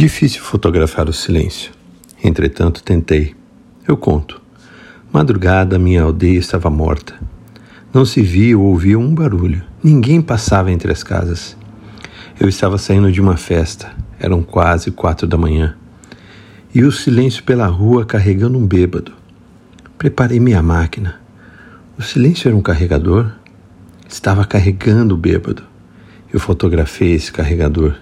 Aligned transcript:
Difícil 0.00 0.40
fotografar 0.40 1.10
o 1.10 1.12
silêncio. 1.12 1.72
Entretanto, 2.24 2.82
tentei. 2.82 3.34
Eu 3.86 3.98
conto. 3.98 4.40
Madrugada, 5.12 5.78
minha 5.78 6.04
aldeia 6.04 6.38
estava 6.38 6.70
morta. 6.70 7.20
Não 7.92 8.06
se 8.06 8.22
via 8.22 8.58
ou 8.58 8.64
ouvia 8.64 8.98
um 8.98 9.14
barulho. 9.14 9.62
Ninguém 9.84 10.22
passava 10.22 10.72
entre 10.72 10.90
as 10.90 11.02
casas. 11.02 11.54
Eu 12.40 12.48
estava 12.48 12.78
saindo 12.78 13.12
de 13.12 13.20
uma 13.20 13.36
festa. 13.36 13.92
Eram 14.18 14.42
quase 14.42 14.90
quatro 14.90 15.26
da 15.26 15.36
manhã. 15.36 15.76
E 16.74 16.82
o 16.82 16.90
silêncio 16.90 17.44
pela 17.44 17.66
rua 17.66 18.06
carregando 18.06 18.56
um 18.56 18.66
bêbado. 18.66 19.12
Preparei 19.98 20.40
minha 20.40 20.62
máquina. 20.62 21.20
O 21.98 22.02
silêncio 22.02 22.48
era 22.48 22.56
um 22.56 22.62
carregador? 22.62 23.32
Estava 24.08 24.46
carregando 24.46 25.14
o 25.14 25.18
bêbado. 25.18 25.62
Eu 26.32 26.40
fotografei 26.40 27.12
esse 27.12 27.30
carregador. 27.30 27.96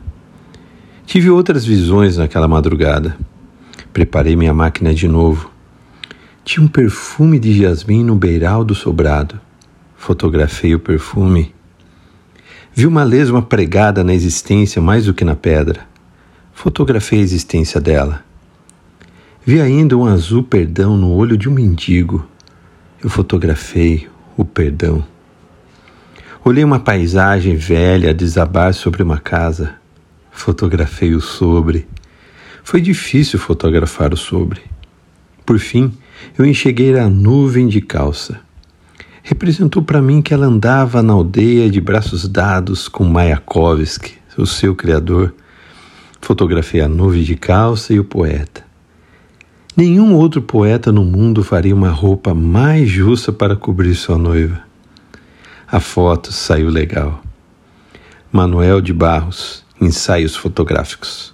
Tive 1.09 1.31
outras 1.31 1.65
visões 1.65 2.19
naquela 2.19 2.47
madrugada. 2.47 3.17
Preparei 3.95 4.37
minha 4.37 4.53
máquina 4.53 4.93
de 4.93 5.09
novo. 5.09 5.51
Tinha 6.45 6.63
um 6.63 6.69
perfume 6.69 7.39
de 7.39 7.63
jasmim 7.63 8.05
no 8.05 8.15
beiral 8.15 8.63
do 8.63 8.75
sobrado. 8.75 9.41
Fotografei 9.97 10.75
o 10.75 10.79
perfume. 10.79 11.55
Vi 12.75 12.87
uma 12.87 13.05
lesma 13.05 13.41
pregada 13.41 14.05
na 14.05 14.13
existência 14.13 14.83
mais 14.83 15.07
do 15.07 15.15
que 15.15 15.25
na 15.25 15.35
pedra. 15.35 15.81
Fotografei 16.53 17.21
a 17.21 17.23
existência 17.23 17.81
dela. 17.81 18.23
Vi 19.47 19.63
ainda 19.63 19.97
um 19.97 20.05
azul 20.05 20.43
perdão 20.43 20.95
no 20.95 21.11
olho 21.11 21.39
de 21.39 21.49
um 21.49 21.53
mendigo. 21.53 22.23
Eu 23.03 23.09
fotografei 23.09 24.07
o 24.37 24.45
perdão. 24.45 25.03
Olhei 26.45 26.63
uma 26.63 26.79
paisagem 26.79 27.57
velha 27.57 28.13
desabar 28.13 28.75
sobre 28.75 29.03
uma 29.03 29.17
casa. 29.17 29.78
Fotografei 30.39 31.17
o 31.17 31.21
sobre. 31.21 31.85
Foi 32.63 32.81
difícil 32.81 33.41
fotografar 33.41 34.15
o 34.15 34.17
sobre. 34.17 34.61
Por 35.45 35.59
fim, 35.59 35.93
eu 36.39 36.47
enxerguei 36.47 36.97
a 36.97 37.09
nuvem 37.09 37.67
de 37.67 37.81
calça. 37.81 38.41
Representou 39.21 39.83
para 39.83 40.01
mim 40.01 40.23
que 40.23 40.33
ela 40.33 40.47
andava 40.47 41.03
na 41.03 41.13
aldeia 41.13 41.69
de 41.69 41.81
braços 41.81 42.29
dados 42.29 42.87
com 42.87 43.05
Mayakovsky, 43.05 44.15
o 44.39 44.47
seu 44.47 44.77
criador. 44.77 45.35
Fotografei 46.21 46.81
a 46.81 46.89
nuvem 46.89 47.25
de 47.25 47.35
calça 47.35 47.93
e 47.93 47.99
o 47.99 48.05
poeta. 48.05 48.65
Nenhum 49.77 50.15
outro 50.15 50.41
poeta 50.41 50.93
no 50.93 51.05
mundo 51.05 51.43
faria 51.43 51.75
uma 51.75 51.91
roupa 51.91 52.33
mais 52.33 52.89
justa 52.89 53.33
para 53.33 53.57
cobrir 53.57 53.97
sua 53.97 54.17
noiva. 54.17 54.61
A 55.67 55.81
foto 55.81 56.33
saiu 56.33 56.71
legal. 56.71 57.21
Manuel 58.31 58.81
de 58.81 58.93
Barros, 58.93 59.67
Ensaios 59.81 60.35
fotográficos. 60.35 61.33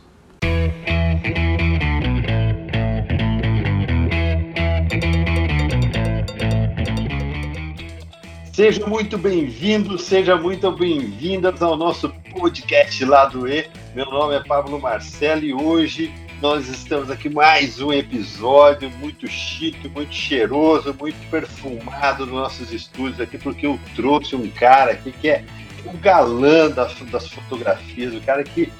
Seja 8.52 8.86
muito 8.86 9.16
bem-vindo, 9.16 9.98
seja 9.98 10.36
muito 10.36 10.70
bem-vindas 10.70 11.60
ao 11.62 11.76
nosso 11.76 12.08
podcast 12.38 13.04
Lado 13.04 13.48
E. 13.48 13.66
Meu 13.94 14.04
nome 14.06 14.36
é 14.36 14.40
Pablo 14.40 14.78
Marcelo 14.78 15.42
e 15.42 15.54
hoje 15.54 16.12
nós 16.42 16.68
estamos 16.68 17.10
aqui 17.10 17.30
mais 17.30 17.80
um 17.80 17.92
episódio 17.92 18.90
muito 19.00 19.26
chique, 19.26 19.88
muito 19.88 20.14
cheiroso, 20.14 20.94
muito 21.00 21.16
perfumado 21.30 22.26
nos 22.26 22.34
nossos 22.34 22.72
estúdios 22.72 23.20
aqui, 23.20 23.38
porque 23.38 23.66
eu 23.66 23.80
trouxe 23.96 24.36
um 24.36 24.48
cara 24.50 24.92
aqui 24.92 25.10
que 25.12 25.30
é 25.30 25.44
o 25.86 25.92
galã 25.98 26.70
das, 26.70 26.94
das 27.10 27.28
fotografias, 27.28 28.14
o 28.14 28.20
cara 28.20 28.42
que 28.42 28.72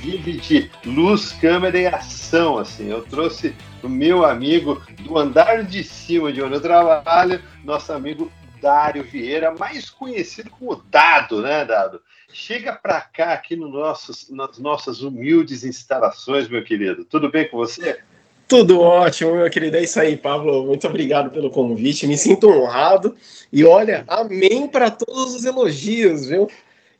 vive 0.00 0.32
de 0.34 0.70
luz, 0.84 1.32
câmera 1.32 1.78
e 1.78 1.86
ação, 1.86 2.58
assim. 2.58 2.88
Eu 2.88 3.02
trouxe 3.02 3.54
o 3.82 3.88
meu 3.88 4.24
amigo 4.24 4.80
do 5.00 5.18
andar 5.18 5.64
de 5.64 5.82
cima 5.84 6.32
de 6.32 6.42
onde 6.42 6.54
eu 6.54 6.60
trabalho, 6.60 7.42
nosso 7.64 7.92
amigo 7.92 8.30
Dário 8.60 9.04
Vieira, 9.04 9.54
mais 9.54 9.88
conhecido 9.90 10.50
como 10.50 10.82
Dado, 10.90 11.42
né, 11.42 11.64
Dado? 11.64 12.00
Chega 12.32 12.72
para 12.72 13.00
cá 13.00 13.32
aqui 13.32 13.56
no 13.56 13.68
nossos, 13.68 14.28
nas 14.30 14.58
nossas 14.58 15.00
humildes 15.02 15.64
instalações, 15.64 16.48
meu 16.48 16.62
querido. 16.62 17.04
Tudo 17.04 17.30
bem 17.30 17.48
com 17.48 17.56
você? 17.56 18.00
Tudo 18.48 18.80
ótimo, 18.80 19.36
meu 19.36 19.50
querido. 19.50 19.76
É 19.76 19.82
isso 19.82 20.00
aí, 20.00 20.16
Pablo. 20.16 20.64
Muito 20.64 20.86
obrigado 20.88 21.30
pelo 21.30 21.50
convite. 21.50 22.06
Me 22.06 22.16
sinto 22.16 22.48
honrado. 22.48 23.14
E 23.52 23.62
olha, 23.62 24.04
amém 24.08 24.66
para 24.66 24.90
todos 24.90 25.34
os 25.34 25.44
elogios, 25.44 26.26
viu? 26.26 26.48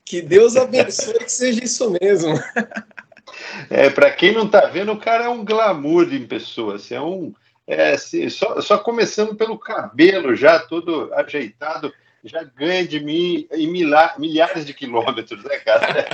Que 0.05 0.21
Deus 0.21 0.57
abençoe 0.57 1.19
que 1.21 1.33
seja 1.33 1.65
isso 1.65 1.91
mesmo. 2.01 2.35
É, 3.71 3.89
para 3.91 4.11
quem 4.11 4.33
não 4.33 4.47
está 4.47 4.67
vendo, 4.67 4.91
o 4.91 4.99
cara 4.99 5.25
é 5.25 5.29
um 5.29 5.45
glamour 5.45 6.13
em 6.13 6.27
pessoa. 6.27 6.77
Assim, 6.77 6.95
é 6.95 7.01
um, 7.01 7.33
é, 7.67 7.93
assim, 7.93 8.29
só, 8.31 8.61
só 8.61 8.79
começando 8.79 9.37
pelo 9.37 9.59
cabelo 9.59 10.35
já 10.35 10.59
todo 10.59 11.13
ajeitado, 11.15 11.93
já 12.25 12.43
ganha 12.43 12.87
de 12.87 12.99
mim 12.99 13.47
em 13.53 13.71
milhares 14.19 14.67
de 14.67 14.75
quilômetros, 14.75 15.45
né, 15.45 15.57
cara? 15.59 16.07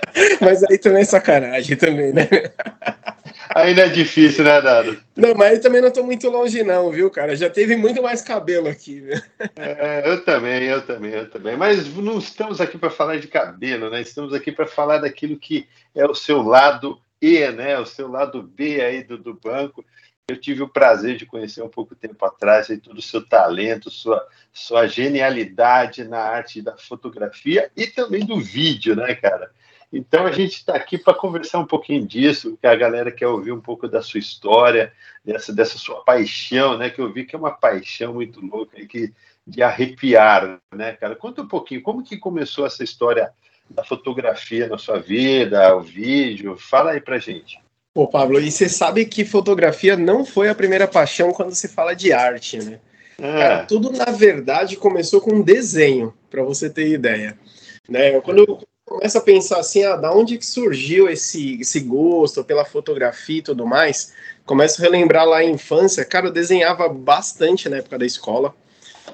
Mas 0.40 0.64
aí 0.64 0.78
também 0.78 1.02
é 1.02 1.04
sacanagem 1.04 1.76
também, 1.76 2.12
né? 2.12 2.26
Ainda 3.56 3.86
é 3.86 3.88
difícil, 3.88 4.44
né, 4.44 4.60
Dado? 4.60 5.00
Não, 5.16 5.34
mas 5.34 5.60
também 5.60 5.80
não 5.80 5.88
estou 5.88 6.04
muito 6.04 6.28
longe, 6.28 6.62
não, 6.62 6.90
viu, 6.90 7.10
cara? 7.10 7.34
Já 7.34 7.48
teve 7.48 7.74
muito 7.74 8.02
mais 8.02 8.20
cabelo 8.20 8.68
aqui, 8.68 9.00
viu? 9.00 9.16
É, 9.56 10.02
eu 10.04 10.22
também, 10.22 10.64
eu 10.64 10.82
também, 10.84 11.12
eu 11.12 11.30
também. 11.30 11.56
Mas 11.56 11.88
não 11.96 12.18
estamos 12.18 12.60
aqui 12.60 12.76
para 12.76 12.90
falar 12.90 13.18
de 13.18 13.28
cabelo, 13.28 13.88
né? 13.88 14.02
Estamos 14.02 14.34
aqui 14.34 14.52
para 14.52 14.66
falar 14.66 14.98
daquilo 14.98 15.38
que 15.38 15.66
é 15.94 16.04
o 16.04 16.14
seu 16.14 16.42
lado 16.42 17.00
E, 17.20 17.50
né? 17.50 17.78
O 17.78 17.86
seu 17.86 18.08
lado 18.08 18.42
B 18.42 18.82
aí 18.82 19.02
do, 19.02 19.16
do 19.16 19.32
banco. 19.32 19.82
Eu 20.28 20.38
tive 20.38 20.62
o 20.62 20.68
prazer 20.68 21.16
de 21.16 21.24
conhecer 21.24 21.62
um 21.62 21.68
pouco 21.68 21.94
tempo 21.94 22.22
atrás 22.26 22.68
aí, 22.68 22.76
todo 22.76 22.98
o 22.98 23.02
seu 23.02 23.26
talento, 23.26 23.90
sua, 23.90 24.22
sua 24.52 24.86
genialidade 24.86 26.04
na 26.04 26.18
arte 26.18 26.60
da 26.60 26.76
fotografia 26.76 27.70
e 27.74 27.86
também 27.86 28.26
do 28.26 28.38
vídeo, 28.38 28.94
né, 28.94 29.14
cara? 29.14 29.50
Então 29.92 30.26
a 30.26 30.32
gente 30.32 30.56
está 30.56 30.74
aqui 30.74 30.98
para 30.98 31.14
conversar 31.14 31.58
um 31.58 31.66
pouquinho 31.66 32.04
disso, 32.04 32.58
que 32.60 32.66
a 32.66 32.74
galera 32.74 33.10
quer 33.10 33.28
ouvir 33.28 33.52
um 33.52 33.60
pouco 33.60 33.88
da 33.88 34.02
sua 34.02 34.18
história, 34.18 34.92
dessa, 35.24 35.52
dessa 35.52 35.78
sua 35.78 36.02
paixão, 36.02 36.76
né? 36.76 36.90
Que 36.90 37.00
eu 37.00 37.12
vi 37.12 37.24
que 37.24 37.36
é 37.36 37.38
uma 37.38 37.52
paixão 37.52 38.14
muito 38.14 38.44
louca 38.44 38.84
que, 38.86 39.12
de 39.46 39.62
arrepiar, 39.62 40.58
né, 40.74 40.92
cara? 40.92 41.14
Conta 41.14 41.42
um 41.42 41.48
pouquinho, 41.48 41.82
como 41.82 42.02
que 42.02 42.16
começou 42.16 42.66
essa 42.66 42.82
história 42.82 43.30
da 43.70 43.84
fotografia 43.84 44.68
na 44.68 44.78
sua 44.78 44.98
vida, 44.98 45.76
o 45.76 45.80
vídeo? 45.80 46.56
Fala 46.56 46.92
aí 46.92 47.00
pra 47.00 47.18
gente. 47.18 47.58
Pô, 47.94 48.06
Pablo, 48.06 48.38
e 48.40 48.50
você 48.50 48.68
sabe 48.68 49.06
que 49.06 49.24
fotografia 49.24 49.96
não 49.96 50.24
foi 50.24 50.48
a 50.48 50.54
primeira 50.54 50.86
paixão 50.86 51.32
quando 51.32 51.54
se 51.54 51.68
fala 51.68 51.94
de 51.94 52.12
arte, 52.12 52.58
né? 52.58 52.80
É. 53.18 53.38
Cara, 53.38 53.64
tudo 53.64 53.90
na 53.90 54.06
verdade 54.06 54.76
começou 54.76 55.20
com 55.20 55.36
um 55.36 55.42
desenho, 55.42 56.12
para 56.28 56.42
você 56.42 56.68
ter 56.68 56.88
ideia. 56.88 57.38
Né? 57.88 58.20
Quando 58.20 58.38
eu 58.38 58.60
começo 58.86 59.18
a 59.18 59.20
pensar 59.20 59.58
assim, 59.58 59.82
ah, 59.84 59.96
da 59.96 60.12
onde 60.12 60.38
que 60.38 60.46
surgiu 60.46 61.08
esse, 61.08 61.60
esse 61.60 61.80
gosto 61.80 62.44
pela 62.44 62.64
fotografia 62.64 63.38
e 63.38 63.42
tudo 63.42 63.66
mais, 63.66 64.12
começo 64.46 64.80
a 64.80 64.84
relembrar 64.84 65.26
lá 65.26 65.38
a 65.38 65.44
infância, 65.44 66.04
cara, 66.04 66.28
eu 66.28 66.32
desenhava 66.32 66.88
bastante 66.88 67.68
na 67.68 67.78
época 67.78 67.98
da 67.98 68.06
escola. 68.06 68.54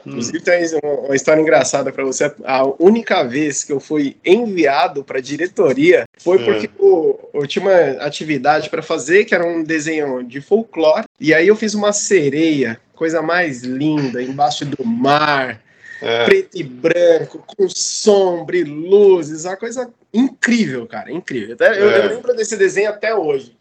Inclusive, 0.05 0.41
tem 0.41 0.65
uma 1.05 1.15
história 1.15 1.41
engraçada 1.41 1.93
para 1.93 2.05
você. 2.05 2.33
A 2.45 2.65
única 2.83 3.23
vez 3.23 3.63
que 3.63 3.73
eu 3.73 3.79
fui 3.79 4.17
enviado 4.25 5.05
para 5.05 5.19
a 5.19 5.23
diretoria 5.23 6.05
foi 6.19 6.43
é. 6.43 6.45
porque 6.45 6.71
eu, 6.79 7.31
eu, 7.33 7.47
tinha 7.47 7.65
uma 7.65 8.05
atividade 8.05 8.69
para 8.69 8.83
fazer, 8.83 9.25
que 9.25 9.35
era 9.35 9.47
um 9.47 9.63
desenho 9.63 10.23
de 10.25 10.41
folclore, 10.41 11.05
e 11.21 11.33
aí 11.33 11.47
eu 11.47 11.55
fiz 11.55 11.75
uma 11.75 11.93
sereia, 11.93 12.81
coisa 12.95 13.23
mais 13.23 13.63
linda, 13.63 14.23
embaixo 14.23 14.65
do 14.65 14.85
mar. 14.85 15.61
É. 16.03 16.25
preto 16.25 16.59
e 16.59 16.63
branco, 16.65 17.45
com 17.47 17.69
sombra 17.69 18.57
e 18.57 18.65
luzes, 18.65 19.45
uma 19.45 19.57
coisa 19.57 19.89
incrível, 20.13 20.87
cara, 20.87 21.13
incrível. 21.13 21.57
Eu, 21.59 21.91
é. 21.91 21.99
eu, 22.07 22.09
lembro 22.09 22.35
desse 22.35 22.57
desenho 22.57 22.91
até 22.91 23.15
hoje. 23.15 23.57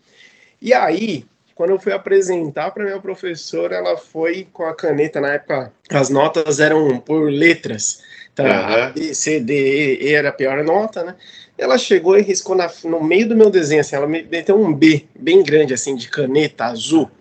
E 0.59 0.73
aí, 0.73 1.23
quando 1.53 1.69
eu 1.69 1.79
fui 1.79 1.93
apresentar 1.93 2.71
para 2.71 2.83
minha 2.83 2.99
professora, 2.99 3.75
ela 3.75 3.95
foi 3.95 4.47
com 4.51 4.65
a 4.65 4.75
caneta, 4.75 5.21
na 5.21 5.33
época 5.33 5.71
as 5.91 6.09
notas 6.09 6.59
eram 6.59 6.97
por 6.99 7.29
letras. 7.29 8.01
Então, 8.33 8.45
uhum. 8.45 8.91
B, 8.93 9.13
C, 9.13 9.39
D, 9.39 9.99
E, 10.01 10.13
era 10.13 10.29
a 10.29 10.33
pior 10.33 10.63
nota, 10.63 11.03
né? 11.03 11.15
Ela 11.57 11.77
chegou 11.77 12.17
e 12.17 12.21
riscou 12.23 12.55
na, 12.55 12.71
no 12.85 13.03
meio 13.03 13.29
do 13.29 13.35
meu 13.35 13.51
desenho, 13.51 13.81
assim, 13.81 13.95
ela 13.95 14.07
meteu 14.07 14.59
um 14.59 14.73
B 14.73 15.05
bem 15.13 15.43
grande, 15.43 15.73
assim, 15.73 15.95
de 15.95 16.09
caneta 16.09 16.65
azul. 16.65 17.11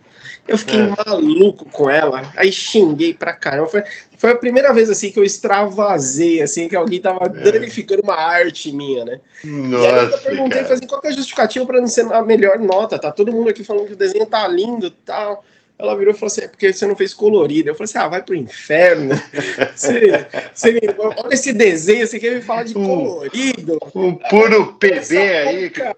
Eu 0.48 0.56
fiquei 0.56 0.80
é. 0.80 0.94
maluco 1.04 1.64
com 1.66 1.90
ela, 1.90 2.32
aí 2.36 2.50
xinguei 2.50 3.14
pra 3.14 3.32
caramba. 3.32 3.68
Foi, 3.68 3.84
foi 4.20 4.32
a 4.32 4.36
primeira 4.36 4.70
vez 4.74 4.90
assim 4.90 5.10
que 5.10 5.18
eu 5.18 5.24
extravasei, 5.24 6.42
assim, 6.42 6.68
que 6.68 6.76
alguém 6.76 7.00
tava 7.00 7.24
é. 7.24 7.28
danificando 7.28 8.02
uma 8.02 8.16
arte 8.16 8.70
minha, 8.70 9.02
né? 9.02 9.18
Nossa, 9.42 9.82
e 9.82 9.86
aí 9.86 10.10
eu 10.10 10.18
perguntei, 10.18 10.60
assim, 10.60 10.86
qual 10.86 11.00
que 11.00 11.06
é 11.06 11.10
a 11.10 11.14
justificativa 11.14 11.64
pra 11.64 11.80
não 11.80 11.88
ser 11.88 12.04
a 12.12 12.20
melhor 12.20 12.58
nota? 12.58 12.98
Tá 12.98 13.10
todo 13.10 13.32
mundo 13.32 13.48
aqui 13.48 13.64
falando 13.64 13.86
que 13.86 13.94
o 13.94 13.96
desenho 13.96 14.26
tá 14.26 14.46
lindo 14.46 14.88
e 14.88 14.90
tal. 14.90 15.42
Ela 15.78 15.96
virou 15.96 16.12
e 16.12 16.16
falou 16.16 16.26
assim: 16.26 16.42
é 16.42 16.48
porque 16.48 16.70
você 16.70 16.86
não 16.86 16.94
fez 16.94 17.14
colorido. 17.14 17.70
Eu 17.70 17.74
falei 17.74 17.86
assim: 17.86 17.98
ah, 17.98 18.08
vai 18.08 18.22
pro 18.22 18.34
inferno. 18.34 19.14
você, 19.74 20.26
você, 20.52 20.80
olha 20.98 21.32
esse 21.32 21.54
desenho, 21.54 22.06
você 22.06 22.20
quer 22.20 22.34
me 22.34 22.42
falar 22.42 22.64
de 22.64 22.74
colorido? 22.74 23.78
Um 23.94 24.16
puro 24.16 24.74
PB 24.74 25.16
aí. 25.16 25.70
Cara. 25.70 25.96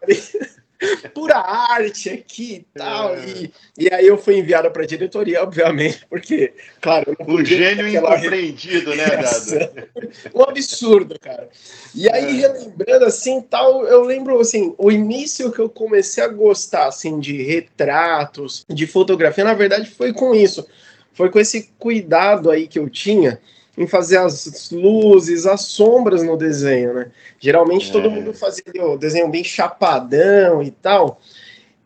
pura 1.15 1.37
arte 1.37 2.11
aqui 2.11 2.55
e 2.55 2.79
tal. 2.79 3.15
É. 3.15 3.27
E, 3.27 3.53
e 3.79 3.95
aí 3.95 4.07
eu 4.07 4.19
fui 4.19 4.39
enviado 4.39 4.71
para 4.71 4.83
a 4.83 4.87
diretoria, 4.87 5.43
obviamente, 5.43 6.07
porque, 6.09 6.53
claro. 6.81 7.17
Um 7.27 7.45
gênio 7.45 7.89
incompreendido, 7.89 8.95
né, 8.95 9.07
Dado? 9.17 9.89
um 10.35 10.43
absurdo, 10.43 11.19
cara. 11.19 11.49
E 11.95 12.09
aí, 12.11 12.43
é. 12.43 12.49
relembrando 12.49 13.05
assim, 13.05 13.41
tal, 13.41 13.85
eu 13.87 14.03
lembro 14.03 14.39
assim, 14.41 14.75
o 14.79 14.91
início 14.91 15.53
que 15.53 15.61
eu 15.61 15.69
comecei 15.69 16.23
a 16.23 16.29
gostar 16.29 16.87
assim, 16.87 17.19
de 17.21 17.43
retratos, 17.43 18.65
de 18.69 18.87
fotografia, 18.87 19.45
na 19.45 19.55
verdade, 19.55 19.91
foi 19.91 20.13
com 20.13 20.35
isso. 20.35 20.67
Foi 21.13 21.31
com 21.31 21.39
esse 21.39 21.71
cuidado 21.79 22.51
aí 22.51 22.67
que 22.67 22.79
eu 22.79 22.89
tinha 22.89 23.39
em 23.77 23.87
fazer 23.87 24.19
as 24.19 24.71
luzes, 24.71 25.47
as 25.47 25.63
sombras 25.63 26.23
no 26.23 26.37
desenho, 26.37 26.93
né? 26.95 27.11
Geralmente 27.41 27.89
é. 27.89 27.93
todo 27.93 28.11
mundo 28.11 28.35
fazia 28.35 28.65
o 28.85 28.97
desenho 28.99 29.29
bem 29.29 29.43
chapadão 29.43 30.63
e 30.63 30.71
tal. 30.71 31.21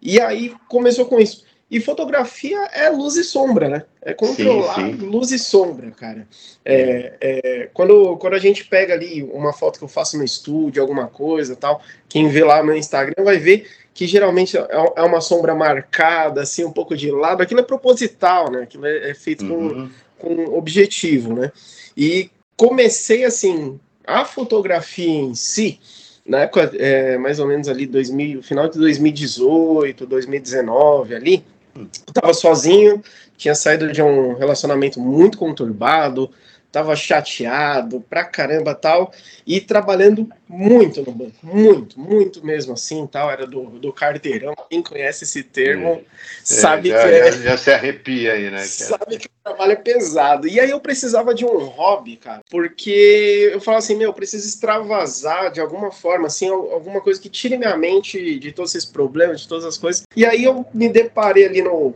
E 0.03 0.21
aí 0.21 0.53
começou 0.69 1.07
com 1.07 1.21
isso. 1.21 1.45
E 1.69 1.81
fotografia 1.81 2.59
é 2.73 2.89
luz 2.91 3.17
e 3.17 3.25
sombra, 3.25 3.69
né? 3.69 3.85
É 4.01 4.15
controlar 4.15 4.77
sim, 4.77 4.99
sim. 4.99 5.07
luz 5.07 5.33
e 5.33 5.39
sombra, 5.39 5.91
cara. 5.91 6.29
É, 6.65 7.15
é, 7.21 7.69
quando, 7.75 8.17
quando 8.19 8.35
a 8.35 8.39
gente 8.39 8.65
pega 8.65 8.95
ali 8.95 9.25
uma 9.25 9.53
foto 9.53 9.79
que 9.79 9.85
eu 9.85 9.89
faço 9.89 10.17
no 10.17 10.23
estúdio, 10.23 10.81
alguma 10.81 11.09
coisa 11.09 11.57
tal, 11.57 11.83
quem 12.09 12.29
vê 12.29 12.45
lá 12.45 12.63
no 12.63 12.75
Instagram 12.75 13.25
vai 13.25 13.39
ver 13.39 13.69
que 13.93 14.07
geralmente 14.07 14.57
é, 14.57 14.67
é 14.95 15.03
uma 15.03 15.21
sombra 15.21 15.55
marcada, 15.55 16.43
assim, 16.43 16.65
um 16.65 16.71
pouco 16.71 16.97
de 16.97 17.11
lado. 17.11 17.43
Aquilo 17.43 17.61
é 17.61 17.65
proposital, 17.65 18.49
né? 18.51 18.63
Aquilo 18.63 18.87
é, 18.87 19.11
é 19.11 19.15
feito 19.15 19.45
uhum. 19.45 19.89
com, 19.89 19.91
com 20.27 20.57
objetivo, 20.57 21.35
né? 21.35 21.53
E 21.97 22.31
comecei 22.57 23.25
assim, 23.25 23.79
a 24.05 24.25
fotografia 24.25 25.09
em 25.09 25.35
si, 25.35 25.79
na 26.27 26.41
época, 26.41 26.73
é, 26.75 27.17
mais 27.17 27.39
ou 27.39 27.47
menos 27.47 27.69
ali, 27.69 27.87
2000, 27.87 28.43
final 28.43 28.69
de 28.69 28.79
2018, 28.79 30.05
2019 30.07 31.15
ali, 31.15 31.45
eu 31.77 31.87
tava 32.13 32.35
sozinho, 32.35 33.03
tinha 33.37 33.55
saído 33.55 33.93
de 33.93 34.03
um 34.03 34.35
relacionamento 34.35 34.99
muito 34.99 35.39
conturbado, 35.39 36.31
tava 36.77 36.95
chateado 36.95 38.05
pra 38.07 38.23
caramba 38.23 38.75
tal, 38.75 39.11
e 39.47 39.63
trabalhando 39.63 40.29
muito 40.47 41.03
no 41.03 41.11
banco, 41.11 41.33
muito, 41.43 41.99
muito 41.99 42.45
mesmo 42.45 42.75
assim, 42.75 43.07
tal, 43.07 43.31
era 43.31 43.47
do, 43.47 43.65
do 43.79 43.91
carteirão, 43.95 44.55
quem 44.69 44.83
conhece 44.83 45.25
esse 45.25 45.43
termo 45.43 45.89
é, 45.89 46.01
sabe 46.45 46.91
já, 46.91 47.03
que 47.03 47.15
é, 47.15 47.33
já, 47.33 47.39
já, 47.39 47.57
se 47.57 47.73
arrepia 47.73 48.35
aí, 48.35 48.51
né? 48.51 48.59
Sabe 48.59 49.17
que 49.17 49.27
o 49.27 49.31
trabalho 49.43 49.73
é 49.73 49.77
pesado, 49.77 50.47
e 50.47 50.61
aí 50.61 50.69
eu 50.69 50.79
precisava 50.79 51.35
de 51.35 51.47
um 51.47 51.65
hobby, 51.65 52.19
cara, 52.19 52.43
porque 52.51 53.49
eu 53.55 53.61
falava 53.63 53.83
assim, 53.83 53.97
meu, 53.97 54.11
eu 54.11 54.15
preciso 54.15 54.47
extravasar 54.47 55.51
de 55.51 55.63
alguma 55.63 55.91
forma, 55.91 56.27
assim, 56.27 56.51
alguma 56.51 57.01
coisa 57.01 57.19
que 57.19 57.31
tire 57.31 57.57
minha 57.57 57.75
mente 57.75 58.39
de 58.39 58.53
todos 58.53 58.75
esses 58.75 58.87
problemas, 58.87 59.41
de 59.41 59.49
todas 59.49 59.65
as 59.65 59.79
coisas, 59.79 60.03
e 60.15 60.27
aí 60.27 60.45
eu 60.45 60.67
me 60.75 60.91
deparei 60.91 61.47
ali 61.47 61.63
no 61.63 61.95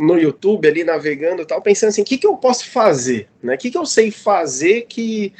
no 0.00 0.18
YouTube 0.18 0.66
ali 0.66 0.82
navegando 0.82 1.42
e 1.42 1.44
tal, 1.44 1.60
pensando 1.60 1.90
assim, 1.90 2.02
o 2.02 2.04
que, 2.04 2.18
que 2.18 2.26
eu 2.26 2.36
posso 2.36 2.68
fazer, 2.70 3.28
né? 3.42 3.54
O 3.54 3.58
que, 3.58 3.70
que 3.70 3.78
eu 3.78 3.86
sei 3.86 4.10
fazer 4.10 4.86
que 4.88 5.32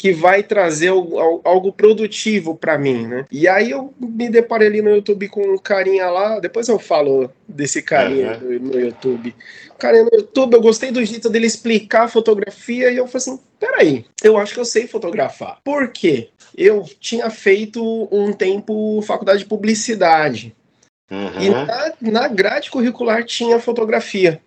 que 0.00 0.14
vai 0.14 0.42
trazer 0.42 0.88
algo, 0.88 1.42
algo 1.44 1.70
produtivo 1.70 2.56
para 2.56 2.78
mim, 2.78 3.06
né? 3.06 3.26
E 3.30 3.46
aí 3.46 3.70
eu 3.70 3.92
me 4.00 4.30
deparei 4.30 4.66
ali 4.66 4.80
no 4.80 4.88
YouTube 4.88 5.28
com 5.28 5.42
um 5.42 5.58
carinha 5.58 6.08
lá, 6.08 6.38
depois 6.38 6.68
eu 6.68 6.78
falo 6.78 7.30
desse 7.46 7.82
carinha 7.82 8.40
uhum. 8.42 8.58
no, 8.58 8.58
no, 8.60 8.80
YouTube. 8.80 9.34
Carinha 9.78 10.04
no 10.04 10.10
YouTube, 10.10 10.54
eu 10.54 10.62
gostei 10.62 10.90
do 10.90 11.04
jeito 11.04 11.28
dele 11.28 11.46
explicar 11.46 12.04
a 12.04 12.08
fotografia 12.08 12.90
e 12.90 12.96
eu 12.96 13.06
falei 13.06 13.16
assim, 13.18 13.40
peraí, 13.58 14.06
eu 14.24 14.38
acho 14.38 14.54
que 14.54 14.60
eu 14.60 14.64
sei 14.64 14.86
fotografar. 14.86 15.58
Por 15.62 15.88
quê? 15.88 16.30
Eu 16.56 16.82
tinha 16.98 17.28
feito 17.28 18.08
um 18.10 18.32
tempo 18.32 19.02
faculdade 19.02 19.40
de 19.40 19.44
publicidade. 19.44 20.56
Uhum. 21.10 21.40
E 21.40 21.50
na, 21.50 21.92
na 22.00 22.28
grade 22.28 22.70
curricular 22.70 23.24
tinha 23.24 23.58
fotografia. 23.58 24.40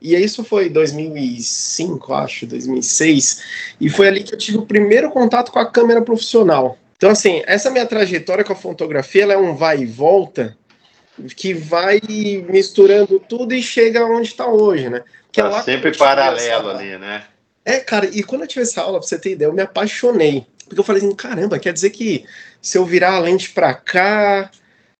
E 0.00 0.14
isso 0.14 0.44
foi 0.44 0.68
2005, 0.68 2.14
acho, 2.14 2.46
2006. 2.46 3.42
E 3.80 3.90
foi 3.90 4.08
ali 4.08 4.22
que 4.22 4.34
eu 4.34 4.38
tive 4.38 4.58
o 4.58 4.66
primeiro 4.66 5.10
contato 5.10 5.50
com 5.50 5.58
a 5.58 5.66
câmera 5.66 6.00
profissional. 6.00 6.78
Então, 6.96 7.10
assim, 7.10 7.42
essa 7.46 7.70
minha 7.70 7.86
trajetória 7.86 8.44
com 8.44 8.52
a 8.52 8.56
fotografia 8.56 9.24
ela 9.24 9.34
é 9.34 9.36
um 9.36 9.54
vai 9.54 9.80
e 9.80 9.86
volta 9.86 10.56
que 11.36 11.52
vai 11.52 12.00
misturando 12.48 13.18
tudo 13.18 13.52
e 13.54 13.62
chega 13.62 14.04
onde 14.06 14.28
está 14.28 14.46
hoje, 14.46 14.88
né? 14.88 15.02
Que 15.32 15.42
tá 15.42 15.58
é 15.58 15.62
sempre 15.62 15.96
paralelo 15.96 16.70
ali, 16.70 16.96
né? 16.96 17.24
É, 17.64 17.78
cara, 17.80 18.06
e 18.06 18.22
quando 18.22 18.42
eu 18.42 18.48
tive 18.48 18.62
essa 18.62 18.80
aula, 18.80 18.98
pra 18.98 19.06
você 19.06 19.18
ter 19.18 19.32
ideia, 19.32 19.48
eu 19.48 19.52
me 19.52 19.62
apaixonei. 19.62 20.46
Porque 20.66 20.80
eu 20.80 20.84
falei 20.84 21.02
assim, 21.02 21.14
caramba, 21.14 21.58
quer 21.58 21.72
dizer 21.72 21.90
que 21.90 22.24
se 22.62 22.78
eu 22.78 22.84
virar 22.84 23.14
a 23.14 23.18
lente 23.18 23.50
para 23.50 23.74
cá, 23.74 24.50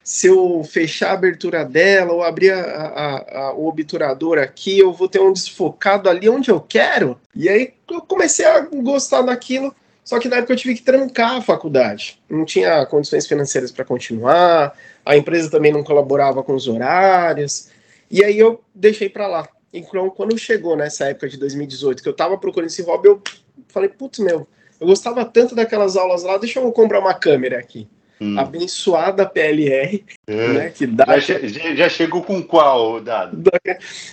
se 0.08 0.26
eu 0.26 0.64
fechar 0.64 1.10
a 1.10 1.12
abertura 1.12 1.66
dela 1.66 2.14
ou 2.14 2.22
abrir 2.22 2.50
a, 2.50 2.62
a, 2.62 3.40
a, 3.40 3.52
o 3.52 3.68
obturador 3.68 4.38
aqui, 4.38 4.78
eu 4.78 4.90
vou 4.90 5.06
ter 5.06 5.20
um 5.20 5.34
desfocado 5.34 6.08
ali 6.08 6.26
onde 6.30 6.50
eu 6.50 6.58
quero. 6.62 7.20
E 7.34 7.46
aí 7.46 7.74
eu 7.90 8.00
comecei 8.00 8.46
a 8.46 8.60
gostar 8.60 9.20
daquilo. 9.20 9.74
Só 10.02 10.18
que 10.18 10.26
na 10.26 10.36
época 10.36 10.54
eu 10.54 10.56
tive 10.56 10.76
que 10.76 10.82
trancar 10.82 11.36
a 11.36 11.42
faculdade. 11.42 12.18
Não 12.26 12.46
tinha 12.46 12.86
condições 12.86 13.26
financeiras 13.26 13.70
para 13.70 13.84
continuar, 13.84 14.74
a 15.04 15.14
empresa 15.14 15.50
também 15.50 15.72
não 15.72 15.84
colaborava 15.84 16.42
com 16.42 16.54
os 16.54 16.66
horários. 16.68 17.68
E 18.10 18.24
aí 18.24 18.38
eu 18.38 18.62
deixei 18.74 19.10
para 19.10 19.26
lá. 19.26 19.46
Então, 19.70 20.08
quando 20.08 20.38
chegou 20.38 20.74
nessa 20.74 21.04
época 21.04 21.28
de 21.28 21.36
2018, 21.36 22.02
que 22.02 22.08
eu 22.08 22.12
estava 22.12 22.38
procurando 22.38 22.70
esse 22.70 22.80
hobby, 22.80 23.08
eu 23.08 23.22
falei, 23.68 23.90
putz, 23.90 24.20
meu, 24.20 24.48
eu 24.80 24.86
gostava 24.86 25.22
tanto 25.26 25.54
daquelas 25.54 25.98
aulas 25.98 26.22
lá, 26.22 26.38
deixa 26.38 26.60
eu 26.60 26.72
comprar 26.72 26.98
uma 26.98 27.12
câmera 27.12 27.58
aqui 27.58 27.86
hum. 28.20 28.38
abençoada 28.38 29.26
PLR, 29.26 30.04
é. 30.26 30.48
né, 30.48 30.70
que 30.70 30.86
dá... 30.86 31.18
já, 31.18 31.38
já, 31.74 31.88
chegou 31.88 32.22
com 32.22 32.42
qual 32.42 33.00
dado? 33.00 33.42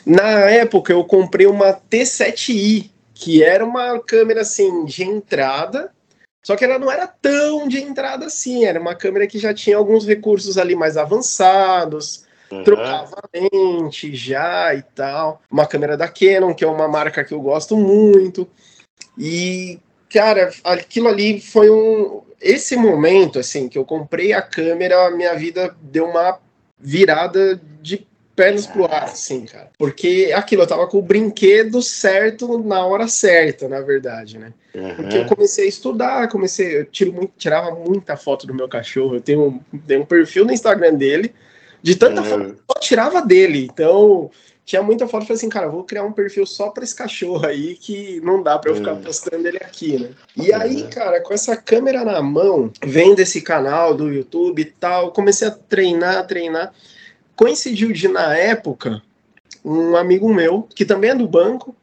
Na 0.05 0.49
época 0.49 0.93
eu 0.93 1.03
comprei 1.03 1.47
uma 1.47 1.73
T7i, 1.73 2.89
que 3.13 3.43
era 3.43 3.63
uma 3.63 3.99
câmera 3.99 4.41
assim 4.41 4.85
de 4.85 5.03
entrada, 5.03 5.91
só 6.43 6.55
que 6.55 6.63
ela 6.63 6.77
não 6.77 6.91
era 6.91 7.07
tão 7.07 7.67
de 7.67 7.81
entrada 7.81 8.25
assim, 8.25 8.65
era 8.65 8.79
uma 8.79 8.93
câmera 8.95 9.25
que 9.25 9.39
já 9.39 9.53
tinha 9.53 9.77
alguns 9.77 10.05
recursos 10.05 10.57
ali 10.57 10.75
mais 10.75 10.97
avançados, 10.97 12.25
Uhum. 12.51 12.63
trocava 12.63 13.21
lente 13.33 14.15
já 14.15 14.73
e 14.75 14.81
tal. 14.81 15.41
Uma 15.49 15.65
câmera 15.65 15.97
da 15.97 16.07
Canon, 16.07 16.53
que 16.53 16.63
é 16.63 16.67
uma 16.67 16.87
marca 16.87 17.23
que 17.23 17.33
eu 17.33 17.41
gosto 17.41 17.75
muito. 17.75 18.47
E, 19.17 19.79
cara, 20.09 20.51
aquilo 20.63 21.07
ali 21.07 21.39
foi 21.41 21.69
um 21.69 22.21
esse 22.41 22.75
momento, 22.75 23.39
assim, 23.39 23.67
que 23.67 23.77
eu 23.77 23.85
comprei 23.85 24.33
a 24.33 24.41
câmera, 24.41 25.09
minha 25.11 25.33
vida 25.35 25.75
deu 25.81 26.05
uma 26.05 26.39
virada 26.79 27.59
de 27.81 28.05
pernas 28.35 28.67
pro 28.67 28.85
ar, 28.85 29.05
assim, 29.05 29.45
cara. 29.45 29.71
Porque 29.77 30.31
aquilo, 30.35 30.63
eu 30.63 30.67
tava 30.67 30.87
com 30.87 30.99
o 30.99 31.01
brinquedo 31.01 31.81
certo 31.81 32.59
na 32.59 32.85
hora 32.85 33.07
certa, 33.07 33.67
na 33.69 33.79
verdade, 33.79 34.37
né? 34.37 34.53
Uhum. 34.73 34.95
Porque 34.95 35.17
eu 35.17 35.25
comecei 35.25 35.65
a 35.65 35.69
estudar, 35.69 36.27
comecei, 36.27 36.79
eu 36.79 36.85
tiro 36.85 37.13
muito, 37.13 37.33
tirava 37.37 37.71
muita 37.71 38.17
foto 38.17 38.45
do 38.45 38.53
meu 38.53 38.67
cachorro. 38.67 39.15
Eu 39.15 39.21
tenho, 39.21 39.61
tenho 39.87 40.01
um 40.01 40.05
perfil 40.05 40.45
no 40.45 40.51
Instagram 40.51 40.95
dele, 40.95 41.33
de 41.81 41.95
tanta 41.95 42.21
uhum. 42.21 42.27
foto 42.27 42.43
que 42.43 42.77
eu 42.77 42.81
tirava 42.81 43.21
dele. 43.21 43.69
Então, 43.71 44.29
tinha 44.65 44.81
muita 44.81 45.07
foto, 45.07 45.27
falei 45.27 45.37
assim, 45.37 45.47
cara, 45.47 45.69
vou 45.69 45.83
criar 45.83 46.03
um 46.03 46.11
perfil 46.11 46.43
só 46.43 46.69
para 46.69 46.83
esse 46.83 46.95
cachorro 46.95 47.45
aí 47.45 47.75
que 47.75 48.19
não 48.21 48.41
dá 48.41 48.57
para 48.57 48.71
eu 48.71 48.75
ficar 48.75 48.93
hum. 48.93 49.01
postando 49.01 49.47
ele 49.47 49.57
aqui, 49.57 49.99
né? 49.99 50.09
E 50.35 50.51
aí, 50.51 50.87
cara, 50.87 51.21
com 51.21 51.35
essa 51.35 51.55
câmera 51.55 52.03
na 52.03 52.19
mão, 52.19 52.71
vendo 52.83 53.19
esse 53.19 53.41
canal 53.41 53.93
do 53.93 54.11
YouTube 54.11 54.63
e 54.63 54.65
tal, 54.65 55.11
comecei 55.11 55.47
a 55.47 55.51
treinar, 55.51 56.25
treinar. 56.25 56.73
Coincidiu 57.35 57.93
de, 57.93 58.07
na 58.07 58.35
época, 58.35 59.03
um 59.63 59.95
amigo 59.95 60.33
meu, 60.33 60.67
que 60.73 60.83
também 60.83 61.11
é 61.11 61.15
do 61.15 61.27
banco, 61.27 61.75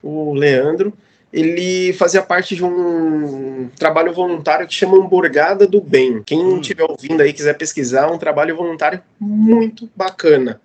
o 0.00 0.32
Leandro, 0.32 0.92
ele 1.32 1.92
fazia 1.94 2.22
parte 2.22 2.54
de 2.54 2.64
um 2.64 3.68
trabalho 3.76 4.12
voluntário 4.12 4.66
que 4.66 4.74
chama 4.74 4.96
Hamburgada 4.96 5.66
do 5.66 5.80
Bem. 5.80 6.22
Quem 6.22 6.60
estiver 6.60 6.84
hum. 6.84 6.90
ouvindo 6.90 7.20
aí 7.20 7.32
quiser 7.32 7.58
pesquisar, 7.58 8.02
é 8.02 8.12
um 8.12 8.18
trabalho 8.18 8.54
voluntário 8.54 9.02
muito 9.18 9.90
bacana. 9.96 10.60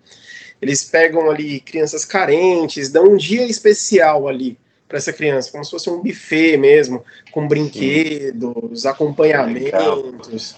Eles 0.60 0.84
pegam 0.84 1.30
ali 1.30 1.60
crianças 1.60 2.04
carentes, 2.04 2.90
dão 2.90 3.04
um 3.12 3.16
dia 3.16 3.44
especial 3.44 4.28
ali 4.28 4.58
para 4.88 4.98
essa 4.98 5.12
criança, 5.12 5.50
como 5.50 5.64
se 5.64 5.70
fosse 5.70 5.90
um 5.90 6.00
buffet 6.00 6.56
mesmo, 6.56 7.04
com 7.32 7.48
brinquedos, 7.48 8.82
Sim. 8.82 8.88
acompanhamentos, 8.88 10.56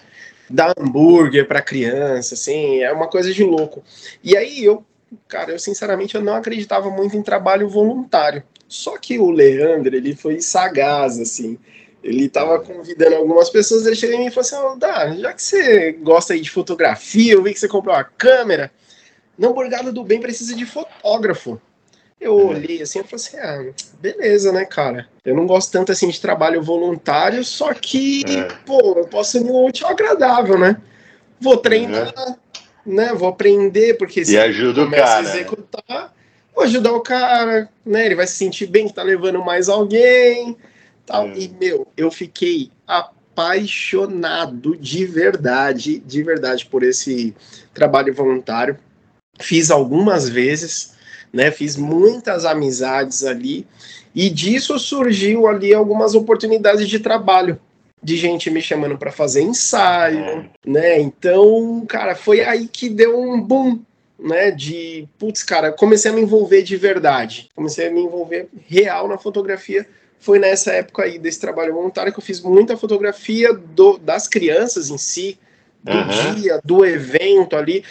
dá 0.51 0.75
hambúrguer 0.77 1.47
para 1.47 1.63
criança, 1.63 2.35
assim, 2.35 2.81
é 2.81 2.93
uma 2.93 3.09
coisa 3.09 3.33
de 3.33 3.43
louco. 3.43 3.83
E 4.23 4.37
aí 4.37 4.65
eu, 4.65 4.85
cara, 5.29 5.53
eu 5.53 5.59
sinceramente 5.59 6.15
eu 6.15 6.23
não 6.23 6.35
acreditava 6.35 6.91
muito 6.91 7.17
em 7.17 7.23
trabalho 7.23 7.69
voluntário. 7.69 8.43
Só 8.69 8.99
que 8.99 9.19
o 9.19 9.31
Leandro, 9.31 9.95
ele 9.95 10.15
foi 10.15 10.41
sagaz, 10.41 11.21
assim. 11.21 11.59
Ele 12.03 12.27
estava 12.27 12.61
convidando 12.61 13.17
algumas 13.17 13.49
pessoas, 13.51 13.87
ele 13.87 13.97
chegou 13.97 14.17
em 14.17 14.21
mim 14.21 14.27
e 14.27 14.31
falou 14.31 14.47
assim: 14.47 14.57
oh, 14.57 14.77
Dá, 14.77 15.15
já 15.17 15.33
que 15.33 15.43
você 15.43 15.93
gosta 15.93 16.35
aí 16.35 16.41
de 16.41 16.51
fotografia, 16.51 17.33
eu 17.33 17.43
vi 17.43 17.53
que 17.53 17.61
você 17.61 17.69
comprou 17.69 17.95
uma 17.95 18.05
câmera, 18.05 18.71
não, 19.39 19.53
Borgada 19.53 19.93
do 19.93 20.03
Bem 20.03 20.21
precisa 20.21 20.55
de 20.55 20.65
fotógrafo. 20.65 21.61
Eu 22.21 22.39
é. 22.41 22.45
olhei 22.45 22.83
assim 22.83 23.01
e 23.01 23.05
falei 23.05 23.17
assim: 23.17 23.37
ah, 23.39 23.73
beleza, 24.01 24.51
né, 24.51 24.65
cara? 24.65 25.07
Eu 25.25 25.35
não 25.35 25.47
gosto 25.47 25.71
tanto 25.71 25.93
assim 25.93 26.09
de 26.09 26.21
trabalho 26.21 26.63
voluntário, 26.63 27.45
só 27.45 27.75
que, 27.75 28.25
é. 28.27 28.45
pô, 28.65 28.95
eu 28.97 29.07
posso 29.07 29.39
unir 29.39 29.51
um 29.51 29.67
útil 29.67 29.87
agradável, 29.87 30.59
né? 30.59 30.81
Vou 31.39 31.59
treinar, 31.59 32.15
né? 32.85 33.13
Vou 33.13 33.29
aprender, 33.29 33.99
porque 33.99 34.25
se 34.25 34.39
ajuda 34.39 34.85
o 34.85 34.91
cara. 34.91 35.19
a 35.19 35.23
né? 35.23 35.29
executar, 35.29 36.15
vou 36.55 36.65
ajudar 36.65 36.93
o 36.93 37.01
cara, 37.01 37.69
né? 37.85 38.07
Ele 38.07 38.15
vai 38.15 38.27
se 38.27 38.37
sentir 38.37 38.67
bem 38.67 38.89
que 38.89 38.95
tá 38.95 39.03
levando 39.03 39.45
mais 39.45 39.69
alguém. 39.69 40.57
Tal. 41.05 41.29
É. 41.29 41.39
E, 41.39 41.49
meu, 41.61 41.87
eu 41.95 42.11
fiquei 42.11 42.71
apaixonado 42.87 44.75
de 44.75 45.05
verdade, 45.05 45.99
de 45.99 46.23
verdade, 46.23 46.65
por 46.65 46.83
esse 46.83 47.37
trabalho 47.75 48.15
voluntário. 48.15 48.79
Fiz 49.41 49.71
algumas 49.71 50.29
vezes, 50.29 50.95
né? 51.33 51.51
Fiz 51.51 51.77
muitas 51.77 52.45
amizades 52.45 53.25
ali. 53.25 53.67
E 54.15 54.31
disso 54.31 54.79
surgiu 54.79 55.47
ali 55.47 55.75
algumas 55.75 56.15
oportunidades 56.15 56.89
de 56.89 56.99
trabalho 56.99 57.61
de 58.03 58.17
gente 58.17 58.51
me 58.51 58.63
chamando 58.63 58.97
para 58.97 59.11
fazer 59.11 59.43
ensaio, 59.43 60.21
é. 60.21 60.51
né? 60.65 61.01
Então, 61.01 61.85
cara, 61.89 62.15
foi 62.15 62.41
aí 62.41 62.69
que 62.69 62.89
deu 62.89 63.19
um 63.19 63.41
boom, 63.41 63.81
né? 64.19 64.51
De 64.51 65.09
putz, 65.19 65.43
cara, 65.43 65.73
comecei 65.73 66.11
a 66.11 66.15
me 66.15 66.21
envolver 66.21 66.63
de 66.63 66.77
verdade, 66.77 67.49
comecei 67.55 67.89
a 67.89 67.91
me 67.91 68.01
envolver 68.01 68.49
real 68.69 69.09
na 69.09 69.19
fotografia. 69.19 69.87
Foi 70.19 70.39
nessa 70.39 70.73
época 70.73 71.03
aí 71.03 71.19
desse 71.19 71.41
trabalho 71.41 71.75
voluntário 71.75 72.13
que 72.13 72.19
eu 72.19 72.25
fiz 72.25 72.41
muita 72.41 72.77
fotografia 72.77 73.53
do, 73.53 73.99
das 73.99 74.27
crianças 74.27 74.89
em 74.89 74.99
si, 74.99 75.39
do 75.83 75.93
uhum. 75.93 76.35
dia, 76.35 76.61
do 76.65 76.85
evento 76.85 77.57
ali, 77.57 77.85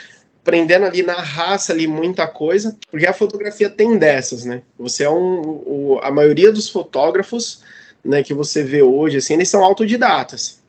aprendendo 0.46 0.86
ali 0.86 1.02
na 1.02 1.16
raça 1.16 1.74
ali 1.74 1.88
muita 1.88 2.28
coisa, 2.28 2.78
porque 2.92 3.08
a 3.08 3.14
fotografia 3.14 3.68
tem 3.68 3.98
dessas, 3.98 4.46
né? 4.46 4.62
Você 4.78 5.04
é 5.04 5.10
um, 5.10 5.42
o, 5.42 6.00
a 6.04 6.12
maioria 6.12 6.52
dos 6.52 6.70
fotógrafos 6.70 7.64
né, 8.04 8.22
que 8.22 8.32
você 8.32 8.64
vê 8.64 8.84
hoje, 8.84 9.18
assim, 9.18 9.34
eles 9.34 9.50
são 9.50 9.64
autodidatas. 9.64 10.60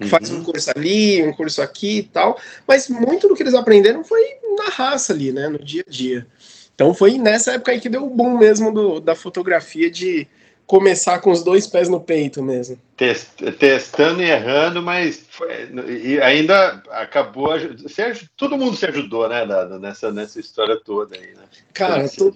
Uhum. 0.00 0.08
Faz 0.08 0.28
um 0.28 0.42
curso 0.42 0.72
ali, 0.74 1.22
um 1.22 1.32
curso 1.32 1.62
aqui 1.62 1.98
e 1.98 2.02
tal, 2.02 2.36
mas 2.66 2.88
muito 2.88 3.28
do 3.28 3.36
que 3.36 3.44
eles 3.44 3.54
aprenderam 3.54 4.02
foi 4.02 4.20
na 4.56 4.70
raça 4.70 5.12
ali, 5.12 5.30
né, 5.30 5.48
no 5.48 5.60
dia 5.60 5.84
a 5.86 5.90
dia. 5.90 6.26
Então 6.74 6.92
foi 6.92 7.16
nessa 7.16 7.52
época 7.52 7.70
aí 7.70 7.80
que 7.80 7.88
deu 7.88 8.04
o 8.04 8.10
boom 8.10 8.36
mesmo 8.36 8.72
do, 8.72 8.98
da 8.98 9.14
fotografia 9.14 9.88
de 9.88 10.26
começar 10.72 11.18
com 11.18 11.30
os 11.30 11.44
dois 11.44 11.66
pés 11.66 11.86
no 11.86 12.00
peito 12.00 12.42
mesmo. 12.42 12.78
Test, 12.96 13.28
testando 13.58 14.22
e 14.22 14.30
errando, 14.30 14.80
mas 14.80 15.22
foi, 15.28 15.68
e 16.02 16.18
ainda 16.18 16.82
acabou. 16.92 17.50
Você, 17.82 18.14
todo 18.38 18.56
mundo 18.56 18.74
se 18.74 18.86
ajudou, 18.86 19.28
né, 19.28 19.44
nessa, 19.78 20.10
nessa 20.10 20.40
história 20.40 20.80
toda 20.82 21.14
aí, 21.14 21.34
né? 21.34 21.42
Cara, 21.74 22.08
to, 22.08 22.34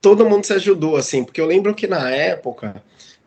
todo 0.00 0.24
mundo 0.24 0.44
se 0.44 0.52
ajudou, 0.52 0.94
assim, 0.94 1.24
porque 1.24 1.40
eu 1.40 1.46
lembro 1.46 1.74
que 1.74 1.88
na 1.88 2.08
época 2.08 2.80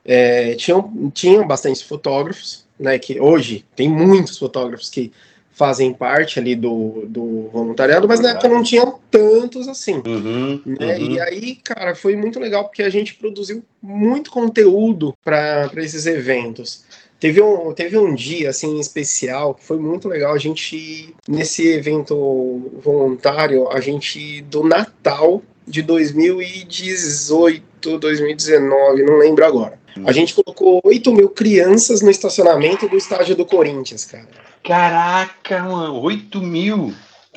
é, 0.05 0.55
tinham, 0.55 1.11
tinham 1.13 1.45
bastante 1.45 1.83
fotógrafos, 1.83 2.65
né? 2.79 2.97
Que 2.97 3.19
hoje 3.19 3.65
tem 3.75 3.89
muitos 3.89 4.37
fotógrafos 4.37 4.89
que 4.89 5.11
fazem 5.55 5.91
parte 5.93 6.37
ali 6.37 6.53
do, 6.53 7.05
do 7.07 7.49
voluntariado, 7.51 8.07
mas 8.07 8.19
na 8.19 8.29
época 8.31 8.49
não 8.49 8.61
tinham 8.61 8.99
tantos 9.09 9.69
assim. 9.69 10.03
Uhum, 10.05 10.61
né? 10.65 10.97
uhum. 10.97 11.11
E 11.11 11.21
aí, 11.21 11.55
cara, 11.55 11.95
foi 11.95 12.17
muito 12.17 12.37
legal 12.39 12.65
porque 12.65 12.83
a 12.83 12.89
gente 12.89 13.15
produziu 13.15 13.63
muito 13.81 14.29
conteúdo 14.29 15.15
para 15.23 15.71
esses 15.77 16.05
eventos. 16.05 16.83
Teve 17.17 17.41
um, 17.41 17.73
teve 17.73 17.97
um 17.97 18.13
dia 18.13 18.49
assim 18.49 18.77
especial 18.81 19.55
que 19.55 19.63
foi 19.63 19.79
muito 19.79 20.09
legal. 20.09 20.35
A 20.35 20.37
gente, 20.37 21.15
nesse 21.25 21.65
evento 21.69 22.69
voluntário, 22.83 23.71
a 23.71 23.79
gente, 23.79 24.41
do 24.41 24.61
Natal 24.61 25.41
de 25.65 25.81
2018, 25.81 27.97
2019, 27.97 29.03
não 29.03 29.17
lembro 29.17 29.45
agora. 29.45 29.79
A 30.05 30.11
gente 30.11 30.35
colocou 30.35 30.81
8 30.83 31.13
mil 31.13 31.29
crianças 31.29 32.01
no 32.01 32.11
estacionamento 32.11 32.89
do 32.89 32.97
estádio 32.97 33.37
do 33.37 33.45
Corinthians, 33.45 34.03
cara. 34.03 34.27
Caraca, 34.65 35.63
mano, 35.63 36.01
8 36.01 36.41
mil. 36.41 36.93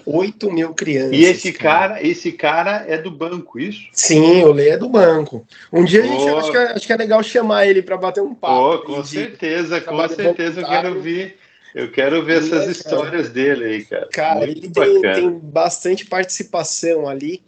8 0.06 0.50
mil 0.50 0.73
crianças. 0.73 1.12
E 1.12 1.25
esse 1.25 1.52
cara, 1.52 1.94
cara, 1.94 2.06
esse 2.06 2.32
cara 2.32 2.85
é 2.88 2.97
do 2.97 3.11
banco, 3.11 3.61
isso? 3.61 3.82
Sim, 3.92 4.42
o 4.44 4.52
Lê 4.52 4.70
é 4.70 4.78
do 4.78 4.88
banco. 4.88 5.47
Um 5.70 5.85
dia 5.85 6.00
oh. 6.00 6.04
a 6.04 6.06
gente 6.06 6.28
acho 6.30 6.50
que, 6.50 6.56
é, 6.56 6.73
acho 6.73 6.87
que 6.87 6.92
é 6.94 6.97
legal 6.97 7.23
chamar 7.23 7.66
ele 7.66 7.82
para 7.82 7.99
bater 7.99 8.23
um 8.23 8.35
papo. 8.35 8.75
Oh, 8.75 8.78
com 8.78 9.04
certeza, 9.04 9.80
com 9.82 10.08
certeza 10.08 10.62
eu 10.62 10.66
quero 10.66 11.00
ver. 11.00 11.38
Eu 11.75 11.92
quero 11.92 12.25
ver 12.25 12.38
essas 12.38 12.66
é, 12.66 12.70
histórias 12.70 13.28
dele 13.28 13.64
aí, 13.64 13.85
cara. 13.85 14.08
Cara, 14.11 14.47
Muito 14.47 14.82
ele 14.82 15.00
tem, 15.00 15.12
tem, 15.12 15.30
bastante 15.30 16.06
participação 16.06 17.06
ali. 17.06 17.42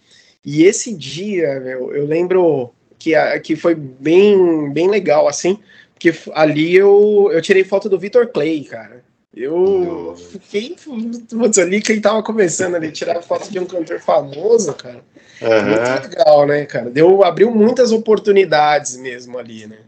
E 0.44 0.64
esse 0.64 0.94
dia, 0.94 1.58
meu, 1.60 1.94
eu 1.94 2.06
lembro 2.06 2.70
que, 2.98 3.12
que 3.40 3.56
foi 3.56 3.74
bem, 3.74 4.70
bem 4.70 4.90
legal, 4.90 5.26
assim, 5.26 5.58
porque 5.94 6.12
ali 6.34 6.76
eu, 6.76 7.30
eu 7.32 7.40
tirei 7.40 7.64
foto 7.64 7.88
do 7.88 7.98
Vitor 7.98 8.26
Clay, 8.28 8.64
cara. 8.64 9.02
Eu 9.34 10.16
fiquei 10.16 10.76
putz, 11.30 11.58
ali 11.58 11.80
quem 11.80 12.00
tava 12.00 12.20
começando 12.22 12.74
ali, 12.74 12.90
tirar 12.90 13.22
foto 13.22 13.50
de 13.50 13.60
um 13.60 13.64
cantor 13.64 14.00
famoso, 14.00 14.74
cara. 14.74 15.04
Uhum. 15.40 15.64
Muito 15.66 16.08
legal, 16.08 16.46
né, 16.46 16.66
cara? 16.66 16.90
Deu, 16.90 17.22
abriu 17.22 17.50
muitas 17.50 17.92
oportunidades 17.92 18.96
mesmo 18.96 19.38
ali, 19.38 19.66
né? 19.66 19.78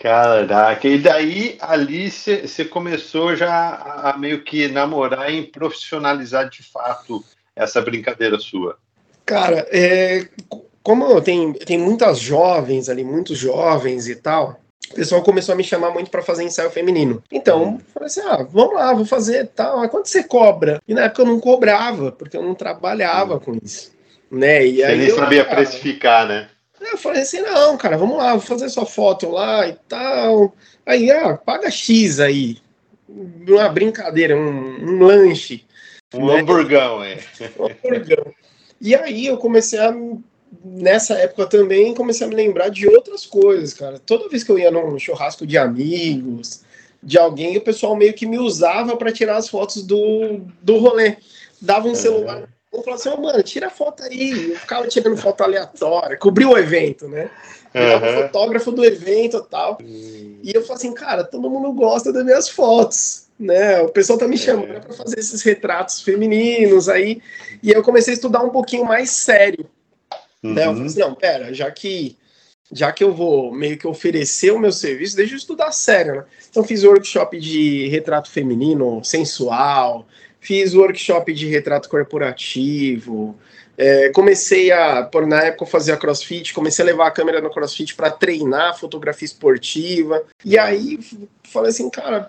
Caraca, 0.00 0.88
e 0.88 0.98
daí 0.98 1.58
ali 1.60 2.10
você 2.10 2.64
começou 2.64 3.36
já 3.36 3.52
a, 3.52 4.10
a 4.10 4.18
meio 4.18 4.42
que 4.42 4.68
namorar 4.68 5.30
e 5.30 5.42
profissionalizar 5.42 6.48
de 6.48 6.62
fato 6.62 7.22
essa 7.54 7.82
brincadeira 7.82 8.38
sua. 8.38 8.78
Cara, 9.26 9.66
é, 9.70 10.26
como 10.82 11.20
tem, 11.20 11.52
tem 11.52 11.78
muitas 11.78 12.18
jovens 12.18 12.88
ali, 12.88 13.04
muitos 13.04 13.36
jovens 13.36 14.08
e 14.08 14.16
tal, 14.16 14.58
o 14.90 14.94
pessoal 14.94 15.22
começou 15.22 15.52
a 15.52 15.56
me 15.56 15.64
chamar 15.64 15.90
muito 15.90 16.10
para 16.10 16.22
fazer 16.22 16.44
ensaio 16.44 16.70
feminino. 16.70 17.22
Então, 17.30 17.80
falei 17.92 18.06
assim: 18.06 18.20
ah, 18.20 18.46
vamos 18.48 18.74
lá, 18.74 18.92
vou 18.92 19.04
fazer 19.04 19.48
tal. 19.48 19.78
Mas 19.78 19.90
quanto 19.90 20.08
você 20.08 20.22
cobra? 20.22 20.80
E 20.86 20.94
na 20.94 21.04
época 21.04 21.22
eu 21.22 21.26
não 21.26 21.40
cobrava, 21.40 22.12
porque 22.12 22.36
eu 22.36 22.42
não 22.42 22.54
trabalhava 22.54 23.40
com 23.40 23.56
isso. 23.62 23.92
Né? 24.30 24.66
E 24.66 24.76
você 24.76 24.84
aí 24.84 24.98
nem 24.98 25.08
eu, 25.08 25.16
sabia 25.16 25.44
cara, 25.44 25.56
precificar, 25.56 26.26
né? 26.26 26.48
Eu 26.80 26.98
falei 26.98 27.22
assim: 27.22 27.40
não, 27.40 27.76
cara, 27.76 27.96
vamos 27.96 28.16
lá, 28.16 28.32
vou 28.32 28.40
fazer 28.40 28.68
sua 28.68 28.86
foto 28.86 29.30
lá 29.30 29.66
e 29.66 29.76
tal. 29.88 30.54
Aí, 30.84 31.10
ah, 31.10 31.36
paga 31.36 31.70
X 31.70 32.20
aí. 32.20 32.58
Uma 33.08 33.68
brincadeira, 33.68 34.36
um, 34.36 34.40
um 34.40 35.02
lanche. 35.02 35.64
Um 36.14 36.26
né? 36.26 36.40
hamburgão, 36.40 37.02
é. 37.02 37.18
Um 37.58 37.66
hamburgão. 37.66 38.32
E 38.80 38.94
aí 38.94 39.26
eu 39.26 39.38
comecei 39.38 39.78
a 39.78 39.94
nessa 40.74 41.14
época 41.14 41.46
também 41.46 41.94
comecei 41.94 42.26
a 42.26 42.30
me 42.30 42.34
lembrar 42.34 42.68
de 42.68 42.88
outras 42.88 43.24
coisas, 43.24 43.72
cara. 43.72 43.98
Toda 43.98 44.28
vez 44.28 44.42
que 44.42 44.50
eu 44.50 44.58
ia 44.58 44.70
num 44.70 44.98
churrasco 44.98 45.46
de 45.46 45.56
amigos, 45.56 46.62
de 47.02 47.18
alguém, 47.18 47.56
o 47.56 47.60
pessoal 47.60 47.94
meio 47.94 48.12
que 48.14 48.26
me 48.26 48.38
usava 48.38 48.96
para 48.96 49.12
tirar 49.12 49.36
as 49.36 49.48
fotos 49.48 49.82
do, 49.82 50.40
do 50.60 50.78
rolê. 50.78 51.16
Dava 51.60 51.86
um 51.86 51.90
uhum. 51.90 51.94
celular, 51.94 52.48
eu 52.72 52.82
falava 52.82 53.00
assim, 53.00 53.08
oh, 53.16 53.20
mano, 53.20 53.42
tira 53.42 53.68
a 53.68 53.70
foto 53.70 54.02
aí. 54.02 54.50
Eu 54.50 54.56
ficava 54.56 54.86
tirando 54.88 55.16
foto 55.16 55.42
aleatória, 55.42 56.16
cobriu 56.16 56.50
o 56.50 56.58
evento, 56.58 57.08
né? 57.08 57.30
Uhum. 57.74 58.22
fotógrafo 58.22 58.72
do 58.72 58.84
evento 58.84 59.36
e 59.36 59.50
tal. 59.50 59.78
Uhum. 59.80 60.38
E 60.42 60.52
eu 60.54 60.62
falei 60.62 60.76
assim, 60.76 60.94
cara, 60.94 61.24
todo 61.24 61.50
mundo 61.50 61.72
gosta 61.72 62.12
das 62.12 62.24
minhas 62.24 62.48
fotos. 62.48 63.26
Né, 63.38 63.82
o 63.82 63.90
pessoal 63.90 64.18
tá 64.18 64.26
me 64.26 64.38
chamando 64.38 64.72
é. 64.72 64.80
para 64.80 64.94
fazer 64.94 65.18
esses 65.18 65.42
retratos 65.42 66.00
femininos 66.00 66.88
aí, 66.88 67.20
e 67.62 67.70
eu 67.70 67.82
comecei 67.82 68.14
a 68.14 68.16
estudar 68.16 68.40
um 68.42 68.48
pouquinho 68.48 68.82
mais 68.82 69.10
sério, 69.10 69.68
Uhum. 70.46 70.54
Né? 70.54 70.66
Eu 70.66 70.72
falei 70.72 70.86
assim, 70.86 71.00
não, 71.00 71.14
pera, 71.14 71.52
já 71.52 71.70
que 71.70 72.16
já 72.72 72.90
que 72.90 73.04
eu 73.04 73.14
vou 73.14 73.52
meio 73.52 73.78
que 73.78 73.86
oferecer 73.86 74.50
o 74.50 74.58
meu 74.58 74.72
serviço, 74.72 75.16
deixa 75.16 75.34
eu 75.34 75.38
estudar 75.38 75.70
sério, 75.70 76.16
né? 76.16 76.24
Então 76.50 76.64
fiz 76.64 76.82
workshop 76.82 77.38
de 77.38 77.86
retrato 77.88 78.28
feminino 78.28 79.04
sensual, 79.04 80.06
fiz 80.40 80.74
workshop 80.74 81.32
de 81.32 81.46
retrato 81.46 81.88
corporativo, 81.88 83.36
é, 83.78 84.08
comecei 84.08 84.72
a, 84.72 85.02
por 85.02 85.26
na 85.26 85.42
época 85.42 85.64
eu 85.64 85.68
fazia 85.68 85.96
crossfit, 85.96 86.54
comecei 86.54 86.82
a 86.82 86.86
levar 86.86 87.06
a 87.06 87.10
câmera 87.10 87.40
no 87.42 87.50
crossfit 87.50 87.94
para 87.94 88.10
treinar 88.10 88.78
fotografia 88.78 89.26
esportiva. 89.26 90.22
E 90.44 90.58
aí 90.58 90.98
falei 91.44 91.70
assim, 91.70 91.90
cara, 91.90 92.28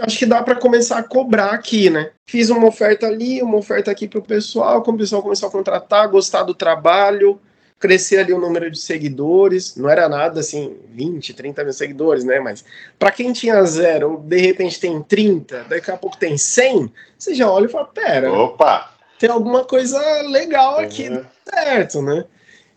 acho 0.00 0.18
que 0.18 0.26
dá 0.26 0.42
para 0.42 0.56
começar 0.56 0.98
a 0.98 1.02
cobrar 1.02 1.50
aqui, 1.50 1.88
né? 1.88 2.10
Fiz 2.26 2.50
uma 2.50 2.66
oferta 2.66 3.06
ali, 3.06 3.40
uma 3.40 3.56
oferta 3.56 3.90
aqui 3.90 4.08
pro 4.08 4.20
pessoal, 4.20 4.82
o 4.84 4.96
pessoal 4.96 5.22
começou 5.22 5.48
a 5.48 5.52
contratar, 5.52 6.10
gostar 6.10 6.42
do 6.42 6.52
trabalho 6.52 7.40
crescer 7.78 8.18
ali 8.18 8.32
o 8.32 8.40
número 8.40 8.70
de 8.70 8.78
seguidores, 8.78 9.76
não 9.76 9.88
era 9.88 10.08
nada 10.08 10.40
assim, 10.40 10.76
20, 10.90 11.32
30 11.34 11.64
mil 11.64 11.72
seguidores, 11.72 12.24
né? 12.24 12.40
Mas 12.40 12.64
para 12.98 13.10
quem 13.10 13.32
tinha 13.32 13.62
zero, 13.64 14.22
de 14.24 14.38
repente 14.38 14.80
tem 14.80 15.00
30, 15.00 15.64
daqui 15.64 15.90
a 15.90 15.96
pouco 15.96 16.16
tem 16.16 16.36
100, 16.36 16.92
você 17.16 17.34
já 17.34 17.50
olha 17.50 17.66
e 17.66 17.70
fala: 17.70 17.86
pera, 17.86 18.32
opa, 18.32 18.92
tem 19.18 19.30
alguma 19.30 19.64
coisa 19.64 20.00
legal 20.22 20.78
aqui, 20.78 21.08
uhum. 21.08 21.24
certo, 21.48 22.02
né? 22.02 22.24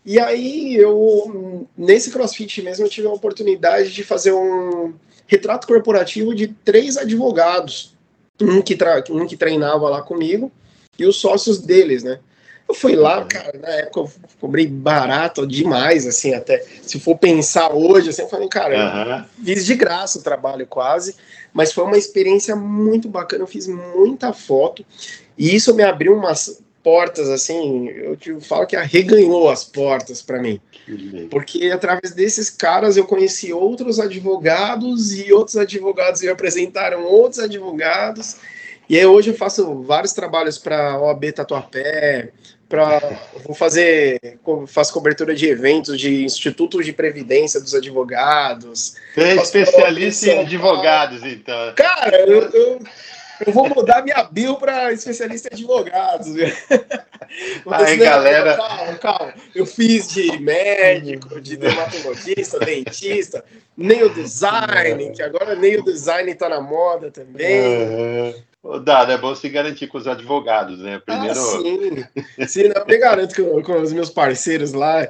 E 0.04 0.18
aí 0.18 0.74
eu, 0.74 1.68
nesse 1.76 2.10
crossfit 2.10 2.60
mesmo, 2.62 2.84
eu 2.84 2.90
tive 2.90 3.06
a 3.06 3.12
oportunidade 3.12 3.92
de 3.92 4.02
fazer 4.02 4.32
um 4.32 4.94
retrato 5.26 5.66
corporativo 5.66 6.34
de 6.34 6.48
três 6.48 6.96
advogados, 6.96 7.94
um 8.40 8.60
que, 8.60 8.76
um 9.10 9.26
que 9.26 9.36
treinava 9.36 9.88
lá 9.88 10.02
comigo 10.02 10.50
e 10.98 11.06
os 11.06 11.16
sócios 11.16 11.60
deles, 11.60 12.02
né? 12.02 12.18
Eu 12.68 12.74
fui 12.74 12.94
lá, 12.94 13.24
cara, 13.24 13.58
na 13.58 13.68
época 13.68 14.00
eu 14.00 14.10
cobrei 14.40 14.66
barato 14.66 15.46
demais, 15.46 16.06
assim, 16.06 16.32
até. 16.34 16.64
Se 16.82 16.98
for 16.98 17.18
pensar 17.18 17.72
hoje, 17.72 18.10
assim, 18.10 18.22
eu 18.22 18.28
falei, 18.28 18.48
cara, 18.48 19.26
uhum. 19.38 19.44
fiz 19.44 19.66
de 19.66 19.74
graça 19.74 20.18
o 20.18 20.22
trabalho 20.22 20.66
quase, 20.66 21.16
mas 21.52 21.72
foi 21.72 21.84
uma 21.84 21.98
experiência 21.98 22.56
muito 22.56 23.08
bacana, 23.08 23.42
eu 23.42 23.48
fiz 23.48 23.66
muita 23.66 24.32
foto, 24.32 24.84
e 25.36 25.54
isso 25.54 25.74
me 25.74 25.82
abriu 25.82 26.14
umas 26.14 26.62
portas, 26.82 27.28
assim, 27.28 27.88
eu 27.88 28.16
te 28.16 28.40
falo 28.40 28.66
que 28.66 28.74
arreganhou 28.74 29.48
as 29.48 29.64
portas 29.64 30.20
para 30.20 30.40
mim. 30.40 30.60
Porque 31.30 31.70
através 31.70 32.12
desses 32.12 32.50
caras 32.50 32.96
eu 32.96 33.04
conheci 33.04 33.52
outros 33.52 34.00
advogados 34.00 35.12
e 35.12 35.32
outros 35.32 35.56
advogados 35.56 36.22
me 36.22 36.28
apresentaram 36.28 37.04
outros 37.04 37.38
advogados. 37.38 38.36
E 38.92 38.98
aí 38.98 39.06
hoje 39.06 39.30
eu 39.30 39.34
faço 39.34 39.82
vários 39.84 40.12
trabalhos 40.12 40.58
para 40.58 41.00
OAB 41.00 41.32
Tatuapé, 41.32 42.28
para 42.68 43.00
vou 43.42 43.54
fazer 43.54 44.20
faço 44.66 44.92
cobertura 44.92 45.34
de 45.34 45.48
eventos 45.48 45.98
de 45.98 46.22
institutos 46.22 46.84
de 46.84 46.92
previdência 46.92 47.58
dos 47.58 47.74
advogados. 47.74 48.96
Você 49.14 49.22
é 49.22 49.36
especialista 49.36 50.26
em 50.26 50.40
advogados, 50.40 51.22
então. 51.24 51.72
Cara, 51.74 52.20
eu, 52.20 52.42
eu 52.50 52.80
eu 53.46 53.52
vou 53.52 53.66
mudar 53.66 54.02
minha 54.02 54.22
bio 54.24 54.56
para 54.56 54.92
especialista 54.92 55.48
em 55.50 55.54
advogados. 55.54 56.28
Aí, 57.66 57.96
galera. 57.96 58.58
Calma, 58.58 58.94
calma. 58.98 59.34
Eu 59.54 59.64
fiz 59.64 60.08
de 60.08 60.38
médico, 60.38 61.40
de 61.40 61.56
dermatologista, 61.56 62.58
dentista, 62.60 63.42
nem 63.74 64.02
o 64.02 64.10
design, 64.10 65.12
que 65.12 65.22
agora 65.22 65.54
nem 65.54 65.80
o 65.80 65.82
design 65.82 66.30
está 66.30 66.50
na 66.50 66.60
moda 66.60 67.10
também. 67.10 67.88
Uhum. 67.88 68.51
Dado, 68.84 69.10
é 69.10 69.18
bom 69.18 69.34
se 69.34 69.48
garantir 69.48 69.88
com 69.88 69.98
os 69.98 70.06
advogados, 70.06 70.78
né? 70.78 71.00
Primeiro. 71.04 71.38
Ah, 71.38 71.42
sim, 71.42 72.46
sim 72.46 72.60
eu 72.74 72.86
me 72.86 72.96
garanto 72.96 73.34
com, 73.34 73.62
com 73.62 73.80
os 73.80 73.92
meus 73.92 74.08
parceiros 74.08 74.72
lá. 74.72 75.08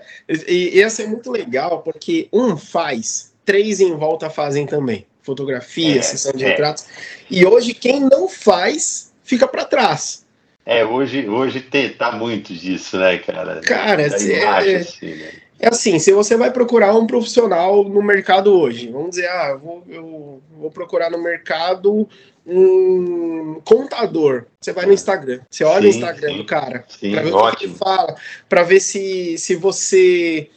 E, 0.49 0.79
e 0.79 0.81
é 0.81 1.07
muito 1.07 1.31
legal, 1.31 1.83
porque 1.83 2.29
um 2.33 2.57
faz, 2.57 3.35
três 3.45 3.81
em 3.81 3.95
volta 3.95 4.31
fazem 4.31 4.67
também 4.67 5.07
fotografia, 5.23 5.99
é, 5.99 6.03
sessão 6.03 6.33
de 6.33 6.45
é. 6.45 6.49
retratos. 6.49 6.87
E 7.31 7.47
hoje 7.47 7.73
quem 7.73 8.01
não 8.01 8.29
faz 8.29 9.13
fica 9.23 9.47
para 9.47 9.65
trás. 9.65 10.27
É, 10.65 10.85
hoje, 10.85 11.29
hoje 11.29 11.61
tem, 11.61 11.91
tá 11.91 12.13
muito 12.13 12.53
disso, 12.53 12.97
né, 12.99 13.19
cara? 13.19 13.61
Cara, 13.61 14.03
é, 14.03 14.07
assim, 14.07 14.29
né? 14.29 15.31
é 15.59 15.69
assim, 15.69 15.99
se 15.99 16.13
você 16.13 16.37
vai 16.37 16.53
procurar 16.53 16.95
um 16.95 17.07
profissional 17.07 17.83
no 17.83 18.03
mercado 18.03 18.53
hoje, 18.53 18.89
vamos 18.89 19.11
dizer, 19.11 19.29
ah, 19.29 19.49
eu 19.51 19.59
vou, 19.59 19.85
eu 19.89 20.43
vou 20.57 20.71
procurar 20.71 21.11
no 21.11 21.21
mercado 21.21 22.09
um 22.47 23.61
contador. 23.65 24.47
Você 24.61 24.73
vai 24.73 24.87
no 24.87 24.93
Instagram, 24.93 25.41
você 25.51 25.65
olha 25.65 25.83
sim, 25.83 25.87
o 25.87 25.91
Instagram 25.91 26.31
sim, 26.31 26.37
do 26.37 26.45
cara, 26.45 26.85
para 27.01 27.23
ver 27.23 27.33
o 27.35 27.57
que 27.57 27.65
ele 27.65 27.75
fala, 27.75 28.17
para 28.49 28.63
ver 28.63 28.81
se, 28.81 29.39
se 29.39 29.55
você 29.55 30.51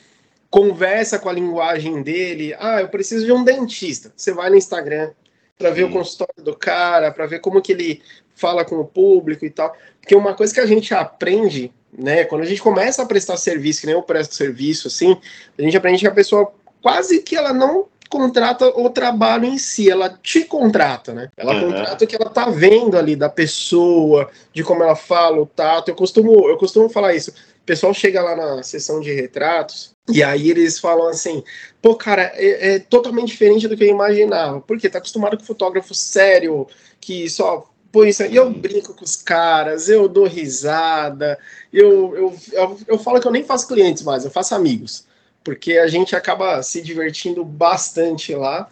conversa 0.50 1.20
com 1.20 1.28
a 1.28 1.34
linguagem 1.34 2.02
dele. 2.02 2.56
Ah, 2.58 2.82
eu 2.82 2.88
preciso 2.88 3.26
de 3.26 3.32
um 3.32 3.44
dentista. 3.44 4.14
Você 4.16 4.32
vai 4.32 4.50
no 4.50 4.56
Instagram 4.56 5.12
para 5.58 5.70
ver 5.70 5.84
o 5.84 5.92
consultório 5.92 6.44
do 6.44 6.56
cara, 6.56 7.12
para 7.12 7.26
ver 7.26 7.40
como 7.40 7.62
que 7.62 7.72
ele 7.72 8.02
fala 8.36 8.64
com 8.64 8.78
o 8.80 8.86
público 8.86 9.46
e 9.46 9.50
tal. 9.50 9.76
Porque 10.00 10.16
uma 10.16 10.34
coisa 10.34 10.54
que 10.54 10.60
a 10.60 10.66
gente 10.66 10.94
aprende, 10.94 11.74
né, 11.98 12.26
quando 12.26 12.42
a 12.42 12.46
gente 12.46 12.62
começa 12.62 13.02
a 13.02 13.06
prestar 13.06 13.38
serviço, 13.38 13.82
que 13.82 13.88
nem 13.88 13.96
eu 13.96 14.04
presto 14.04 14.36
serviço, 14.36 14.88
assim, 14.88 15.18
a 15.58 15.62
gente 15.62 15.76
aprende 15.76 16.00
que 16.00 16.08
a 16.08 16.12
pessoa 16.12 16.54
quase 16.82 17.22
que 17.22 17.36
ela 17.36 17.54
não 17.54 17.88
contrata 18.16 18.68
o 18.68 18.90
trabalho 18.90 19.46
em 19.46 19.58
si, 19.58 19.90
ela 19.90 20.10
te 20.10 20.46
contrata, 20.46 21.14
né? 21.14 21.30
Ela 21.36 21.54
uhum. 21.54 21.68
contrata 21.68 22.06
o 22.06 22.08
que 22.08 22.16
ela 22.16 22.30
tá 22.30 22.50
vendo 22.50 22.98
ali 22.98 23.16
da 23.16 23.28
pessoa, 23.28 24.30
de 24.54 24.64
como 24.64 24.84
ela 24.84 24.96
fala, 24.96 25.42
o 25.42 25.46
tato. 25.46 25.90
Eu 25.90 25.96
costumo, 25.96 26.48
eu 26.48 26.58
costumo 26.58 26.88
falar 26.88 27.14
isso. 27.14 27.32
O 27.32 27.66
pessoal 27.66 27.94
chega 27.94 28.22
lá 28.22 28.36
na 28.36 28.64
sessão 28.64 29.02
de 29.02 29.14
retratos, 29.14 29.94
e 30.08 30.24
aí 30.24 30.50
eles 30.50 30.80
falam 30.80 31.10
assim, 31.10 31.44
pô, 31.82 31.96
cara, 31.96 32.32
é, 32.36 32.76
é, 32.76 32.80
totalmente 32.80 33.28
diferente 33.28 33.68
do 33.68 33.76
que 33.76 33.84
eu 33.84 33.90
imaginava. 33.90 34.62
Porque 34.62 34.90
tá 34.90 35.00
acostumado 35.00 35.38
com 35.38 35.44
fotógrafo 35.44 35.94
sério, 35.94 36.68
que 37.02 37.30
só 37.30 37.68
põe 37.92 38.10
isso. 38.10 38.24
E 38.24 38.36
eu 38.36 38.50
brinco 38.50 38.94
com 38.94 39.04
os 39.04 39.18
caras, 39.18 39.90
eu 39.90 40.08
dou 40.08 40.26
risada, 40.26 41.38
eu, 41.74 42.16
eu, 42.16 42.36
eu, 42.54 42.80
eu 42.88 42.98
falo 42.98 43.20
que 43.20 43.28
eu 43.28 43.32
nem 43.32 43.44
faço 43.44 43.68
clientes 43.68 44.04
mais, 44.04 44.24
eu 44.24 44.32
faço 44.32 44.56
amigos. 44.56 45.06
Porque 45.46 45.78
a 45.78 45.86
gente 45.86 46.16
acaba 46.16 46.64
se 46.64 46.82
divertindo 46.82 47.46
bastante 47.46 48.34
lá. 48.34 48.68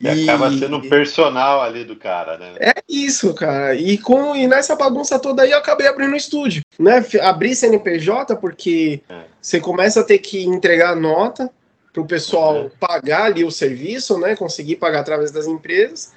E, 0.00 0.08
e, 0.08 0.28
acaba 0.28 0.50
sendo 0.50 0.78
um 0.78 0.88
personal 0.88 1.60
ali 1.60 1.84
do 1.84 1.94
cara, 1.94 2.38
né? 2.38 2.54
É 2.58 2.72
isso, 2.88 3.34
cara. 3.34 3.74
E, 3.74 3.98
com, 3.98 4.34
e 4.34 4.46
nessa 4.46 4.74
bagunça 4.74 5.18
toda 5.18 5.42
aí 5.42 5.50
eu 5.50 5.58
acabei 5.58 5.86
abrindo 5.86 6.14
o 6.14 6.16
estúdio. 6.16 6.62
Né? 6.78 7.04
Abri 7.20 7.54
CNPJ 7.54 8.36
porque 8.36 9.02
é. 9.06 9.20
você 9.40 9.60
começa 9.60 10.00
a 10.00 10.04
ter 10.04 10.18
que 10.18 10.42
entregar 10.44 10.96
nota 10.96 11.50
para 11.92 12.02
o 12.02 12.06
pessoal 12.06 12.54
uhum. 12.54 12.70
pagar 12.80 13.24
ali 13.24 13.44
o 13.44 13.50
serviço, 13.50 14.18
né? 14.18 14.34
Conseguir 14.34 14.76
pagar 14.76 15.00
através 15.00 15.30
das 15.30 15.46
empresas. 15.46 16.12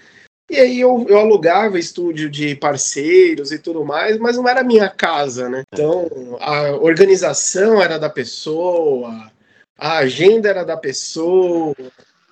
E 0.49 0.55
aí 0.55 0.79
eu, 0.79 1.05
eu 1.09 1.17
alugava 1.19 1.77
estúdio 1.77 2.29
de 2.29 2.55
parceiros 2.55 3.51
e 3.51 3.59
tudo 3.59 3.83
mais, 3.83 4.17
mas 4.17 4.37
não 4.37 4.47
era 4.47 4.63
minha 4.63 4.87
casa, 4.87 5.49
né? 5.49 5.63
Então 5.73 6.37
a 6.39 6.71
organização 6.77 7.81
era 7.81 7.99
da 7.99 8.09
pessoa, 8.09 9.29
a 9.77 9.97
agenda 9.97 10.49
era 10.49 10.63
da 10.63 10.75
pessoa, 10.75 11.75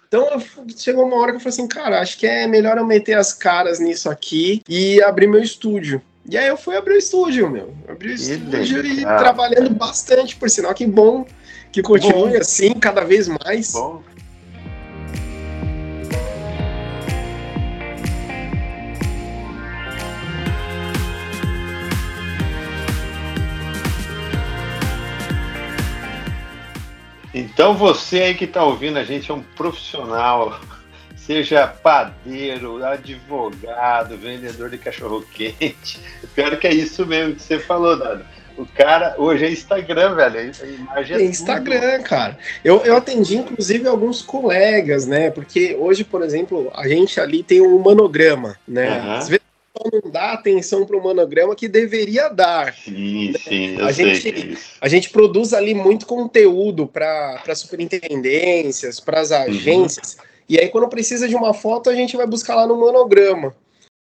então 0.08 0.42
chegou 0.78 1.06
uma 1.06 1.18
hora 1.18 1.32
que 1.32 1.38
eu 1.38 1.42
falei 1.42 1.54
assim, 1.54 1.68
cara, 1.68 2.00
acho 2.00 2.18
que 2.18 2.26
é 2.26 2.48
melhor 2.48 2.78
eu 2.78 2.86
meter 2.86 3.18
as 3.18 3.34
caras 3.34 3.80
nisso 3.80 4.10
aqui 4.10 4.62
e 4.68 5.02
abrir 5.02 5.28
meu 5.28 5.42
estúdio. 5.42 6.02
E 6.28 6.38
aí 6.38 6.48
eu 6.48 6.58
fui 6.58 6.76
abrir 6.76 6.96
o 6.96 6.98
estúdio, 6.98 7.50
meu. 7.50 7.76
Abri 7.88 8.10
o 8.10 8.14
estúdio 8.14 8.86
e 8.86 9.02
trabalhando 9.02 9.70
bastante, 9.72 10.36
por 10.36 10.50
sinal, 10.50 10.74
que 10.74 10.88
bom 10.88 11.26
que 11.72 11.82
continue 11.82 12.32
bom. 12.32 12.38
assim, 12.38 12.74
cada 12.74 13.04
vez 13.04 13.28
mais. 13.28 13.74
Bom. 13.74 14.02
Então 27.56 27.74
você 27.74 28.22
aí 28.22 28.36
que 28.36 28.44
está 28.44 28.66
ouvindo 28.66 29.00
a 29.00 29.06
gente 29.06 29.32
é 29.32 29.34
um 29.34 29.42
profissional, 29.42 30.60
seja 31.16 31.66
padeiro, 31.66 32.84
advogado, 32.84 34.18
vendedor 34.18 34.70
de 34.70 34.78
cachorro 34.78 35.24
quente. 35.34 35.98
Pior 36.36 36.58
que 36.58 36.68
é 36.68 36.74
isso 36.74 37.06
mesmo 37.06 37.36
que 37.36 37.42
você 37.42 37.58
falou, 37.58 37.98
Dado. 37.98 38.26
O 38.58 38.66
cara 38.66 39.16
hoje 39.18 39.46
é 39.46 39.52
Instagram, 39.52 40.16
velho. 40.16 40.38
A 40.38 40.66
imagem 40.66 41.16
é, 41.16 41.22
é 41.22 41.26
Instagram, 41.26 41.98
tudo. 41.98 42.10
cara. 42.10 42.38
Eu, 42.62 42.82
eu 42.82 42.98
atendi, 42.98 43.38
inclusive, 43.38 43.88
alguns 43.88 44.22
colegas, 44.22 45.08
né? 45.08 45.30
Porque 45.30 45.78
hoje, 45.80 46.04
por 46.04 46.22
exemplo, 46.22 46.70
a 46.76 46.88
gente 46.90 47.20
ali 47.22 47.42
tem 47.42 47.62
um 47.62 47.80
manograma, 47.80 48.58
né? 48.68 49.00
Uhum. 49.00 49.12
Às 49.14 49.30
vezes 49.30 49.46
não 49.92 50.12
dá 50.12 50.34
atenção 50.34 50.86
para 50.86 50.98
o 50.98 51.02
monograma 51.02 51.56
que 51.56 51.68
deveria 51.68 52.30
dar. 52.30 52.74
Sim, 52.74 53.32
né? 53.32 53.40
sim, 53.40 53.82
a 53.82 53.92
gente, 53.92 54.30
é 54.30 54.58
a 54.82 54.88
gente 54.88 55.10
produz 55.10 55.54
ali 55.54 55.74
muito 55.74 56.06
conteúdo 56.06 56.88
para 56.88 57.56
superintendências, 57.56 59.00
para 59.00 59.22
as 59.22 59.32
uhum. 59.32 59.38
agências, 59.38 60.16
uhum. 60.16 60.26
e 60.50 60.60
aí 60.60 60.70
quando 60.70 60.88
precisa 60.88 61.28
de 61.28 61.36
uma 61.36 61.54
foto, 61.54 61.90
a 61.90 61.96
gente 61.96 62.16
vai 62.16 62.28
buscar 62.28 62.56
lá 62.56 62.68
no 62.68 62.76
monograma. 62.76 63.56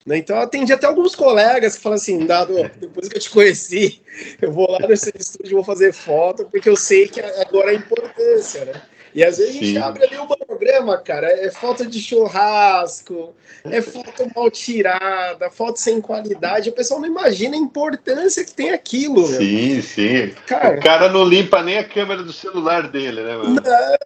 Né? 0.04 0.18
Então 0.18 0.36
eu 0.36 0.42
atendi 0.42 0.72
até 0.72 0.86
alguns 0.86 1.14
colegas 1.14 1.76
que 1.76 1.82
falam 1.82 1.96
assim, 1.96 2.26
Dado, 2.26 2.54
depois 2.78 3.08
que 3.08 3.16
eu 3.16 3.20
te 3.20 3.30
conheci, 3.30 4.02
eu 4.40 4.52
vou 4.52 4.70
lá 4.70 4.80
seu 4.96 5.12
estúdio 5.18 5.56
vou 5.56 5.64
fazer 5.64 5.92
foto, 5.92 6.44
porque 6.50 6.68
eu 6.68 6.76
sei 6.76 7.08
que 7.08 7.20
agora 7.20 7.72
é 7.72 7.76
a 7.76 7.78
importância, 7.78 8.64
né? 8.64 8.82
E 9.14 9.22
às 9.22 9.36
vezes 9.36 9.54
Sim. 9.54 9.60
a 9.60 9.64
gente 9.64 9.78
abre 9.78 10.04
ali 10.04 10.16
o 10.16 10.26
monograma, 10.26 10.96
cara, 10.98 11.26
é 11.26 11.50
foto 11.50 11.86
de 11.86 12.00
churrasco, 12.00 13.34
é 13.64 13.82
foto 13.82 14.30
mal 14.34 14.50
tirada, 14.50 15.50
foto 15.50 15.78
sem 15.78 16.00
qualidade. 16.00 16.70
O 16.70 16.72
pessoal 16.72 17.00
não 17.00 17.08
imagina 17.08 17.54
a 17.54 17.58
importância 17.58 18.44
que 18.44 18.54
tem 18.54 18.70
aquilo. 18.70 19.26
Sim, 19.26 19.74
meu. 19.74 19.82
sim. 19.82 20.34
Cara, 20.46 20.78
o 20.78 20.82
cara 20.82 21.08
não 21.10 21.24
limpa 21.24 21.62
nem 21.62 21.78
a 21.78 21.84
câmera 21.84 22.22
do 22.22 22.32
celular 22.32 22.88
dele, 22.88 23.22
né, 23.22 23.36
mano? 23.36 23.56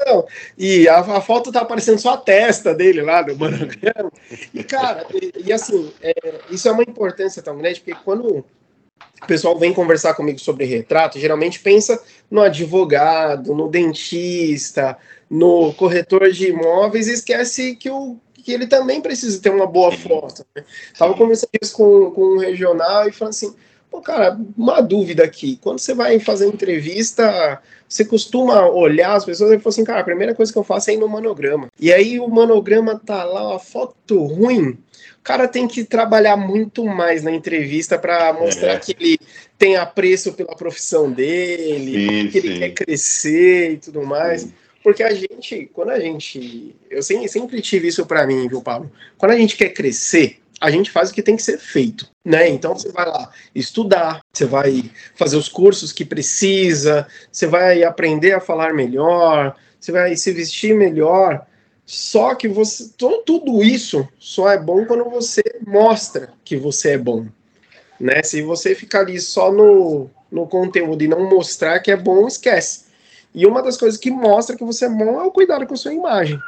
Não, 0.07 0.27
e 0.59 0.88
a, 0.88 0.99
a 0.99 1.21
foto 1.21 1.53
tá 1.53 1.61
aparecendo 1.61 1.99
só 1.99 2.14
a 2.14 2.19
testa 2.19 2.75
dele 2.75 3.03
lá 3.03 3.25
no 3.25 3.37
monograma. 3.37 4.11
E, 4.53 4.64
cara, 4.64 5.07
e, 5.14 5.33
e 5.47 5.53
assim, 5.53 5.92
é, 6.03 6.14
isso 6.51 6.69
é 6.69 6.73
uma 6.73 6.83
importância 6.83 7.40
tão 7.42 7.57
grande, 7.59 7.81
porque 7.81 7.99
quando 8.05 8.45
o 9.22 9.26
pessoal 9.26 9.59
vem 9.59 9.72
conversar 9.72 10.14
comigo 10.14 10.38
sobre 10.38 10.64
retrato, 10.64 11.18
geralmente 11.18 11.61
pensa 11.61 12.02
no 12.31 12.40
advogado, 12.40 13.55
no 13.55 13.68
dentista, 13.68 14.96
no 15.29 15.72
corretor 15.74 16.31
de 16.31 16.48
imóveis 16.48 17.09
e 17.09 17.12
esquece 17.12 17.74
que, 17.76 17.90
o, 17.90 18.16
que 18.35 18.52
ele 18.52 18.66
também 18.66 19.00
precisa 19.00 19.40
ter 19.40 19.50
uma 19.50 19.66
boa 19.66 19.90
foto. 19.92 20.44
Né? 20.55 20.64
Tava 20.98 21.14
conversando 21.14 21.50
isso 21.61 21.74
com, 21.74 22.11
com 22.11 22.37
um 22.37 22.38
regional 22.38 23.09
e 23.09 23.12
falando 23.12 23.31
assim, 23.31 23.55
pô, 23.90 24.01
cara, 24.01 24.38
uma 24.57 24.81
dúvida 24.81 25.25
aqui, 25.25 25.59
quando 25.62 25.79
você 25.79 25.94
vai 25.94 26.18
fazer 26.18 26.46
entrevista, 26.46 27.61
você 27.88 28.05
costuma 28.05 28.68
olhar 28.68 29.14
as 29.14 29.25
pessoas 29.25 29.53
e 29.53 29.59
fala 29.59 29.68
assim, 29.68 29.85
cara, 29.85 30.01
a 30.01 30.05
primeira 30.05 30.35
coisa 30.35 30.53
que 30.53 30.59
eu 30.59 30.64
faço 30.64 30.90
é 30.90 30.94
ir 30.94 30.99
no 30.99 31.09
monograma. 31.09 31.68
E 31.79 31.92
aí 31.92 32.18
o 32.20 32.29
monograma 32.29 33.01
tá 33.05 33.25
lá, 33.25 33.57
a 33.57 33.59
foto 33.59 34.25
ruim, 34.25 34.79
cara 35.27 35.49
tem 35.49 35.66
que 35.66 35.83
trabalhar 35.83 36.37
muito 36.37 36.85
mais 36.85 37.25
na 37.25 37.33
entrevista 37.33 37.99
para 37.99 38.33
mostrar 38.33 38.75
é. 38.75 38.79
que 38.79 38.94
ele 38.96 39.18
tem 39.59 39.75
apreço 39.75 40.33
pela 40.33 40.55
profissão 40.55 41.11
dele, 41.11 42.07
sim, 42.07 42.29
que 42.29 42.40
sim. 42.40 42.46
ele 42.46 42.59
quer 42.61 42.70
crescer 42.70 43.72
e 43.72 43.77
tudo 43.79 44.05
mais. 44.05 44.42
Sim. 44.42 44.53
Porque 44.85 45.03
a 45.03 45.12
gente, 45.12 45.68
quando 45.72 45.90
a 45.90 45.99
gente. 45.99 46.77
Eu 46.88 47.03
sempre, 47.03 47.29
sempre 47.29 47.61
tive 47.61 47.88
isso 47.88 48.07
para 48.07 48.25
mim, 48.25 48.46
viu, 48.46 48.62
Paulo? 48.62 48.88
Quando 49.18 49.33
a 49.33 49.37
gente 49.37 49.57
quer 49.57 49.70
crescer, 49.70 50.38
a 50.61 50.71
gente 50.71 50.90
faz 50.90 51.11
o 51.11 51.14
que 51.14 51.23
tem 51.23 51.37
que 51.37 51.42
ser 51.42 51.59
feito, 51.59 52.09
né? 52.25 52.49
Então 52.49 52.75
você 52.75 52.90
vai 52.90 53.07
lá 53.07 53.31
estudar, 53.55 54.21
você 54.33 54.47
vai 54.47 54.90
fazer 55.14 55.37
os 55.37 55.49
cursos 55.49 55.92
que 55.92 56.05
precisa, 56.05 57.07
você 57.31 57.47
vai 57.47 57.83
aprender 57.83 58.33
a 58.33 58.40
falar 58.40 58.73
melhor, 58.73 59.55
você 59.79 59.92
vai 59.92 60.16
se 60.16 60.33
vestir 60.33 60.75
melhor. 60.75 61.47
Só 61.85 62.35
que 62.35 62.49
você, 62.49 62.90
tudo 62.97 63.62
isso 63.62 64.09
só 64.19 64.51
é 64.51 64.59
bom 64.59 64.85
quando 64.87 65.05
você 65.05 65.42
mostra 65.64 66.31
que 66.45 66.57
você 66.57 66.92
é 66.92 66.99
bom, 66.99 67.27
né? 68.01 68.23
Se 68.23 68.42
você 68.42 68.75
ficar 68.75 69.01
ali 69.01 69.21
só 69.21 69.53
no, 69.53 70.11
no 70.31 70.47
conteúdo 70.47 71.05
e 71.05 71.09
não 71.09 71.29
mostrar 71.29 71.79
que 71.81 71.92
é 71.92 71.97
bom, 71.97 72.27
esquece. 72.27 72.87
E 73.33 73.47
uma 73.47 73.62
das 73.62 73.77
coisas 73.77 74.01
que 74.01 74.11
mostra 74.11 74.57
que 74.57 74.64
você 74.64 74.87
é 74.87 74.88
bom 74.88 75.21
é 75.21 75.23
o 75.23 75.31
cuidado 75.31 75.66
com 75.66 75.75
a 75.75 75.77
sua 75.77 75.92
imagem. 75.92 76.40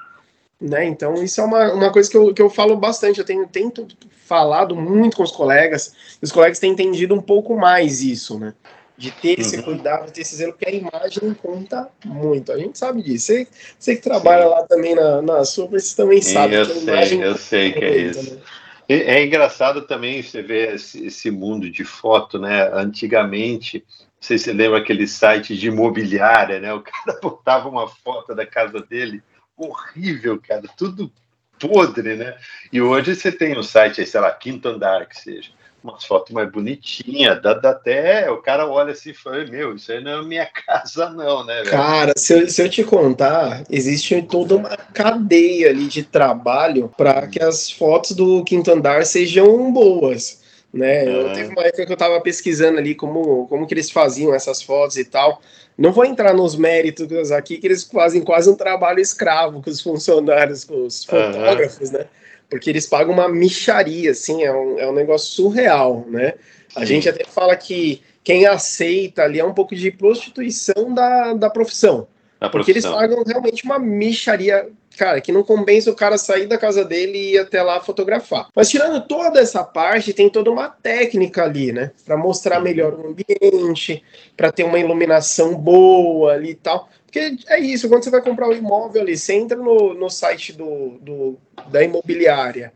Né? 0.61 0.87
Então, 0.87 1.15
isso 1.23 1.41
é 1.41 1.45
uma, 1.45 1.73
uma 1.73 1.93
coisa 1.93 2.11
que 2.11 2.17
eu, 2.17 2.35
que 2.35 2.43
eu 2.43 2.51
falo 2.51 2.77
bastante. 2.77 3.21
Eu 3.21 3.25
tenho 3.25 3.47
tento 3.47 3.87
falado 4.27 4.75
muito 4.75 5.17
com 5.17 5.23
os 5.23 5.31
colegas, 5.31 5.95
e 6.21 6.25
os 6.25 6.33
colegas 6.33 6.59
têm 6.59 6.73
entendido 6.73 7.15
um 7.15 7.23
pouco 7.23 7.57
mais 7.57 8.03
isso, 8.03 8.39
né? 8.39 8.53
De 8.97 9.13
ter 9.13 9.39
esse 9.39 9.57
uhum. 9.57 9.63
cuidado, 9.63 10.07
de 10.07 10.13
ter 10.13 10.23
esse 10.23 10.35
zelo, 10.35 10.53
porque 10.53 10.69
a 10.69 10.73
imagem 10.73 11.33
conta 11.41 11.89
muito. 12.05 12.51
A 12.51 12.59
gente 12.59 12.77
sabe 12.77 13.01
disso. 13.01 13.27
Você, 13.27 13.49
você 13.79 13.97
que 13.97 14.03
trabalha 14.03 14.43
Sim. 14.43 14.49
lá 14.49 14.63
também 14.65 14.95
na, 14.97 15.23
na 15.23 15.45
Super, 15.45 15.81
você 15.81 15.97
também 15.97 16.21
sabe. 16.21 16.57
eu 16.57 16.65
sei, 16.65 17.25
eu 17.25 17.37
sei 17.37 17.73
que 17.73 17.85
é 17.85 17.97
isso. 17.97 18.35
Né? 18.35 18.41
É 18.89 19.23
engraçado 19.23 19.83
também 19.83 20.23
você 20.23 20.43
ver 20.43 20.75
esse, 20.75 21.07
esse, 21.07 21.31
mundo 21.31 21.71
de 21.71 21.85
foto, 21.85 22.39
né? 22.39 22.69
Antigamente, 22.73 23.85
não 23.87 24.05
sei 24.19 24.39
se 24.39 24.45
você 24.45 24.53
lembra 24.53 24.79
aquele 24.79 25.07
site 25.07 25.57
de 25.57 25.69
imobiliária, 25.69 26.59
né? 26.59 26.75
O 26.75 26.81
cara 26.81 27.19
botava 27.23 27.69
uma 27.69 27.87
foto 27.87 28.35
da 28.35 28.45
casa 28.45 28.81
dele 28.81 29.23
horrível, 29.59 30.41
cara, 30.41 30.63
tudo 30.77 31.11
podre, 31.59 32.17
né? 32.17 32.37
E 32.73 32.81
hoje 32.81 33.15
você 33.15 33.33
tem 33.33 33.59
um 33.59 33.63
site, 33.63 34.07
sei 34.07 34.21
lá, 34.21 34.31
Quinto 34.31 34.69
Andar, 34.69 35.07
que 35.07 35.21
seja, 35.21 35.51
umas 35.83 36.05
fotos 36.05 36.33
mais 36.33 36.51
bonitinhas, 36.51 37.41
dá, 37.43 37.55
dá, 37.55 37.71
até, 37.71 38.31
o 38.31 38.39
cara 38.39 38.67
olha 38.67 38.93
assim 38.93 39.11
e 39.11 39.15
fala, 39.15 39.45
meu, 39.47 39.75
isso 39.75 39.91
aí 39.91 40.03
não 40.03 40.21
é 40.21 40.23
minha 40.23 40.47
casa 40.67 41.11
não, 41.11 41.45
né? 41.45 41.59
Velho? 41.59 41.71
Cara, 41.71 42.13
se 42.17 42.33
eu, 42.33 42.49
se 42.49 42.63
eu 42.63 42.69
te 42.69 42.85
contar, 42.85 43.65
existe 43.71 44.21
toda 44.23 44.57
uma 44.57 44.77
cadeia 44.77 45.71
ali 45.71 45.87
de 45.87 46.03
trabalho 46.03 46.93
para 46.97 47.27
que 47.27 47.43
as 47.43 47.71
fotos 47.71 48.13
do 48.13 48.45
Quinto 48.45 48.71
Andar 48.71 49.05
sejam 49.05 49.73
boas. 49.73 50.47
Né? 50.73 51.09
Eu 51.09 51.33
teve 51.33 51.51
uma 51.51 51.63
época 51.63 51.87
que 51.87 51.93
eu 51.93 51.95
estava 51.95 52.21
pesquisando 52.21 52.79
ali 52.79 52.95
como, 52.95 53.47
como 53.49 53.67
que 53.67 53.73
eles 53.73 53.91
faziam 53.91 54.35
essas 54.35 54.63
fotos 54.63 54.99
e 54.99 55.05
tal. 55.05 55.41
Não 55.79 55.93
vou 55.93 56.05
entrar 56.05 56.35
nos 56.35 56.57
méritos 56.57 57.31
aqui, 57.31 57.57
que 57.57 57.67
eles 57.67 57.85
fazem 57.85 58.21
quase 58.21 58.51
um 58.51 58.57
trabalho 58.57 58.99
escravo 58.99 59.63
com 59.63 59.71
os 59.71 59.81
funcionários, 59.81 60.65
com 60.65 60.85
os 60.85 61.05
fotógrafos, 61.05 61.91
uhum. 61.91 61.99
né? 61.99 62.07
Porque 62.51 62.69
eles 62.69 62.87
pagam 62.87 63.15
uma 63.15 63.29
micharia, 63.29 64.11
assim, 64.11 64.43
é 64.43 64.53
um, 64.53 64.79
é 64.79 64.91
um 64.91 64.93
negócio 64.93 65.29
surreal, 65.29 66.05
né? 66.09 66.35
A 66.75 66.85
gente 66.85 67.09
até 67.09 67.25
fala 67.25 67.55
que 67.55 68.03
quem 68.25 68.45
aceita 68.45 69.23
ali 69.23 69.39
é 69.39 69.45
um 69.45 69.55
pouco 69.55 69.77
de 69.77 69.91
prostituição 69.91 70.93
da, 70.93 71.35
da 71.35 71.49
profissão. 71.49 72.09
Porque 72.51 72.71
eles 72.71 72.85
pagam 72.85 73.23
realmente 73.25 73.65
uma 73.65 73.79
micharia, 73.79 74.69
cara, 74.99 75.21
que 75.21 75.31
não 75.31 75.45
compensa 75.45 75.91
o 75.91 75.95
cara 75.95 76.19
sair 76.19 76.47
da 76.47 76.59
casa 76.59 76.85
dele 76.85 77.17
e 77.17 77.35
ir 77.35 77.39
até 77.39 77.63
lá 77.63 77.81
fotografar. 77.81 78.49
Mas 78.55 78.69
tirando 78.69 79.01
toda 79.07 79.41
essa 79.41 79.63
parte, 79.63 80.13
tem 80.13 80.29
toda 80.29 80.51
uma 80.51 80.69
técnica 80.69 81.45
ali, 81.45 81.73
né? 81.73 81.93
Para 82.05 82.17
mostrar 82.17 82.61
melhor 82.61 82.95
o 82.95 83.07
ambiente, 83.07 84.03
para 84.37 84.51
ter 84.51 84.65
uma 84.65 84.79
iluminação 84.79 85.55
boa 85.55 86.33
ali 86.33 86.51
e 86.51 86.55
tal. 86.57 86.89
Porque 87.07 87.37
é 87.47 87.59
isso, 87.61 87.89
quando 87.89 88.05
você 88.05 88.11
vai 88.11 88.21
comprar 88.21 88.49
um 88.49 88.53
imóvel 88.53 89.01
ali, 89.01 89.17
você 89.17 89.35
entra 89.35 89.57
no, 89.57 89.95
no 89.95 90.11
site 90.11 90.53
do, 90.53 90.99
do, 91.01 91.39
da 91.69 91.83
imobiliária, 91.83 92.73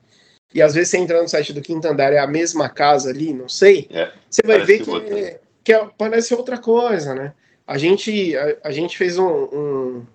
e 0.54 0.62
às 0.62 0.74
vezes 0.74 0.90
você 0.90 0.98
entra 0.98 1.20
no 1.20 1.28
site 1.28 1.52
do 1.52 1.60
quinto 1.60 1.86
andar, 1.86 2.14
é 2.14 2.18
a 2.18 2.26
mesma 2.26 2.68
casa 2.68 3.10
ali, 3.10 3.34
não 3.34 3.48
sei, 3.48 3.88
é, 3.90 4.10
você 4.30 4.40
vai 4.42 4.60
ver 4.64 4.80
que, 4.80 4.90
é, 4.90 5.40
que 5.62 5.72
é, 5.74 5.86
parece 5.98 6.34
outra 6.34 6.56
coisa, 6.56 7.14
né? 7.14 7.34
A 7.66 7.76
gente, 7.76 8.34
a, 8.36 8.56
a 8.64 8.70
gente 8.70 8.96
fez 8.96 9.18
um, 9.18 9.28
um, 9.28 10.06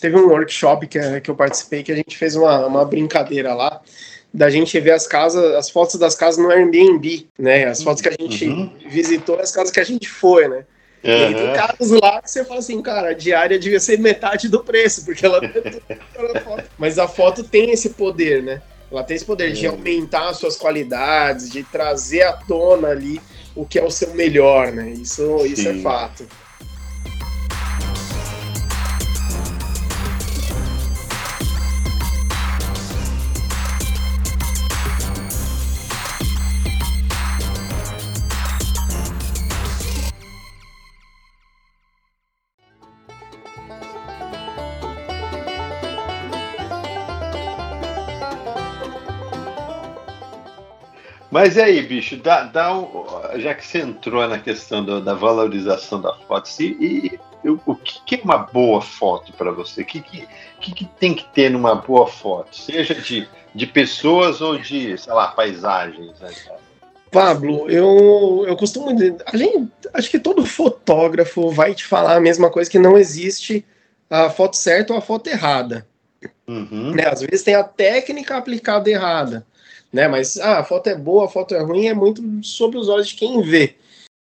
Teve 0.00 0.16
um 0.16 0.28
workshop 0.28 0.86
que, 0.86 1.20
que 1.20 1.30
eu 1.30 1.34
participei 1.34 1.82
que 1.82 1.92
a 1.92 1.96
gente 1.96 2.16
fez 2.16 2.36
uma, 2.36 2.66
uma 2.66 2.84
brincadeira 2.84 3.54
lá 3.54 3.80
da 4.32 4.50
gente 4.50 4.78
ver 4.78 4.92
as 4.92 5.06
casas, 5.06 5.54
as 5.54 5.70
fotos 5.70 5.96
das 5.96 6.14
casas 6.14 6.42
no 6.42 6.50
Airbnb, 6.50 7.26
né? 7.38 7.64
As 7.64 7.82
fotos 7.82 8.02
que 8.02 8.08
a 8.08 8.16
gente 8.18 8.46
uhum. 8.46 8.70
visitou, 8.86 9.40
as 9.40 9.50
casas 9.50 9.70
que 9.70 9.80
a 9.80 9.84
gente 9.84 10.08
foi, 10.08 10.46
né? 10.48 10.64
Uhum. 11.02 11.30
E 11.30 11.34
tem 11.34 11.52
casos 11.54 11.90
lá 12.00 12.20
que 12.20 12.30
você 12.30 12.44
fala 12.44 12.60
assim, 12.60 12.82
cara, 12.82 13.10
a 13.10 13.14
diária 13.14 13.58
devia 13.58 13.80
ser 13.80 13.98
metade 13.98 14.48
do 14.48 14.62
preço, 14.62 15.04
porque 15.04 15.24
ela. 15.24 15.40
Mas 16.76 16.98
a 16.98 17.08
foto 17.08 17.42
tem 17.42 17.70
esse 17.70 17.90
poder, 17.90 18.42
né? 18.42 18.62
Ela 18.90 19.02
tem 19.02 19.16
esse 19.16 19.24
poder 19.24 19.52
de 19.52 19.66
uhum. 19.66 19.74
aumentar 19.74 20.28
as 20.28 20.38
suas 20.38 20.56
qualidades, 20.56 21.50
de 21.50 21.62
trazer 21.62 22.22
à 22.22 22.32
tona 22.32 22.88
ali 22.88 23.20
o 23.54 23.64
que 23.64 23.78
é 23.78 23.84
o 23.84 23.90
seu 23.90 24.14
melhor, 24.14 24.72
né? 24.72 24.90
Isso, 24.90 25.44
isso 25.46 25.68
é 25.68 25.74
fato. 25.74 26.26
Mas 51.38 51.54
e 51.54 51.62
aí, 51.62 51.80
bicho, 51.82 52.16
dá, 52.16 52.42
dá 52.42 52.76
um, 52.76 53.06
já 53.36 53.54
que 53.54 53.64
você 53.64 53.78
entrou 53.78 54.26
na 54.26 54.40
questão 54.40 54.84
do, 54.84 55.00
da 55.00 55.14
valorização 55.14 56.00
da 56.00 56.12
foto, 56.12 56.50
e, 56.60 57.16
o 57.44 57.76
que, 57.76 58.00
que, 58.04 58.14
é 58.16 58.24
uma 58.24 58.38
boa 58.38 58.82
foto 58.82 59.32
para 59.34 59.52
você? 59.52 59.82
O 59.82 59.84
que, 59.84 60.00
que, 60.00 60.26
que, 60.60 60.84
tem 60.98 61.14
que 61.14 61.24
ter 61.32 61.48
numa 61.48 61.76
boa 61.76 62.08
foto? 62.08 62.56
Seja 62.56 62.92
de, 62.96 63.28
de 63.54 63.66
pessoas 63.68 64.40
ou 64.40 64.58
de, 64.58 64.98
sei 64.98 65.12
lá, 65.12 65.28
paisagens, 65.28 66.18
né, 66.18 66.28
Pablo, 67.12 67.70
eu, 67.70 68.44
eu 68.44 68.56
costumo 68.56 68.90
a 68.90 69.36
gente, 69.36 69.70
acho 69.94 70.10
que 70.10 70.18
todo 70.18 70.44
fotógrafo 70.44 71.52
vai 71.52 71.72
te 71.72 71.86
falar 71.86 72.16
a 72.16 72.20
mesma 72.20 72.50
coisa, 72.50 72.68
que 72.68 72.80
não 72.80 72.98
existe 72.98 73.64
a 74.10 74.28
foto 74.28 74.56
certa 74.56 74.92
ou 74.92 74.98
a 74.98 75.02
foto 75.02 75.28
errada. 75.28 75.86
Uhum. 76.46 76.94
Né? 76.94 77.06
Às 77.06 77.20
vezes 77.20 77.42
tem 77.42 77.54
a 77.54 77.64
técnica 77.64 78.36
aplicada 78.36 78.90
errada 78.90 79.46
né? 79.92 80.08
Mas 80.08 80.38
ah, 80.38 80.58
a 80.58 80.64
foto 80.64 80.88
é 80.88 80.94
boa, 80.94 81.26
a 81.26 81.28
foto 81.28 81.54
é 81.54 81.60
ruim, 81.60 81.86
é 81.86 81.94
muito 81.94 82.22
sobre 82.42 82.78
os 82.78 82.88
olhos 82.88 83.08
de 83.08 83.14
quem 83.14 83.40
vê, 83.42 83.74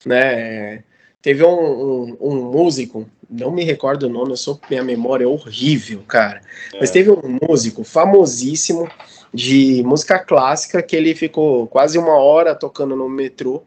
né? 0.04 0.83
Teve 1.22 1.42
um, 1.42 1.48
um, 1.48 2.16
um 2.20 2.52
músico, 2.52 3.09
não 3.30 3.50
me 3.50 3.64
recordo 3.64 4.04
o 4.04 4.11
nome, 4.11 4.33
eu 4.33 4.37
sou, 4.37 4.61
minha 4.68 4.85
memória 4.85 5.24
é 5.24 5.26
horrível, 5.26 6.02
cara. 6.07 6.42
É. 6.74 6.80
Mas 6.80 6.90
teve 6.90 7.11
um 7.11 7.38
músico 7.48 7.83
famosíssimo 7.83 8.88
de 9.33 9.83
música 9.85 10.18
clássica 10.18 10.83
que 10.83 10.94
ele 10.94 11.14
ficou 11.14 11.66
quase 11.66 11.98
uma 11.98 12.16
hora 12.18 12.54
tocando 12.54 12.94
no 12.94 13.09
metrô 13.09 13.62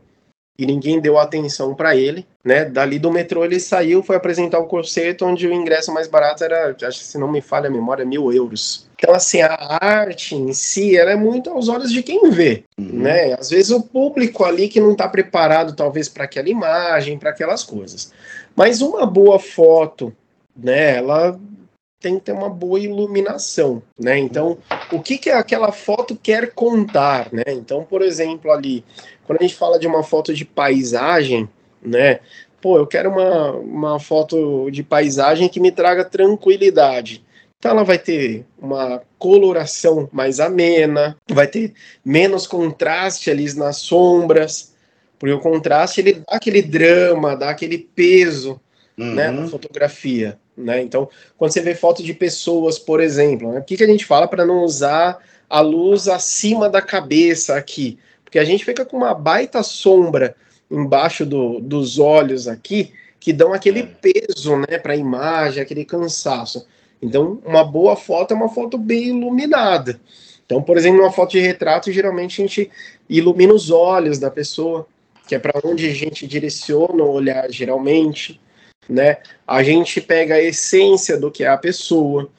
e 0.57 0.65
ninguém 0.65 0.99
deu 0.99 1.17
atenção 1.19 1.75
para 1.75 1.95
ele, 1.95 2.25
né? 2.43 2.65
Dali 2.65 2.97
do 2.97 3.11
metrô 3.11 3.45
ele 3.45 3.59
saiu, 3.59 4.01
foi 4.01 4.15
apresentar 4.15 4.59
o 4.59 4.65
concerto 4.65 5.25
onde 5.25 5.47
o 5.47 5.53
ingresso 5.53 5.93
mais 5.93 6.07
barato 6.07 6.43
era, 6.43 6.75
acho 6.81 6.99
que 6.99 7.05
se 7.05 7.17
não 7.17 7.31
me 7.31 7.41
falha 7.41 7.67
a 7.67 7.71
memória, 7.71 8.03
mil 8.03 8.31
euros. 8.33 8.87
Então, 8.95 9.13
assim, 9.13 9.41
a 9.41 9.77
arte 9.79 10.33
em 10.33 10.51
si, 10.53 10.97
ela 10.97 11.11
é 11.11 11.15
muito 11.15 11.51
aos 11.51 11.69
olhos 11.69 11.91
de 11.91 12.01
quem 12.01 12.31
vê, 12.31 12.63
uhum. 12.79 12.89
né? 12.93 13.33
Às 13.33 13.51
vezes 13.51 13.69
o 13.69 13.83
público 13.83 14.43
ali 14.43 14.67
que 14.67 14.79
não 14.79 14.93
está 14.93 15.07
preparado, 15.07 15.75
talvez, 15.75 16.09
para 16.09 16.23
aquela 16.23 16.49
imagem, 16.49 17.19
para 17.19 17.29
aquelas 17.29 17.63
coisas. 17.63 18.11
Mas 18.55 18.81
uma 18.81 19.05
boa 19.05 19.37
foto, 19.37 20.11
né? 20.55 20.97
Ela 20.97 21.39
tem 21.99 22.19
que 22.19 22.25
ter 22.25 22.31
uma 22.31 22.49
boa 22.49 22.79
iluminação, 22.79 23.81
né? 23.99 24.17
Então, 24.17 24.57
o 24.91 24.99
que, 24.99 25.17
que 25.17 25.29
aquela 25.29 25.71
foto 25.71 26.15
quer 26.15 26.53
contar, 26.53 27.29
né? 27.31 27.43
Então, 27.47 27.83
por 27.83 28.01
exemplo, 28.01 28.51
ali, 28.51 28.85
quando 29.27 29.39
a 29.39 29.43
gente 29.43 29.55
fala 29.55 29.77
de 29.77 29.85
uma 29.85 30.01
foto 30.01 30.33
de 30.33 30.45
paisagem, 30.45 31.47
né? 31.81 32.21
Pô, 32.59 32.77
eu 32.77 32.87
quero 32.87 33.09
uma, 33.11 33.51
uma 33.51 33.99
foto 33.99 34.71
de 34.71 34.81
paisagem 34.81 35.49
que 35.49 35.59
me 35.59 35.71
traga 35.71 36.03
tranquilidade. 36.03 37.23
Então 37.59 37.71
ela 37.71 37.83
vai 37.83 37.99
ter 37.99 38.45
uma 38.57 39.01
coloração 39.19 40.07
mais 40.11 40.39
amena, 40.39 41.17
vai 41.29 41.47
ter 41.47 41.73
menos 42.05 42.47
contraste 42.47 43.29
ali 43.29 43.51
nas 43.55 43.77
sombras, 43.77 44.73
porque 45.19 45.33
o 45.33 45.39
contraste 45.39 46.01
ele 46.01 46.13
dá 46.13 46.23
aquele 46.29 46.61
drama, 46.61 47.35
dá 47.35 47.49
aquele 47.49 47.77
peso 47.77 48.59
uhum. 48.97 49.13
né, 49.13 49.31
na 49.31 49.47
fotografia. 49.47 50.39
Né? 50.55 50.81
Então, 50.81 51.09
quando 51.37 51.51
você 51.51 51.61
vê 51.61 51.75
foto 51.75 52.01
de 52.01 52.13
pessoas, 52.13 52.79
por 52.79 52.99
exemplo, 52.99 53.51
né, 53.51 53.59
o 53.59 53.63
que, 53.63 53.77
que 53.77 53.83
a 53.83 53.87
gente 53.87 54.05
fala 54.05 54.27
para 54.27 54.45
não 54.45 54.63
usar 54.63 55.19
a 55.49 55.61
luz 55.61 56.07
acima 56.07 56.69
da 56.69 56.81
cabeça 56.81 57.55
aqui? 57.55 57.97
Porque 58.27 58.39
a 58.39 58.43
gente 58.43 58.65
fica 58.65 58.83
com 58.83 58.97
uma 58.97 59.13
baita 59.13 59.63
sombra 59.63 60.35
embaixo 60.69 61.25
do, 61.25 61.61
dos 61.61 61.97
olhos 61.97 62.45
aqui, 62.45 62.91
que 63.21 63.31
dão 63.31 63.53
aquele 63.53 63.79
é. 63.79 63.83
peso 63.85 64.57
né, 64.57 64.77
para 64.77 64.91
a 64.91 64.97
imagem, 64.97 65.63
aquele 65.63 65.85
cansaço. 65.85 66.67
Então, 67.01 67.41
uma 67.45 67.63
boa 67.63 67.95
foto 67.95 68.33
é 68.33 68.35
uma 68.35 68.49
foto 68.49 68.77
bem 68.77 69.05
iluminada. 69.05 69.97
Então, 70.45 70.61
por 70.61 70.75
exemplo, 70.75 70.97
numa 70.99 71.11
foto 71.11 71.31
de 71.31 71.39
retrato, 71.39 71.89
geralmente 71.89 72.41
a 72.41 72.45
gente 72.45 72.69
ilumina 73.09 73.53
os 73.53 73.69
olhos 73.69 74.19
da 74.19 74.29
pessoa, 74.29 74.85
que 75.25 75.33
é 75.33 75.39
para 75.39 75.57
onde 75.63 75.89
a 75.89 75.93
gente 75.93 76.27
direciona 76.27 77.01
o 77.03 77.11
olhar, 77.13 77.49
geralmente, 77.49 78.41
né? 78.89 79.19
A 79.47 79.63
gente 79.63 80.01
pega 80.01 80.35
a 80.35 80.41
essência 80.41 81.17
do 81.17 81.31
que 81.31 81.45
é 81.45 81.47
a 81.47 81.57
pessoa. 81.57 82.29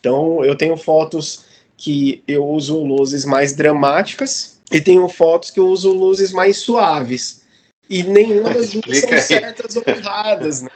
Então, 0.00 0.44
eu 0.44 0.56
tenho 0.56 0.76
fotos 0.76 1.44
que 1.76 2.24
eu 2.26 2.44
uso 2.44 2.82
luzes 2.82 3.24
mais 3.24 3.54
dramáticas 3.54 4.55
e 4.70 4.80
tenho 4.80 5.08
fotos 5.08 5.50
que 5.50 5.60
eu 5.60 5.68
uso 5.68 5.92
luzes 5.92 6.32
mais 6.32 6.58
suaves. 6.58 7.44
E 7.88 8.02
nenhuma 8.02 8.52
das 8.52 8.70
duas 8.70 8.98
são 8.98 9.18
certas 9.18 9.76
ou 9.76 9.82
erradas, 9.86 10.62
né? 10.62 10.70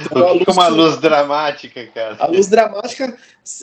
Então, 0.00 0.36
o 0.36 0.38
que 0.38 0.48
é 0.48 0.52
uma 0.52 0.68
luz 0.68 0.96
dramática, 0.98 1.84
cara? 1.92 2.16
A 2.20 2.26
luz 2.26 2.46
dramática, 2.46 3.16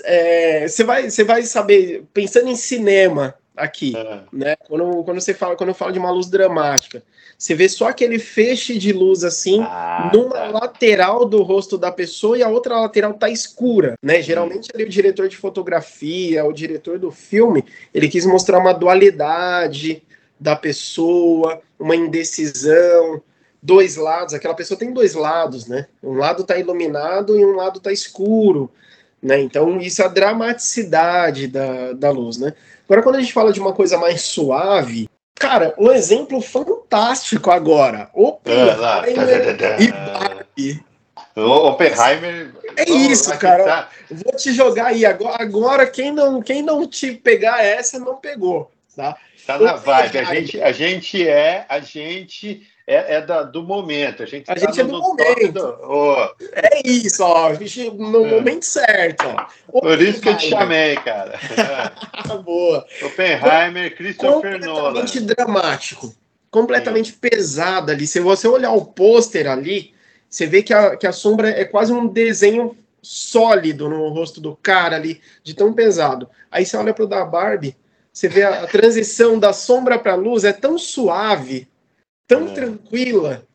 é, 0.03 0.67
você 0.67 0.83
vai, 0.83 1.09
você 1.09 1.23
vai 1.23 1.43
saber, 1.43 2.03
pensando 2.13 2.49
em 2.49 2.57
cinema 2.57 3.35
aqui, 3.55 3.95
é. 3.95 4.19
né? 4.33 4.55
Quando, 4.67 5.03
quando 5.03 5.21
você 5.21 5.33
fala, 5.33 5.55
quando 5.55 5.69
eu 5.69 5.75
falo 5.75 5.93
de 5.93 5.99
uma 5.99 6.11
luz 6.11 6.29
dramática, 6.29 7.01
você 7.37 7.55
vê 7.55 7.67
só 7.67 7.89
aquele 7.89 8.19
feixe 8.19 8.77
de 8.77 8.93
luz 8.93 9.23
assim, 9.23 9.61
ah, 9.61 10.09
numa 10.13 10.33
tá. 10.33 10.47
lateral 10.47 11.25
do 11.25 11.41
rosto 11.43 11.77
da 11.77 11.91
pessoa 11.91 12.37
e 12.37 12.43
a 12.43 12.47
outra 12.47 12.79
lateral 12.79 13.13
tá 13.13 13.29
escura, 13.29 13.95
né? 14.01 14.21
Geralmente 14.21 14.69
ali 14.73 14.83
o 14.83 14.89
diretor 14.89 15.27
de 15.27 15.35
fotografia, 15.35 16.45
o 16.45 16.53
diretor 16.53 16.97
do 16.97 17.11
filme, 17.11 17.65
ele 17.93 18.07
quis 18.07 18.25
mostrar 18.25 18.59
uma 18.59 18.73
dualidade 18.73 20.03
da 20.39 20.55
pessoa, 20.55 21.61
uma 21.79 21.95
indecisão, 21.95 23.21
dois 23.61 23.95
lados. 23.95 24.33
Aquela 24.33 24.53
pessoa 24.53 24.77
tem 24.77 24.91
dois 24.91 25.13
lados, 25.13 25.67
né? 25.67 25.87
Um 26.01 26.13
lado 26.13 26.41
está 26.41 26.57
iluminado 26.57 27.37
e 27.39 27.45
um 27.45 27.55
lado 27.55 27.77
está 27.77 27.91
escuro, 27.91 28.69
né? 29.21 29.41
Então 29.41 29.79
isso 29.79 30.01
é 30.01 30.05
a 30.05 30.09
dramaticidade 30.09 31.47
da, 31.47 31.93
da 31.93 32.11
luz, 32.11 32.37
né? 32.37 32.53
Agora 32.85 33.01
quando 33.01 33.15
a 33.15 33.21
gente 33.21 33.33
fala 33.33 33.53
de 33.53 33.59
uma 33.59 33.73
coisa 33.73 33.97
mais 33.97 34.21
suave, 34.21 35.09
cara, 35.35 35.73
um 35.77 35.91
exemplo 35.91 36.41
fantástico 36.41 37.51
agora, 37.51 38.09
Oppenheimer 38.13 39.61
é, 39.61 39.81
e 39.81 39.91
Barbie. 39.91 40.85
Oppenheimer. 41.35 42.53
É 42.77 42.89
isso, 42.89 43.37
cara. 43.37 43.87
Vou 44.09 44.35
te 44.35 44.53
jogar 44.53 44.87
aí. 44.87 45.05
Agora, 45.05 45.41
agora 45.41 45.87
quem, 45.87 46.11
não, 46.11 46.41
quem 46.41 46.61
não 46.61 46.87
te 46.87 47.13
pegar 47.13 47.63
essa 47.63 47.99
não 47.99 48.17
pegou. 48.17 48.71
Tá? 48.95 49.17
Tá 49.45 49.57
na 49.57 49.75
vibe. 49.75 50.19
A 50.19 50.23
gente, 50.23 50.61
a 50.61 50.71
gente 50.71 51.27
é, 51.27 51.65
a 51.67 51.79
gente 51.79 52.67
é, 52.85 53.15
é 53.15 53.21
da, 53.21 53.43
do 53.43 53.63
momento. 53.63 54.23
A 54.23 54.25
gente, 54.25 54.49
a 54.49 54.55
tá 54.55 54.59
gente 54.59 54.81
é 54.81 54.83
do 54.83 54.99
momento. 54.99 55.51
Do... 55.53 55.77
Oh. 55.83 56.45
É 56.51 56.85
isso, 56.85 57.23
ó. 57.23 57.51
No 57.93 58.25
é. 58.25 58.29
momento 58.29 58.63
certo. 58.63 59.25
Ó. 59.71 59.79
Por 59.79 60.01
isso 60.01 60.21
que 60.21 60.29
eu 60.29 60.37
te 60.37 60.49
chamei, 60.49 60.95
cara. 60.97 61.39
Boa. 62.43 62.85
Oppenheimer, 63.01 63.95
Christopher 63.95 64.59
Nolan. 64.59 64.93
Completamente 64.93 65.19
dramático. 65.21 66.15
Completamente 66.51 67.11
Sim. 67.11 67.17
pesado 67.19 67.91
ali. 67.91 68.05
Se 68.05 68.19
você 68.19 68.47
olhar 68.47 68.71
o 68.71 68.85
pôster 68.85 69.49
ali, 69.49 69.93
você 70.29 70.45
vê 70.45 70.61
que 70.61 70.73
a, 70.73 70.97
que 70.97 71.07
a 71.07 71.11
sombra 71.11 71.49
é 71.49 71.63
quase 71.63 71.93
um 71.93 72.05
desenho 72.05 72.77
sólido 73.01 73.89
no 73.89 74.09
rosto 74.09 74.39
do 74.39 74.55
cara 74.55 74.95
ali, 74.95 75.21
de 75.43 75.53
tão 75.53 75.73
pesado. 75.73 76.29
Aí 76.51 76.65
você 76.65 76.77
olha 76.77 76.93
pro 76.93 77.07
da 77.07 77.23
Barbie, 77.25 77.75
você 78.11 78.27
vê 78.27 78.43
a, 78.43 78.63
a 78.63 78.67
transição 78.67 79.37
da 79.37 79.51
sombra 79.51 79.99
para 79.99 80.13
a 80.13 80.15
luz 80.15 80.43
é 80.43 80.53
tão 80.53 80.77
suave, 80.77 81.67
tão 82.27 82.47
é. 82.47 82.53
tranquila, 82.53 83.45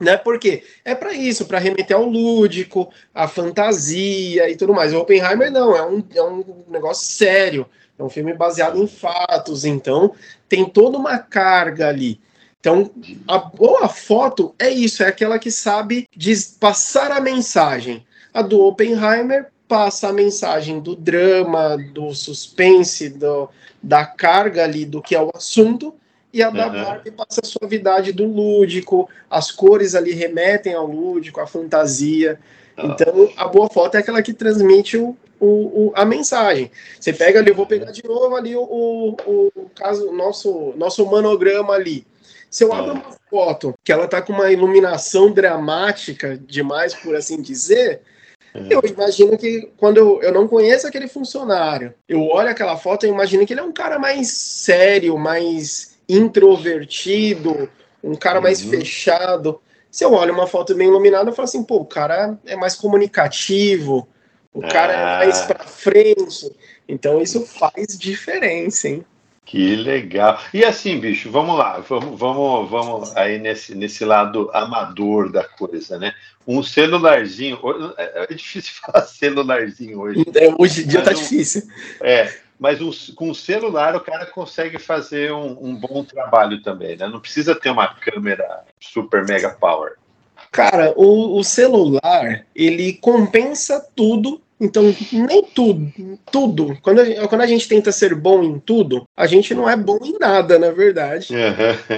né? 0.00 0.16
Porque 0.16 0.64
é 0.84 0.94
para 0.94 1.12
isso, 1.12 1.46
para 1.46 1.58
remeter 1.58 1.96
ao 1.96 2.04
lúdico, 2.04 2.92
à 3.14 3.28
fantasia 3.28 4.50
e 4.50 4.56
tudo 4.56 4.74
mais. 4.74 4.92
O 4.92 4.98
Oppenheimer 4.98 5.50
não, 5.50 5.76
é 5.76 5.86
um, 5.86 6.04
é 6.14 6.22
um 6.22 6.64
negócio 6.68 7.06
sério, 7.06 7.66
é 7.98 8.02
um 8.02 8.08
filme 8.08 8.34
baseado 8.34 8.82
em 8.82 8.86
fatos, 8.86 9.64
então 9.64 10.14
tem 10.48 10.68
toda 10.68 10.98
uma 10.98 11.18
carga 11.18 11.88
ali. 11.88 12.20
Então, 12.58 12.92
a 13.26 13.38
boa 13.38 13.88
foto 13.88 14.54
é 14.56 14.70
isso, 14.70 15.02
é 15.02 15.08
aquela 15.08 15.36
que 15.36 15.50
sabe 15.50 16.08
passar 16.60 17.10
a 17.10 17.20
mensagem. 17.20 18.06
A 18.32 18.40
do 18.40 18.60
Oppenheimer 18.60 19.50
passa 19.66 20.08
a 20.08 20.12
mensagem 20.12 20.78
do 20.78 20.94
drama, 20.94 21.76
do 21.92 22.14
suspense, 22.14 23.08
do, 23.08 23.48
da 23.82 24.04
carga 24.04 24.62
ali 24.62 24.84
do 24.84 25.02
que 25.02 25.14
é 25.14 25.20
o 25.20 25.30
assunto, 25.34 25.94
e 26.32 26.42
a 26.42 26.50
da 26.50 26.66
uhum. 26.66 26.72
Barbie 26.72 27.10
passa 27.10 27.40
a 27.42 27.46
suavidade 27.46 28.12
do 28.12 28.24
lúdico, 28.24 29.08
as 29.30 29.50
cores 29.50 29.94
ali 29.94 30.12
remetem 30.12 30.74
ao 30.74 30.86
lúdico, 30.86 31.40
à 31.40 31.46
fantasia. 31.46 32.40
Uhum. 32.78 32.90
Então, 32.90 33.32
a 33.36 33.46
boa 33.46 33.68
foto 33.68 33.96
é 33.96 34.00
aquela 34.00 34.22
que 34.22 34.32
transmite 34.32 34.96
o, 34.96 35.16
o, 35.38 35.46
o, 35.46 35.92
a 35.94 36.04
mensagem. 36.04 36.70
Você 36.98 37.12
pega 37.12 37.40
ali, 37.40 37.50
eu 37.50 37.54
vou 37.54 37.66
pegar 37.66 37.90
de 37.90 38.02
novo 38.04 38.34
ali 38.34 38.56
o, 38.56 38.62
o, 38.62 39.50
o 39.54 39.70
caso, 39.74 40.10
nosso, 40.12 40.72
nosso 40.76 41.04
monograma 41.04 41.74
ali. 41.74 42.06
Se 42.48 42.64
eu 42.64 42.72
abro 42.72 42.92
uma 42.92 43.16
foto 43.30 43.74
que 43.82 43.92
ela 43.92 44.06
tá 44.06 44.20
com 44.20 44.32
uma 44.32 44.52
iluminação 44.52 45.32
dramática 45.32 46.36
demais, 46.36 46.94
por 46.94 47.16
assim 47.16 47.40
dizer, 47.40 48.02
eu 48.68 48.82
imagino 48.84 49.38
que 49.38 49.70
quando 49.78 49.96
eu, 49.96 50.22
eu 50.22 50.32
não 50.32 50.46
conheço 50.46 50.86
aquele 50.86 51.08
funcionário, 51.08 51.94
eu 52.06 52.22
olho 52.26 52.50
aquela 52.50 52.76
foto 52.76 53.06
e 53.06 53.08
imagino 53.08 53.46
que 53.46 53.54
ele 53.54 53.60
é 53.60 53.64
um 53.64 53.72
cara 53.72 53.98
mais 53.98 54.28
sério, 54.28 55.16
mais 55.16 55.91
introvertido, 56.08 57.68
um 58.02 58.14
cara 58.14 58.36
uhum. 58.38 58.42
mais 58.42 58.60
fechado. 58.60 59.60
Se 59.90 60.04
eu 60.04 60.12
olho 60.12 60.32
uma 60.32 60.46
foto 60.46 60.74
bem 60.74 60.88
iluminada, 60.88 61.30
eu 61.30 61.34
falo 61.34 61.44
assim, 61.44 61.62
pô, 61.62 61.76
o 61.76 61.84
cara 61.84 62.38
é 62.46 62.56
mais 62.56 62.74
comunicativo, 62.74 64.08
o 64.52 64.60
cara 64.62 64.92
é 64.92 65.26
mais 65.26 65.40
ah. 65.42 65.46
pra 65.46 65.64
frente. 65.64 66.50
Então 66.88 67.20
isso 67.20 67.46
faz 67.46 67.98
diferença, 67.98 68.88
hein? 68.88 69.04
Que 69.44 69.76
legal. 69.76 70.40
E 70.54 70.64
assim, 70.64 70.98
bicho, 70.98 71.30
vamos 71.30 71.58
lá, 71.58 71.78
vamos, 71.80 72.18
vamos, 72.18 72.70
vamos 72.70 73.16
aí 73.16 73.38
nesse, 73.38 73.74
nesse 73.74 74.04
lado 74.04 74.48
amador 74.52 75.30
da 75.30 75.44
coisa, 75.44 75.98
né? 75.98 76.14
Um 76.46 76.62
celularzinho, 76.62 77.58
é, 77.98 78.26
é 78.30 78.34
difícil 78.34 78.72
falar 78.80 79.04
celularzinho 79.04 80.00
hoje. 80.00 80.24
É, 80.34 80.54
hoje 80.58 80.84
em 80.84 80.86
dia 80.86 81.02
tá 81.02 81.10
um, 81.10 81.14
difícil. 81.14 81.62
É, 82.00 82.32
mas 82.62 82.80
um, 82.80 82.92
com 83.16 83.28
o 83.28 83.34
celular 83.34 83.96
o 83.96 84.00
cara 84.00 84.24
consegue 84.24 84.78
fazer 84.78 85.32
um, 85.32 85.58
um, 85.60 85.74
bom 85.74 86.04
trabalho 86.04 86.62
também, 86.62 86.96
né? 86.96 87.08
Não 87.08 87.18
precisa 87.18 87.56
ter 87.56 87.70
uma 87.70 87.92
câmera 87.92 88.60
super 88.80 89.26
mega 89.26 89.50
power. 89.50 89.94
Cara, 90.52 90.92
o, 90.96 91.36
o 91.36 91.42
celular, 91.42 92.46
ele 92.54 92.92
compensa 92.92 93.84
tudo 93.96 94.40
então, 94.60 94.94
nem 95.10 95.42
tudo, 95.42 95.92
tudo. 96.30 96.78
Quando 96.82 97.00
a, 97.00 97.26
quando 97.26 97.40
a 97.40 97.46
gente 97.48 97.66
tenta 97.66 97.90
ser 97.90 98.14
bom 98.14 98.44
em 98.44 98.60
tudo, 98.60 99.08
a 99.16 99.26
gente 99.26 99.52
não 99.56 99.68
é 99.68 99.76
bom 99.76 99.98
em 100.04 100.16
nada, 100.20 100.56
na 100.56 100.70
verdade. 100.70 101.34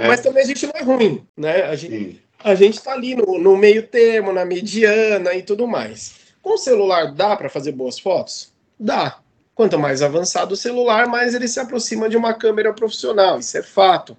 Mas 0.08 0.20
também 0.20 0.44
a 0.44 0.46
gente 0.46 0.66
não 0.66 0.72
é 0.74 0.82
ruim, 0.82 1.26
né? 1.36 1.64
A 1.64 1.76
gente, 1.76 2.22
a 2.42 2.54
gente 2.54 2.82
tá 2.82 2.92
ali 2.92 3.14
no, 3.14 3.38
no 3.38 3.54
meio 3.54 3.86
termo, 3.86 4.32
na 4.32 4.46
mediana 4.46 5.34
e 5.34 5.42
tudo 5.42 5.68
mais. 5.68 6.14
Com 6.40 6.54
o 6.54 6.58
celular 6.58 7.12
dá 7.12 7.36
para 7.36 7.50
fazer 7.50 7.72
boas 7.72 7.98
fotos? 7.98 8.50
Dá. 8.80 9.18
Quanto 9.54 9.78
mais 9.78 10.02
avançado 10.02 10.54
o 10.54 10.56
celular, 10.56 11.06
mais 11.06 11.34
ele 11.34 11.46
se 11.46 11.60
aproxima 11.60 12.08
de 12.08 12.16
uma 12.16 12.34
câmera 12.34 12.72
profissional. 12.72 13.38
Isso 13.38 13.56
é 13.56 13.62
fato. 13.62 14.16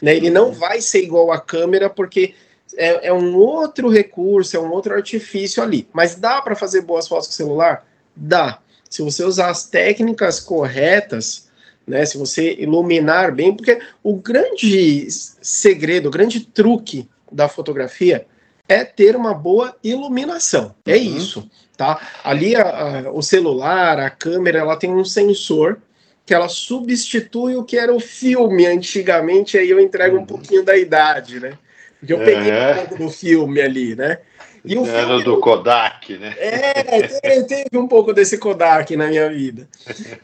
Né? 0.00 0.16
Ele 0.16 0.30
não 0.30 0.52
vai 0.52 0.80
ser 0.80 1.02
igual 1.02 1.32
à 1.32 1.40
câmera 1.40 1.90
porque 1.90 2.34
é, 2.76 3.08
é, 3.08 3.12
um 3.12 3.36
outro 3.36 3.88
recurso, 3.88 4.56
é 4.56 4.60
um 4.60 4.70
outro 4.70 4.94
artifício 4.94 5.62
ali. 5.62 5.88
Mas 5.92 6.14
dá 6.14 6.40
para 6.40 6.54
fazer 6.54 6.82
boas 6.82 7.08
fotos 7.08 7.26
com 7.26 7.32
o 7.32 7.36
celular? 7.36 7.86
Dá. 8.14 8.60
Se 8.88 9.02
você 9.02 9.24
usar 9.24 9.50
as 9.50 9.66
técnicas 9.68 10.38
corretas, 10.38 11.48
né, 11.86 12.04
se 12.04 12.16
você 12.16 12.54
iluminar 12.54 13.34
bem, 13.34 13.54
porque 13.54 13.80
o 14.02 14.16
grande 14.16 15.06
segredo, 15.10 16.08
o 16.08 16.12
grande 16.12 16.40
truque 16.40 17.08
da 17.30 17.48
fotografia 17.48 18.26
é 18.68 18.84
ter 18.84 19.16
uma 19.16 19.34
boa 19.34 19.76
iluminação. 19.82 20.74
É 20.84 20.96
uhum. 20.96 21.16
isso, 21.16 21.50
tá? 21.76 22.00
Ali 22.24 22.56
a, 22.56 22.62
a, 22.62 23.12
o 23.12 23.22
celular, 23.22 23.98
a 23.98 24.10
câmera, 24.10 24.58
ela 24.58 24.76
tem 24.76 24.90
um 24.92 25.04
sensor 25.04 25.78
que 26.24 26.34
ela 26.34 26.48
substitui 26.48 27.54
o 27.54 27.62
que 27.62 27.78
era 27.78 27.94
o 27.94 28.00
filme 28.00 28.66
antigamente, 28.66 29.56
aí 29.56 29.70
eu 29.70 29.78
entrego 29.78 30.16
um 30.16 30.20
uhum. 30.20 30.26
pouquinho 30.26 30.64
da 30.64 30.76
idade, 30.76 31.38
né? 31.38 31.56
Porque 32.00 32.12
eu 32.12 32.18
peguei 32.18 32.50
é. 32.50 32.72
um 32.72 32.74
pouco 32.74 33.04
do 33.04 33.10
filme 33.10 33.60
ali, 33.60 33.94
né? 33.94 34.18
E 34.64 34.76
o 34.76 34.84
Era 34.84 35.06
filme, 35.06 35.22
do 35.22 35.38
Kodak, 35.38 36.18
né? 36.18 36.34
É, 36.38 37.02
teve, 37.06 37.44
teve, 37.44 37.78
um 37.78 37.86
pouco 37.86 38.12
desse 38.12 38.36
Kodak 38.36 38.96
na 38.96 39.06
minha 39.06 39.30
vida. 39.30 39.68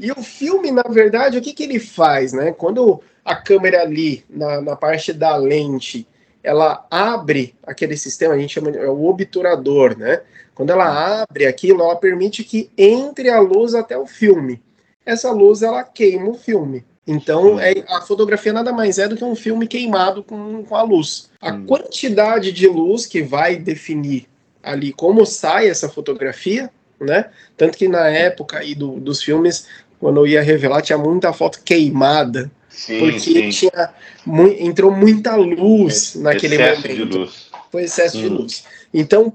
E 0.00 0.10
o 0.10 0.20
filme, 0.20 0.72
na 0.72 0.82
verdade, 0.82 1.38
o 1.38 1.40
que, 1.40 1.54
que 1.54 1.62
ele 1.62 1.78
faz, 1.78 2.32
né? 2.32 2.50
Quando 2.50 3.00
a 3.24 3.36
câmera 3.36 3.82
ali, 3.82 4.24
na, 4.28 4.60
na 4.60 4.74
parte 4.74 5.12
da 5.12 5.36
lente, 5.36 6.08
ela 6.42 6.86
abre 6.90 7.54
aquele 7.64 7.96
sistema, 7.96 8.34
a 8.34 8.38
gente 8.38 8.54
chama 8.54 8.72
de 8.72 8.78
é 8.78 8.88
o 8.88 9.04
obturador, 9.04 9.96
né? 9.96 10.20
Quando 10.54 10.70
ela 10.70 11.22
abre 11.22 11.46
aquilo, 11.46 11.82
ela 11.82 11.96
permite 11.96 12.44
que 12.44 12.70
entre 12.76 13.30
a 13.30 13.40
luz 13.40 13.74
até 13.74 13.96
o 13.96 14.06
filme. 14.06 14.62
Essa 15.04 15.30
luz, 15.30 15.62
ela 15.62 15.82
queima 15.82 16.28
o 16.28 16.34
filme. 16.34 16.84
Então, 17.06 17.58
é, 17.58 17.84
a 17.88 18.00
fotografia 18.00 18.52
nada 18.52 18.72
mais 18.72 18.98
é 18.98 19.08
do 19.08 19.16
que 19.16 19.24
um 19.24 19.34
filme 19.34 19.66
queimado 19.66 20.22
com, 20.22 20.62
com 20.64 20.76
a 20.76 20.82
luz. 20.82 21.30
A 21.40 21.52
hum. 21.52 21.66
quantidade 21.66 22.52
de 22.52 22.68
luz 22.68 23.06
que 23.06 23.22
vai 23.22 23.56
definir 23.56 24.28
ali 24.62 24.92
como 24.92 25.26
sai 25.26 25.68
essa 25.68 25.88
fotografia, 25.88 26.70
né? 27.00 27.30
Tanto 27.56 27.76
que 27.76 27.88
na 27.88 28.08
época 28.08 28.58
aí 28.58 28.74
do, 28.74 29.00
dos 29.00 29.22
filmes, 29.22 29.66
quando 29.98 30.20
eu 30.20 30.26
ia 30.26 30.42
revelar, 30.42 30.82
tinha 30.82 30.98
muita 30.98 31.32
foto 31.32 31.60
queimada. 31.64 32.50
Sim, 32.72 32.98
porque 32.98 33.20
sim. 33.20 33.48
Tinha, 33.50 33.90
mu 34.26 34.48
entrou 34.48 34.90
muita 34.90 35.36
luz 35.36 36.14
naquele 36.16 36.54
excesso 36.56 36.80
momento. 36.82 37.06
De 37.10 37.18
luz. 37.18 37.50
Foi 37.70 37.82
excesso 37.84 38.18
Hum. 38.18 38.20
de 38.22 38.28
luz. 38.28 38.64
Então, 38.92 39.32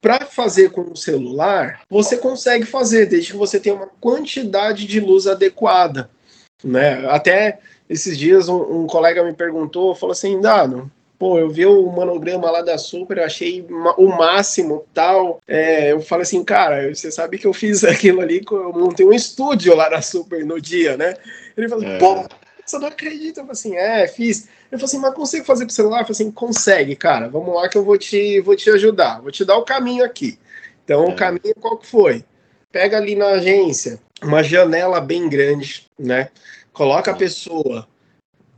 para 0.00 0.24
fazer 0.26 0.70
com 0.70 0.80
o 0.82 0.96
celular, 0.96 1.80
você 1.88 2.16
consegue 2.16 2.64
fazer, 2.64 3.06
desde 3.06 3.32
que 3.32 3.36
você 3.38 3.60
tenha 3.60 3.74
uma 3.76 3.88
quantidade 4.00 4.86
de 4.86 4.98
luz 5.00 5.26
adequada. 5.26 6.10
Né? 6.64 7.06
Até 7.08 7.58
esses 7.88 8.18
dias 8.18 8.48
um, 8.48 8.82
um 8.82 8.86
colega 8.86 9.22
me 9.24 9.32
perguntou, 9.32 9.94
falou 9.94 10.12
assim, 10.12 10.40
Dado, 10.40 10.90
pô, 11.18 11.38
eu 11.38 11.50
vi 11.50 11.66
o 11.66 11.86
monograma 11.90 12.50
lá 12.50 12.62
da 12.62 12.78
Super, 12.78 13.18
eu 13.18 13.24
achei 13.24 13.66
o 13.98 14.06
máximo 14.08 14.84
tal. 14.94 15.40
É, 15.46 15.92
eu 15.92 16.00
falei 16.00 16.22
assim, 16.22 16.42
cara, 16.44 16.94
você 16.94 17.10
sabe 17.10 17.36
que 17.38 17.46
eu 17.46 17.52
fiz 17.52 17.84
aquilo 17.84 18.20
ali, 18.20 18.42
eu 18.50 18.72
montei 18.72 19.04
um 19.06 19.12
estúdio 19.12 19.74
lá 19.74 19.90
na 19.90 20.00
Super 20.02 20.44
no 20.44 20.60
dia, 20.60 20.96
né? 20.96 21.14
Ele 21.56 21.68
falou, 21.68 21.84
É. 21.84 21.98
pô, 21.98 22.24
você 22.70 22.78
não 22.78 22.88
acredita? 22.88 23.40
Eu 23.40 23.44
falei 23.44 23.52
assim, 23.52 23.76
é, 23.76 24.06
fiz. 24.08 24.48
Ele 24.70 24.80
falou 24.80 24.84
assim, 24.84 24.98
mas 24.98 25.14
consigo 25.14 25.44
fazer 25.44 25.66
pro 25.66 25.74
celular? 25.74 26.00
Eu 26.00 26.04
falei 26.04 26.12
assim, 26.12 26.30
consegue, 26.30 26.96
cara, 26.96 27.28
vamos 27.28 27.54
lá 27.54 27.68
que 27.68 27.76
eu 27.76 27.84
vou 27.84 27.98
te, 27.98 28.40
vou 28.40 28.56
te 28.56 28.70
ajudar, 28.70 29.20
vou 29.20 29.30
te 29.30 29.44
dar 29.44 29.56
o 29.56 29.64
caminho 29.64 30.04
aqui. 30.04 30.38
Então, 30.84 31.04
É. 31.04 31.08
o 31.08 31.16
caminho 31.16 31.54
qual 31.60 31.76
que 31.76 31.86
foi? 31.86 32.24
Pega 32.72 32.96
ali 32.96 33.14
na 33.14 33.26
agência 33.30 34.00
uma 34.22 34.42
janela 34.42 35.00
bem 35.00 35.28
grande, 35.28 35.90
né? 35.98 36.28
Coloca 36.72 37.10
a 37.10 37.16
pessoa 37.16 37.86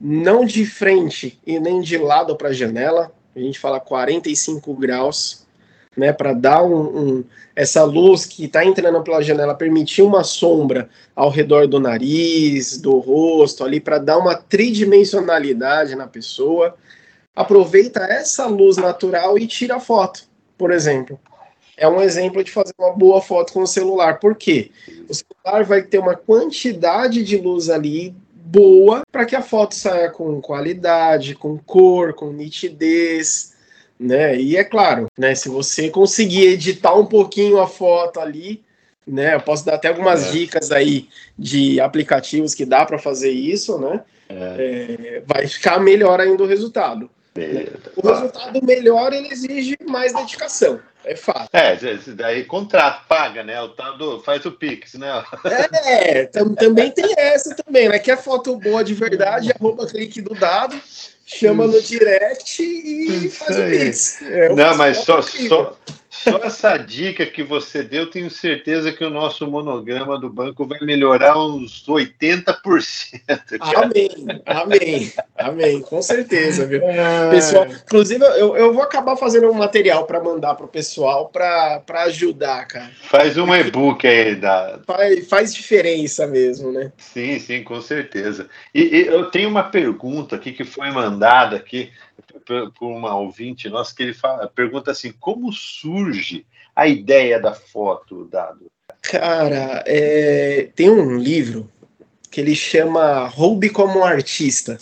não 0.01 0.45
de 0.45 0.67
frente 0.67 1.41
e 1.47 1.61
nem 1.61 1.81
de 1.81 1.97
lado 1.97 2.37
para 2.37 2.49
a 2.49 2.53
janela, 2.53 3.13
a 3.35 3.39
gente 3.39 3.59
fala 3.59 3.79
45 3.81 4.75
graus, 4.75 5.42
né? 5.97 6.13
Para 6.13 6.33
dar 6.33 6.63
um, 6.63 6.81
um- 7.19 7.25
essa 7.55 7.85
luz 7.85 8.25
que 8.25 8.47
está 8.47 8.65
entrando 8.65 9.03
pela 9.03 9.23
janela, 9.23 9.55
permitir 9.55 10.03
uma 10.03 10.25
sombra 10.25 10.89
ao 11.15 11.29
redor 11.29 11.67
do 11.67 11.79
nariz, 11.79 12.79
do 12.81 12.99
rosto, 12.99 13.63
ali, 13.63 13.79
para 13.79 13.99
dar 13.99 14.19
uma 14.19 14.35
tridimensionalidade 14.35 15.95
na 15.95 16.07
pessoa. 16.07 16.75
Aproveita 17.35 18.01
essa 18.01 18.47
luz 18.47 18.77
natural 18.77 19.39
e 19.39 19.47
tira 19.47 19.77
a 19.77 19.81
foto, 19.81 20.25
por 20.57 20.71
exemplo. 20.71 21.19
É 21.77 21.89
um 21.89 22.01
exemplo 22.01 22.45
de 22.45 22.51
fazer 22.51 22.75
uma 22.79 22.93
boa 22.93 23.21
foto 23.21 23.53
com 23.53 23.63
o 23.63 23.67
celular. 23.67 24.21
Por 24.21 24.37
quê? 24.37 24.71
O 25.09 25.15
celular 25.15 25.65
vai 25.65 25.83
ter 25.83 25.99
uma 25.99 26.15
quantidade 26.15 27.25
de 27.25 27.37
luz 27.39 27.71
ali 27.71 28.15
boa 28.35 29.03
para 29.11 29.25
que 29.25 29.35
a 29.35 29.41
foto 29.41 29.75
saia 29.75 30.11
com 30.11 30.41
qualidade, 30.41 31.35
com 31.35 31.59
cor, 31.59 32.13
com 32.13 32.31
nitidez, 32.31 33.52
né? 33.99 34.37
E 34.41 34.57
é 34.57 34.65
claro, 34.65 35.07
né? 35.19 35.35
Se 35.35 35.49
você 35.49 35.89
conseguir 35.91 36.47
editar 36.49 36.95
um 36.95 37.07
pouquinho 37.07 37.61
a 37.61 37.67
foto 37.67 38.21
ali, 38.21 38.63
né? 39.07 39.35
Eu 39.35 39.41
posso 39.41 39.65
dar 39.65 39.75
até 39.75 39.89
algumas 39.89 40.29
É. 40.29 40.31
dicas 40.33 40.71
aí 40.73 41.09
de 41.39 41.81
aplicativos 41.81 42.55
que 42.55 42.65
dá 42.65 42.85
para 42.85 42.99
fazer 42.99 43.31
isso, 43.31 43.79
né? 43.79 44.03
É, 44.29 44.35
É, 45.17 45.23
vai 45.27 45.47
ficar 45.47 45.79
melhor 45.81 46.21
ainda 46.21 46.43
o 46.43 46.47
resultado. 46.47 47.11
beleza. 47.35 47.73
O 47.97 48.07
resultado 48.09 48.65
melhor 48.65 49.13
ele 49.13 49.29
exige 49.29 49.77
mais 49.89 50.13
dedicação, 50.13 50.81
é 51.05 51.17
fato. 51.17 51.49
É, 51.53 51.77
daí 52.15 52.45
contrato, 52.45 53.07
paga, 53.09 53.43
né? 53.43 53.61
O 53.63 53.71
tal 53.71 53.97
do, 53.99 54.21
faz 54.21 54.45
o 54.47 54.53
Pix, 54.53 54.95
né? 54.95 55.23
É, 55.85 56.25
tam- 56.27 56.55
também 56.55 56.91
tem 56.91 57.13
essa 57.17 57.55
também, 57.55 57.89
né? 57.89 57.99
Quer 57.99 58.23
foto 58.23 58.57
boa 58.57 58.83
de 58.85 58.95
verdade, 58.95 59.51
arroba 59.53 59.87
clique 59.87 60.21
do 60.23 60.35
dado, 60.35 60.79
chama 61.39 61.67
no 61.67 61.81
direct 61.81 62.63
e 62.63 63.27
Isso 63.27 63.37
faz 63.37 63.59
o 63.59 63.63
pix. 63.65 64.23
É, 64.23 64.55
Não, 64.55 64.77
mas 64.77 64.99
só, 64.99 65.23
só, 65.23 65.77
só 66.13 66.37
essa 66.45 66.77
dica 66.77 67.25
que 67.25 67.43
você 67.43 67.83
deu, 67.83 68.11
tenho 68.11 68.31
certeza 68.31 68.93
que 68.93 69.03
o 69.03 69.09
nosso 69.09 69.47
monograma 69.51 70.21
do 70.21 70.29
banco 70.29 70.67
vai 70.67 70.79
melhorar 70.81 71.39
uns 71.39 71.87
80%. 71.89 72.53
cara. 73.59 73.81
Amém, 73.83 74.11
amém, 74.45 75.13
amém, 75.39 75.81
com 75.81 76.03
certeza, 76.03 76.67
viu? 76.67 76.83
É. 76.83 77.31
Pessoal, 77.31 77.67
inclusive 77.67 78.23
eu, 78.23 78.55
eu 78.55 78.75
vou 78.75 78.83
acabar 78.83 79.17
fazendo 79.17 79.51
um 79.51 79.55
material 79.55 80.05
para 80.05 80.23
mandar 80.23 80.55
pro 80.55 80.69
pessoal 80.69 81.31
para 81.31 81.83
ajudar, 82.05 82.67
cara. 82.69 82.91
Faz 83.05 83.39
um 83.39 83.53
e-book 83.55 84.07
aí 84.07 84.35
da. 84.35 84.81
Faz, 84.87 85.29
faz 85.29 85.55
diferença 85.55 86.27
mesmo, 86.27 86.71
né? 86.71 86.93
Sim, 86.99 87.39
sim, 87.39 87.65
com 87.65 87.81
certeza. 87.81 88.49
E, 88.75 88.83
e 88.83 89.07
eu 89.07 89.31
tenho 89.31 89.49
uma 89.49 89.65
pergunta 89.65 90.37
aqui 90.37 90.53
que 90.53 90.65
foi 90.65 90.91
mandada 90.91 91.57
aqui 91.57 91.91
por 92.41 92.87
uma 92.87 93.15
ouvinte 93.17 93.69
nossa 93.69 93.95
que 93.95 94.03
ele 94.03 94.15
fala, 94.15 94.47
pergunta 94.49 94.91
assim: 94.91 95.13
como 95.19 95.53
surge 95.53 96.47
a 96.75 96.87
ideia 96.87 97.41
da 97.41 97.53
foto, 97.53 98.25
dado? 98.25 98.71
Cara, 99.03 99.83
é, 99.87 100.71
tem 100.75 100.89
um 100.89 101.17
livro 101.19 101.71
que 102.31 102.41
ele 102.41 102.55
chama 102.55 103.27
Roube 103.27 103.69
como 103.69 104.05
Artista. 104.05 104.79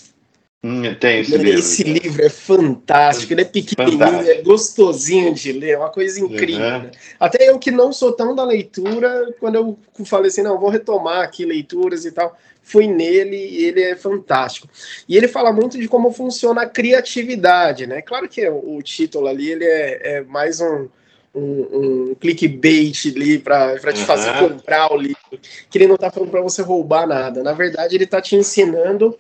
Hum, 0.62 0.94
tem 0.94 1.20
esse 1.20 1.38
livro. 1.38 1.58
Esse 1.58 1.82
livro 1.84 2.22
é 2.22 2.28
fantástico, 2.28 3.32
ele 3.32 3.40
é 3.40 3.44
pequenininho, 3.46 3.98
Fantástico. 3.98 4.30
é 4.30 4.42
gostosinho 4.42 5.32
de 5.32 5.52
ler, 5.52 5.70
é 5.70 5.78
uma 5.78 5.88
coisa 5.88 6.20
incrível. 6.20 6.66
Uhum. 6.66 6.82
né? 6.82 6.90
Até 7.18 7.48
eu 7.48 7.58
que 7.58 7.70
não 7.70 7.94
sou 7.94 8.12
tão 8.12 8.34
da 8.34 8.44
leitura, 8.44 9.34
quando 9.40 9.54
eu 9.54 9.78
falei 10.04 10.28
assim, 10.28 10.42
não, 10.42 10.60
vou 10.60 10.68
retomar 10.68 11.22
aqui 11.22 11.46
leituras 11.46 12.04
e 12.04 12.12
tal, 12.12 12.36
fui 12.62 12.86
nele 12.86 13.36
e 13.36 13.64
ele 13.64 13.82
é 13.82 13.96
fantástico. 13.96 14.68
E 15.08 15.16
ele 15.16 15.28
fala 15.28 15.50
muito 15.50 15.78
de 15.78 15.88
como 15.88 16.12
funciona 16.12 16.62
a 16.62 16.68
criatividade, 16.68 17.86
né? 17.86 18.02
Claro 18.02 18.28
que 18.28 18.46
o, 18.46 18.82
título 18.82 19.28
ali, 19.28 19.50
ele 19.50 19.64
é, 19.64 20.16
é 20.16 20.20
mais 20.24 20.60
um, 20.60 20.88
um, 21.34 22.10
um 22.10 22.14
clickbait 22.20 23.06
ali 23.06 23.38
para 23.38 23.78
te 23.94 24.04
fazer 24.04 24.30
Uhum. 24.32 24.50
comprar 24.50 24.92
o 24.92 24.98
livro, 24.98 25.16
que 25.70 25.78
ele 25.78 25.86
não 25.86 25.96
tá 25.96 26.10
falando 26.10 26.30
para 26.30 26.42
você 26.42 26.60
roubar 26.60 27.06
nada. 27.06 27.42
Na 27.42 27.54
verdade, 27.54 27.94
ele 27.94 28.06
tá 28.06 28.20
te 28.20 28.36
ensinando 28.36 29.18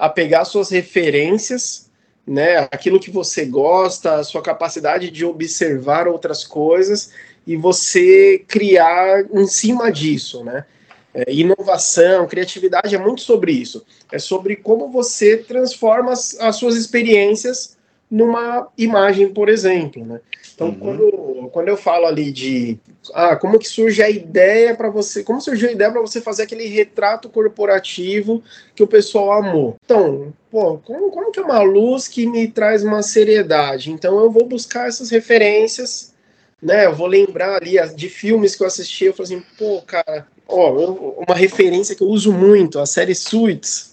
a 0.00 0.08
pegar 0.08 0.46
suas 0.46 0.70
referências, 0.70 1.90
né, 2.26 2.68
aquilo 2.70 2.98
que 2.98 3.10
você 3.10 3.44
gosta, 3.44 4.14
a 4.14 4.24
sua 4.24 4.40
capacidade 4.40 5.10
de 5.10 5.26
observar 5.26 6.08
outras 6.08 6.42
coisas 6.42 7.12
e 7.46 7.54
você 7.54 8.42
criar 8.48 9.26
em 9.30 9.46
cima 9.46 9.92
disso, 9.92 10.42
né? 10.42 10.64
É, 11.12 11.30
inovação, 11.32 12.26
criatividade 12.26 12.94
é 12.94 12.98
muito 12.98 13.20
sobre 13.20 13.52
isso. 13.52 13.84
É 14.10 14.18
sobre 14.18 14.56
como 14.56 14.88
você 14.88 15.36
transforma 15.36 16.12
as, 16.12 16.38
as 16.38 16.56
suas 16.56 16.76
experiências 16.76 17.76
numa 18.10 18.68
imagem, 18.76 19.28
por 19.28 19.48
exemplo, 19.48 20.04
né? 20.04 20.20
Então, 20.54 20.68
Uhum. 20.68 20.74
quando, 20.78 21.50
quando 21.52 21.68
eu 21.68 21.76
falo 21.76 22.06
ali 22.06 22.30
de 22.32 22.78
ah, 23.14 23.36
como 23.36 23.58
que 23.58 23.68
surge 23.68 24.02
a 24.02 24.10
ideia 24.10 24.74
para 24.74 24.90
você, 24.90 25.22
como 25.22 25.40
surgiu 25.40 25.68
a 25.68 25.72
ideia 25.72 25.90
para 25.90 26.00
você 26.00 26.20
fazer 26.20 26.42
aquele 26.42 26.66
retrato 26.66 27.28
corporativo 27.30 28.42
que 28.74 28.82
o 28.82 28.86
pessoal 28.86 29.32
amou. 29.32 29.76
Então, 29.84 30.32
pô, 30.50 30.78
como, 30.78 31.10
como 31.10 31.30
que 31.32 31.40
é 31.40 31.42
uma 31.42 31.62
luz 31.62 32.08
que 32.08 32.26
me 32.26 32.48
traz 32.48 32.82
uma 32.82 33.02
seriedade? 33.02 33.90
Então 33.90 34.18
eu 34.20 34.30
vou 34.30 34.44
buscar 34.46 34.88
essas 34.88 35.08
referências, 35.10 36.12
né? 36.60 36.86
Eu 36.86 36.94
vou 36.94 37.06
lembrar 37.06 37.56
ali 37.56 37.76
de 37.94 38.08
filmes 38.08 38.54
que 38.54 38.62
eu 38.62 38.66
assisti, 38.66 39.06
eu 39.06 39.14
falo 39.14 39.24
assim, 39.24 39.42
pô, 39.56 39.80
cara, 39.86 40.26
ó, 40.46 40.78
eu- 40.78 41.24
uma 41.26 41.34
referência 41.36 41.94
que 41.94 42.02
eu 42.02 42.08
uso 42.08 42.32
muito, 42.32 42.78
a 42.78 42.84
série 42.86 43.14
Suits, 43.14 43.89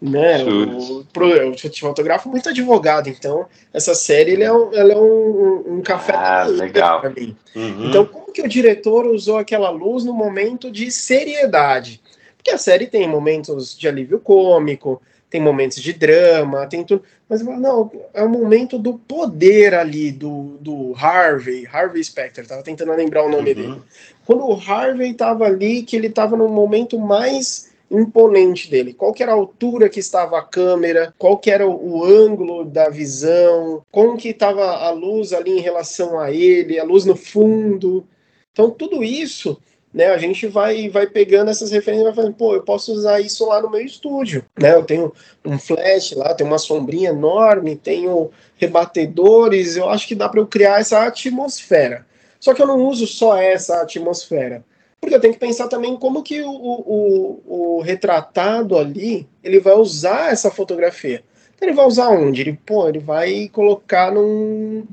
né? 0.00 0.42
O, 0.44 1.04
eu 1.22 1.52
te 1.54 1.80
fotografo 1.80 2.28
muito 2.28 2.48
advogado, 2.48 3.08
então 3.08 3.46
essa 3.72 3.94
série 3.94 4.32
ele 4.32 4.44
é 4.44 4.52
um, 4.52 4.72
ela 4.72 4.92
é 4.92 4.96
um, 4.96 5.74
um, 5.76 5.82
café 5.82 6.14
Ah, 6.14 6.44
legal. 6.44 7.00
pra 7.00 7.10
mim. 7.10 7.36
Uhum. 7.54 7.88
Então, 7.88 8.06
como 8.06 8.32
que 8.32 8.42
o 8.42 8.48
diretor 8.48 9.06
usou 9.06 9.36
aquela 9.36 9.70
luz 9.70 10.04
no 10.04 10.14
momento 10.14 10.70
de 10.70 10.90
seriedade? 10.90 12.00
Porque 12.36 12.50
a 12.50 12.58
série 12.58 12.86
tem 12.86 13.06
momentos 13.06 13.78
de 13.78 13.86
alívio 13.86 14.18
cômico, 14.18 15.02
tem 15.28 15.40
momentos 15.40 15.80
de 15.80 15.92
drama, 15.92 16.66
tem 16.66 16.82
tudo. 16.82 17.02
Mas 17.28 17.42
não, 17.42 17.90
é 18.12 18.24
o 18.24 18.28
momento 18.28 18.78
do 18.78 18.94
poder 18.94 19.74
ali 19.74 20.10
do, 20.10 20.56
do 20.60 20.94
Harvey, 20.96 21.68
Harvey 21.70 22.02
Specter, 22.02 22.46
tava 22.46 22.62
tentando 22.62 22.92
lembrar 22.92 23.24
o 23.24 23.30
nome 23.30 23.54
dele. 23.54 23.68
Uhum. 23.68 23.80
Quando 24.26 24.48
o 24.48 24.60
Harvey 24.60 25.14
tava 25.14 25.44
ali, 25.44 25.82
que 25.82 25.94
ele 25.94 26.08
tava 26.08 26.36
no 26.36 26.48
momento 26.48 26.98
mais 26.98 27.69
imponente 27.90 28.70
dele. 28.70 28.94
Qual 28.94 29.12
era 29.18 29.32
a 29.32 29.34
altura 29.34 29.88
que 29.88 29.98
estava 29.98 30.38
a 30.38 30.42
câmera, 30.42 31.12
qual 31.18 31.40
era 31.46 31.66
o, 31.66 31.98
o 31.98 32.04
ângulo 32.04 32.64
da 32.64 32.88
visão, 32.88 33.82
como 33.90 34.16
que 34.16 34.28
estava 34.28 34.64
a 34.64 34.90
luz 34.90 35.32
ali 35.32 35.58
em 35.58 35.60
relação 35.60 36.18
a 36.18 36.30
ele, 36.30 36.78
a 36.78 36.84
luz 36.84 37.04
no 37.04 37.16
fundo. 37.16 38.06
Então 38.52 38.70
tudo 38.70 39.02
isso, 39.02 39.60
né, 39.92 40.06
a 40.06 40.18
gente 40.18 40.46
vai 40.46 40.88
vai 40.88 41.06
pegando 41.06 41.50
essas 41.50 41.72
referências 41.72 42.02
e 42.02 42.10
vai 42.10 42.14
falando, 42.14 42.34
pô, 42.34 42.54
eu 42.54 42.62
posso 42.62 42.92
usar 42.92 43.20
isso 43.20 43.46
lá 43.46 43.60
no 43.60 43.70
meu 43.70 43.80
estúdio, 43.80 44.44
né? 44.58 44.74
Eu 44.74 44.84
tenho 44.84 45.12
um 45.44 45.58
flash 45.58 46.12
lá, 46.12 46.32
tem 46.34 46.46
uma 46.46 46.58
sombrinha 46.58 47.10
enorme, 47.10 47.74
tenho 47.74 48.30
rebatedores, 48.56 49.76
eu 49.76 49.88
acho 49.88 50.06
que 50.06 50.14
dá 50.14 50.28
para 50.28 50.40
eu 50.40 50.46
criar 50.46 50.80
essa 50.80 51.04
atmosfera. 51.04 52.06
Só 52.38 52.54
que 52.54 52.62
eu 52.62 52.66
não 52.66 52.86
uso 52.86 53.06
só 53.06 53.36
essa 53.36 53.82
atmosfera. 53.82 54.64
Porque 55.00 55.14
eu 55.14 55.20
tenho 55.20 55.32
que 55.32 55.40
pensar 55.40 55.68
também 55.68 55.96
como 55.96 56.22
que 56.22 56.42
o, 56.42 56.50
o, 56.50 57.42
o 57.78 57.80
retratado 57.80 58.76
ali, 58.76 59.26
ele 59.42 59.58
vai 59.58 59.74
usar 59.74 60.32
essa 60.32 60.50
fotografia. 60.50 61.24
Então, 61.54 61.68
ele 61.68 61.76
vai 61.76 61.86
usar 61.86 62.10
onde? 62.10 62.42
Ele, 62.42 62.58
pô, 62.64 62.88
ele 62.88 62.98
vai 62.98 63.48
colocar 63.48 64.12
num, 64.12 64.86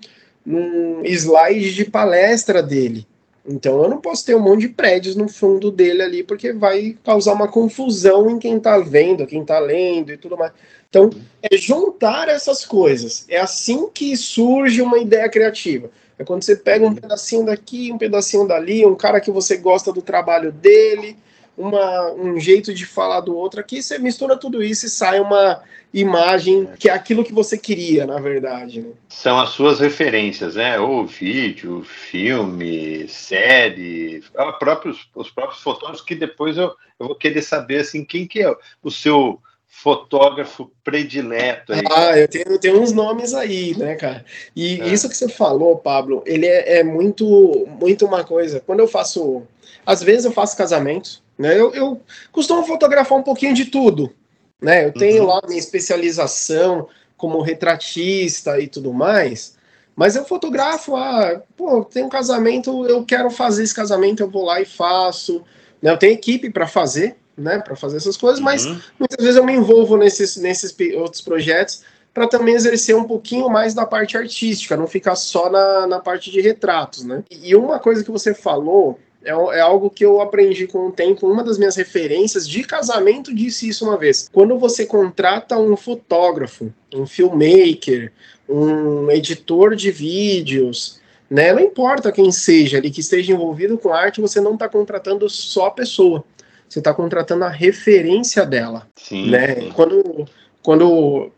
num 0.46 1.04
slide 1.06 1.76
de 1.76 1.86
palestra 1.86 2.64
dele. 2.64 3.06
Então 3.48 3.82
eu 3.82 3.90
não 3.90 4.02
posso 4.02 4.26
ter 4.26 4.36
um 4.36 4.42
monte 4.42 4.62
de 4.62 4.70
prédios 4.70 5.16
no 5.16 5.30
fundo 5.30 5.72
dele 5.72 6.02
ali, 6.02 6.24
porque 6.24 6.52
vai 6.52 6.98
causar 7.02 7.32
uma 7.32 7.48
confusão 7.48 8.30
em 8.30 8.38
quem 8.38 8.58
está 8.58 8.78
vendo, 8.78 9.26
quem 9.26 9.42
está 9.42 9.58
lendo 9.58 10.12
e 10.12 10.18
tudo 10.18 10.38
mais. 10.38 10.52
Então, 10.90 11.10
é 11.42 11.56
juntar 11.58 12.28
essas 12.28 12.66
coisas. 12.66 13.26
É 13.30 13.40
assim 13.40 13.90
que 13.90 14.16
surge 14.18 14.82
uma 14.82 14.98
ideia 14.98 15.30
criativa. 15.30 15.90
É 16.20 16.24
quando 16.24 16.44
você 16.44 16.56
pega 16.56 16.86
um 16.86 16.96
pedacinho 16.96 17.46
daqui, 17.46 17.92
um 17.92 17.98
pedacinho 17.98 18.48
dali, 18.48 18.86
um 18.86 18.96
cara 18.96 19.22
que 19.22 19.32
você 19.32 19.58
gosta 19.58 19.94
do 19.94 20.02
trabalho 20.02 20.52
dele, 20.52 21.18
uma, 21.58 22.12
um 22.14 22.40
jeito 22.40 22.74
de 22.74 22.86
falar 22.86 23.22
do 23.22 23.36
outro 23.36 23.60
aqui, 23.60 23.82
você 23.82 23.98
mistura 23.98 24.38
tudo 24.38 24.64
isso 24.64 24.86
e 24.86 24.90
sai 24.90 25.20
uma 25.20 25.62
imagem 25.94 26.68
que 26.78 26.90
é 26.90 26.94
aquilo 26.94 27.24
que 27.24 27.34
você 27.34 27.58
queria, 27.58 28.06
na 28.06 28.20
verdade. 28.20 28.82
Né? 28.82 28.92
São 29.10 29.40
as 29.40 29.50
suas 29.50 29.80
referências, 29.80 30.56
né? 30.56 30.80
Ou 30.80 31.06
vídeo, 31.06 31.84
filme, 31.84 33.08
série, 33.08 34.24
próprios, 34.60 35.10
os 35.16 35.32
próprios 35.32 35.62
fotógrafos 35.62 36.06
que 36.06 36.16
depois 36.16 36.58
eu, 36.58 36.76
eu 37.00 37.08
vou 37.08 37.16
querer 37.16 37.42
saber 37.42 37.78
assim, 37.78 38.06
quem 38.06 38.28
que 38.28 38.44
é 38.44 38.56
o 38.84 38.92
seu 38.92 39.42
fotógrafo 39.68 40.72
predileto 40.84 41.74
aí? 41.74 41.84
Ah, 41.92 42.18
eu 42.18 42.28
tenho, 42.28 42.46
eu 42.48 42.60
tenho 42.60 42.82
uns 42.82 42.92
nomes 42.92 43.34
aí, 43.34 43.78
né, 43.78 43.96
cara? 43.96 44.26
E 44.56 44.82
é. 44.82 44.88
isso 44.88 45.08
que 45.08 45.16
você 45.16 45.30
falou, 45.30 45.78
Pablo, 45.78 46.24
ele 46.26 46.46
é, 46.46 46.80
é, 46.80 46.84
muito, 46.84 47.68
muito 47.80 48.06
uma 48.06 48.24
coisa. 48.24 48.60
Quando 48.60 48.80
eu 48.80 48.88
faço, 48.88 49.44
às 49.86 50.02
vezes 50.02 50.26
eu 50.26 50.32
faço 50.32 50.58
casamentos, 50.58 51.22
né? 51.38 51.60
Eu, 51.60 51.74
eu 51.74 52.02
costumo 52.32 52.64
fotografar 52.64 53.18
um 53.18 53.24
pouquinho 53.24 53.54
de 53.54 53.66
tudo, 53.66 54.14
né? 54.62 54.86
Eu 54.86 54.94
tenho 54.94 55.24
uhum. 55.24 55.30
lá 55.30 55.42
minha 55.48 55.60
especialização 55.60 56.88
como 57.16 57.42
retratista 57.42 58.60
e 58.60 58.68
tudo 58.68 58.94
mais, 58.94 59.58
mas 59.96 60.16
eu 60.16 60.24
fotografo, 60.24 60.96
ah, 60.96 61.42
pô, 61.56 61.84
tem 61.84 62.04
um 62.04 62.10
casamento, 62.10 62.86
eu 62.86 63.04
quero 63.04 63.32
fazer 63.32 63.64
esse 63.64 63.74
casamento, 63.74 64.22
eu 64.22 64.30
vou 64.30 64.46
lá 64.46 64.62
e 64.62 64.66
faço. 64.66 65.44
Né? 65.82 65.90
Eu 65.90 65.98
tenho 65.98 66.14
equipe 66.14 66.52
para 66.52 66.68
fazer, 66.68 67.16
né, 67.38 67.60
para 67.60 67.76
fazer 67.76 67.98
essas 67.98 68.18
coisas, 68.18 68.40
uhum. 68.40 68.46
mas 68.46 68.66
muitas 68.98 69.24
vezes 69.24 69.36
eu 69.36 69.46
me 69.46 69.54
envolvo 69.54 69.96
nesses, 69.96 70.36
nesses 70.38 70.76
outros 70.96 71.22
projetos 71.22 71.84
para 72.14 72.28
também 72.28 72.56
exercer 72.56 72.96
um 72.96 73.04
pouquinho 73.04 73.48
mais 73.48 73.76
da 73.76 73.86
parte 73.86 74.18
artística, 74.18 74.76
não 74.76 74.88
ficar 74.88 75.16
só 75.16 75.52
na, 75.52 75.86
na 75.86 76.00
parte 76.00 76.32
de 76.32 76.42
retratos, 76.42 77.04
né? 77.04 77.24
E 77.30 77.56
uma 77.56 77.78
coisa 77.78 78.04
que 78.04 78.10
você 78.10 78.34
falou 78.34 78.98
é, 79.24 79.30
é, 79.30 79.60
algo 79.60 79.90
que 79.90 80.04
eu 80.04 80.20
aprendi 80.20 80.66
com 80.66 80.88
o 80.88 80.92
tempo. 80.92 81.28
Uma 81.28 81.44
das 81.44 81.60
minhas 81.60 81.76
referências 81.76 82.48
de 82.48 82.64
casamento 82.64 83.36
disse 83.36 83.68
isso 83.68 83.86
uma 83.86 83.98
vez. 83.98 84.30
Quando 84.32 84.58
você 84.58 84.86
contrata 84.86 85.60
um 85.60 85.76
fotógrafo, 85.76 86.74
um 86.94 87.06
filmmaker, 87.06 88.12
um 88.50 89.12
editor 89.12 89.76
de 89.76 89.92
vídeos, 89.92 91.00
né? 91.30 91.52
Não 91.52 91.60
importa 91.60 92.12
quem 92.12 92.32
seja 92.32 92.78
ali 92.78 92.90
que 92.90 93.02
esteja 93.02 93.34
envolvido 93.34 93.78
com 93.78 93.94
arte, 93.94 94.22
você 94.22 94.40
não 94.40 94.54
está 94.54 94.70
contratando 94.70 95.30
só 95.30 95.68
a 95.68 95.72
pessoa 95.72 96.24
você 96.68 96.80
está 96.80 96.94
contratando 96.94 97.44
a 97.44 97.50
referência 97.50 98.46
dela. 98.46 98.88
Sim, 98.96 99.30
né? 99.30 99.56
Sim. 99.56 99.72
Quando, 99.74 100.26
quando, 100.62 101.32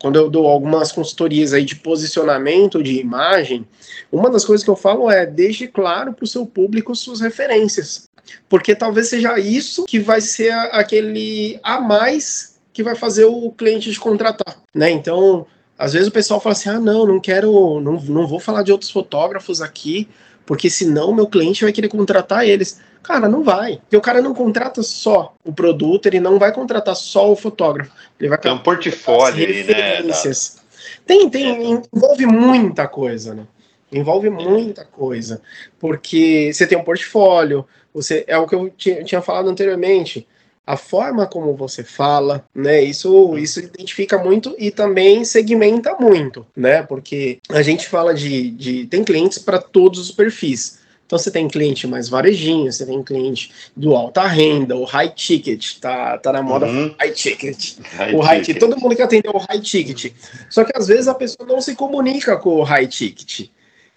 quando 0.00 0.16
eu 0.16 0.30
dou 0.30 0.46
algumas 0.46 0.92
consultorias 0.92 1.52
aí 1.52 1.64
de 1.64 1.76
posicionamento 1.76 2.82
de 2.82 2.98
imagem, 2.98 3.66
uma 4.10 4.30
das 4.30 4.44
coisas 4.44 4.64
que 4.64 4.70
eu 4.70 4.76
falo 4.76 5.10
é 5.10 5.26
deixe 5.26 5.66
claro 5.66 6.12
para 6.12 6.24
o 6.24 6.28
seu 6.28 6.46
público 6.46 6.94
suas 6.94 7.20
referências. 7.20 8.08
Porque 8.48 8.74
talvez 8.74 9.08
seja 9.08 9.38
isso 9.38 9.84
que 9.84 9.98
vai 9.98 10.20
ser 10.20 10.52
aquele 10.52 11.58
a 11.62 11.80
mais 11.80 12.58
que 12.72 12.82
vai 12.82 12.94
fazer 12.94 13.24
o 13.24 13.50
cliente 13.50 13.90
te 13.90 13.98
contratar. 13.98 14.56
Né? 14.74 14.90
Então, 14.90 15.46
às 15.78 15.92
vezes 15.92 16.08
o 16.08 16.12
pessoal 16.12 16.40
fala 16.40 16.52
assim: 16.52 16.68
ah, 16.68 16.80
não, 16.80 17.06
não 17.06 17.20
quero, 17.20 17.80
não, 17.80 18.00
não 18.00 18.26
vou 18.26 18.38
falar 18.38 18.62
de 18.62 18.72
outros 18.72 18.90
fotógrafos 18.90 19.60
aqui, 19.60 20.08
porque 20.46 20.70
senão 20.70 21.12
meu 21.12 21.26
cliente 21.26 21.64
vai 21.64 21.72
querer 21.72 21.88
contratar 21.88 22.46
eles. 22.46 22.80
Cara, 23.02 23.28
não 23.28 23.42
vai. 23.42 23.76
Porque 23.78 23.96
o 23.96 24.00
cara 24.00 24.20
não 24.20 24.34
contrata 24.34 24.82
só 24.82 25.34
o 25.44 25.52
produto, 25.52 26.06
ele 26.06 26.20
não 26.20 26.38
vai 26.38 26.52
contratar 26.52 26.94
só 26.94 27.30
o 27.30 27.36
fotógrafo. 27.36 27.90
Ele 28.18 28.28
vai 28.28 28.38
Tem 28.38 28.52
um 28.52 28.58
portfólio 28.58 29.44
ali, 29.44 29.64
né? 29.64 30.02
Tem, 31.06 31.28
tem, 31.28 31.82
envolve 31.92 32.26
muita 32.26 32.86
coisa, 32.86 33.34
né? 33.34 33.46
Envolve 33.92 34.30
muita 34.30 34.84
coisa. 34.84 35.40
Porque 35.78 36.52
você 36.52 36.66
tem 36.66 36.78
um 36.78 36.84
portfólio, 36.84 37.66
você 37.92 38.24
é 38.26 38.38
o 38.38 38.46
que 38.46 38.54
eu 38.54 38.70
tinha, 38.70 39.02
tinha 39.02 39.22
falado 39.22 39.48
anteriormente 39.48 40.26
a 40.66 40.76
forma 40.76 41.26
como 41.26 41.56
você 41.56 41.82
fala, 41.82 42.44
né? 42.54 42.80
Isso, 42.80 43.36
isso 43.36 43.58
identifica 43.58 44.16
muito 44.18 44.54
e 44.56 44.70
também 44.70 45.24
segmenta 45.24 45.96
muito, 45.98 46.46
né? 46.56 46.82
Porque 46.82 47.40
a 47.48 47.60
gente 47.60 47.88
fala 47.88 48.14
de, 48.14 48.50
de 48.52 48.86
tem 48.86 49.02
clientes 49.02 49.38
para 49.38 49.58
todos 49.58 49.98
os 49.98 50.12
perfis. 50.12 50.79
Então 51.10 51.18
você 51.18 51.28
tem 51.28 51.48
cliente 51.48 51.88
mais 51.88 52.08
varejinho, 52.08 52.70
você 52.70 52.86
tem 52.86 53.02
cliente 53.02 53.50
do 53.76 53.96
alta 53.96 54.28
renda, 54.28 54.76
o 54.76 54.84
high 54.84 55.08
ticket, 55.08 55.80
tá, 55.80 56.16
tá 56.16 56.32
na 56.32 56.40
moda 56.40 56.66
uhum. 56.66 56.94
high 57.00 57.10
ticket. 57.10 57.78
High 57.82 58.14
o 58.14 58.20
high 58.20 58.40
ticket. 58.40 58.60
Todo 58.60 58.78
mundo 58.78 58.94
quer 58.94 59.02
atender 59.02 59.28
o 59.28 59.38
high 59.38 59.60
ticket. 59.60 60.12
Só 60.48 60.62
que 60.62 60.70
às 60.72 60.86
vezes 60.86 61.08
a 61.08 61.14
pessoa 61.14 61.48
não 61.48 61.60
se 61.60 61.74
comunica 61.74 62.36
com 62.36 62.50
o 62.50 62.62
high 62.62 62.86
ticket. 62.86 63.48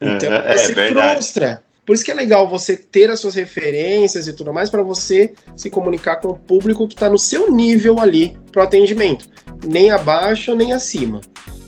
Então 0.01 0.27
uhum. 0.27 0.37
é, 0.37 0.57
se 0.57 0.73
frustra. 0.73 1.63
Por 1.85 1.93
isso 1.93 2.03
que 2.03 2.09
é 2.09 2.15
legal 2.15 2.49
você 2.49 2.75
ter 2.75 3.11
as 3.11 3.19
suas 3.19 3.35
referências 3.35 4.27
e 4.27 4.33
tudo 4.33 4.51
mais 4.51 4.71
para 4.71 4.81
você 4.81 5.35
se 5.55 5.69
comunicar 5.69 6.15
com 6.15 6.29
o 6.29 6.35
público 6.35 6.87
que 6.87 6.95
está 6.95 7.11
no 7.11 7.19
seu 7.19 7.51
nível 7.51 7.99
ali 7.99 8.35
para 8.51 8.61
o 8.61 8.63
atendimento, 8.63 9.29
nem 9.63 9.91
abaixo 9.91 10.55
nem 10.55 10.73
acima. 10.73 11.21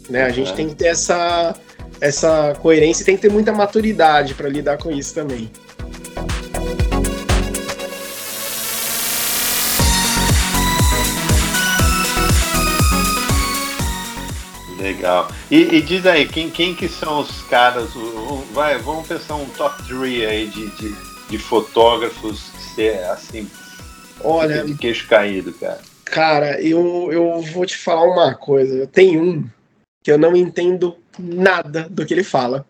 Né? 0.10 0.24
A 0.24 0.32
gente 0.32 0.56
tem 0.56 0.70
que 0.70 0.76
ter 0.76 0.88
essa 0.88 1.56
essa 2.00 2.54
coerência 2.62 3.04
e 3.04 3.06
tem 3.06 3.16
que 3.16 3.22
ter 3.22 3.32
muita 3.32 3.52
maturidade 3.52 4.34
para 4.34 4.50
lidar 4.50 4.78
com 4.78 4.92
isso 4.92 5.14
também. 5.14 5.50
Legal. 14.80 15.32
E, 15.50 15.78
e, 15.78 15.82
diz 15.82 16.06
aí, 16.06 16.28
quem, 16.28 16.50
quem 16.50 16.76
que 16.76 16.88
são 16.88 17.22
os 17.22 17.42
caras? 17.44 17.90
Vai, 18.54 18.78
vamos 18.78 19.08
pensar 19.08 19.36
um 19.36 19.46
top 19.46 19.84
3 19.88 20.28
aí 20.28 20.48
de, 20.48 20.68
de, 20.76 20.96
de 21.30 21.38
fotógrafos 21.40 22.56
assim, 23.12 23.50
Olha, 24.22 24.64
de 24.64 24.76
queixo 24.76 25.08
caído, 25.08 25.54
cara. 25.54 25.80
Cara, 26.04 26.62
eu, 26.62 27.10
eu 27.12 27.42
vou 27.42 27.66
te 27.66 27.78
falar 27.78 28.04
uma 28.04 28.36
coisa. 28.36 28.76
Eu 28.76 28.88
tenho 28.88 29.24
um 29.24 29.50
que 30.04 30.12
eu 30.12 30.18
não 30.18 30.36
entendo 30.36 30.96
nada 31.20 31.88
do 31.90 32.06
que 32.06 32.14
ele 32.14 32.24
fala. 32.24 32.66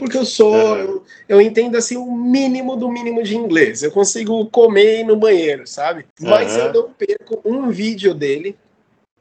Porque 0.00 0.16
eu 0.16 0.24
sou. 0.24 0.54
Uhum. 0.54 0.76
Eu, 0.78 1.04
eu, 1.28 1.40
entendo 1.42 1.76
assim 1.76 1.98
o 1.98 2.10
mínimo 2.10 2.74
do 2.74 2.90
mínimo 2.90 3.22
de 3.22 3.36
inglês. 3.36 3.82
Eu 3.82 3.90
consigo 3.90 4.46
comer 4.46 5.04
no 5.04 5.14
banheiro, 5.14 5.66
sabe? 5.66 6.06
Mas 6.18 6.56
uhum. 6.56 6.58
eu 6.60 6.72
não 6.72 6.90
perco 6.90 7.40
um 7.44 7.68
vídeo 7.70 8.14
dele. 8.14 8.56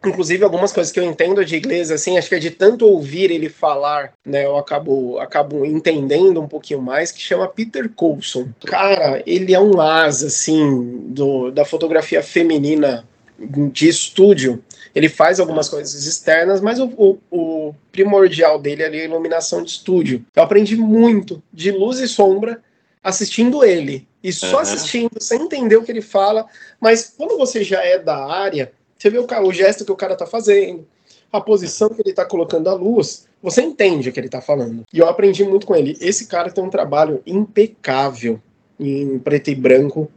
Inclusive, 0.05 0.45
algumas 0.45 0.71
coisas 0.71 0.93
que 0.93 0.99
eu 0.99 1.03
entendo 1.03 1.43
de 1.43 1.57
inglês, 1.57 1.91
assim, 1.91 2.17
acho 2.17 2.29
que 2.29 2.35
é 2.35 2.39
de 2.39 2.51
tanto 2.51 2.87
ouvir 2.87 3.29
ele 3.29 3.49
falar, 3.49 4.13
né? 4.25 4.45
Eu 4.45 4.55
acabo, 4.55 5.19
acabo 5.19 5.65
entendendo 5.65 6.39
um 6.39 6.47
pouquinho 6.47 6.81
mais, 6.81 7.11
que 7.11 7.19
chama 7.19 7.49
Peter 7.49 7.89
Coulson. 7.89 8.47
Cara, 8.65 9.21
ele 9.25 9.53
é 9.53 9.59
um 9.59 9.81
asa, 9.81 10.27
assim, 10.27 11.01
do, 11.09 11.51
da 11.51 11.65
fotografia 11.65 12.23
feminina 12.23 13.05
de 13.37 13.89
estúdio 13.89 14.63
ele 14.93 15.09
faz 15.09 15.39
algumas 15.39 15.69
coisas 15.69 16.05
externas, 16.05 16.61
mas 16.61 16.79
o, 16.79 16.85
o, 16.97 17.17
o 17.31 17.75
primordial 17.91 18.59
dele 18.59 18.83
é 18.83 18.87
a 18.87 19.05
iluminação 19.05 19.63
de 19.63 19.71
estúdio. 19.71 20.25
Eu 20.35 20.43
aprendi 20.43 20.75
muito 20.75 21.41
de 21.53 21.71
luz 21.71 21.99
e 21.99 22.07
sombra 22.07 22.61
assistindo 23.03 23.63
ele. 23.63 24.07
E 24.23 24.33
só 24.33 24.55
uhum. 24.55 24.61
assistindo, 24.61 25.11
sem 25.19 25.41
entender 25.41 25.77
o 25.77 25.83
que 25.83 25.91
ele 25.91 26.01
fala. 26.01 26.45
Mas 26.79 27.13
quando 27.17 27.37
você 27.37 27.63
já 27.63 27.83
é 27.83 27.97
da 27.97 28.17
área, 28.25 28.71
você 28.97 29.09
vê 29.09 29.17
o, 29.17 29.25
o 29.25 29.53
gesto 29.53 29.85
que 29.85 29.91
o 29.91 29.95
cara 29.95 30.15
tá 30.15 30.25
fazendo, 30.25 30.85
a 31.31 31.39
posição 31.39 31.89
que 31.89 32.01
ele 32.03 32.13
tá 32.13 32.25
colocando 32.25 32.69
a 32.69 32.73
luz, 32.73 33.27
você 33.41 33.61
entende 33.61 34.09
o 34.09 34.11
que 34.13 34.19
ele 34.19 34.29
tá 34.29 34.41
falando. 34.41 34.83
E 34.91 34.99
eu 34.99 35.07
aprendi 35.07 35.43
muito 35.43 35.65
com 35.65 35.75
ele. 35.75 35.97
Esse 36.01 36.27
cara 36.27 36.51
tem 36.51 36.63
um 36.63 36.69
trabalho 36.69 37.21
impecável 37.25 38.41
em 38.79 39.17
preto 39.19 39.49
e 39.49 39.55
branco. 39.55 40.11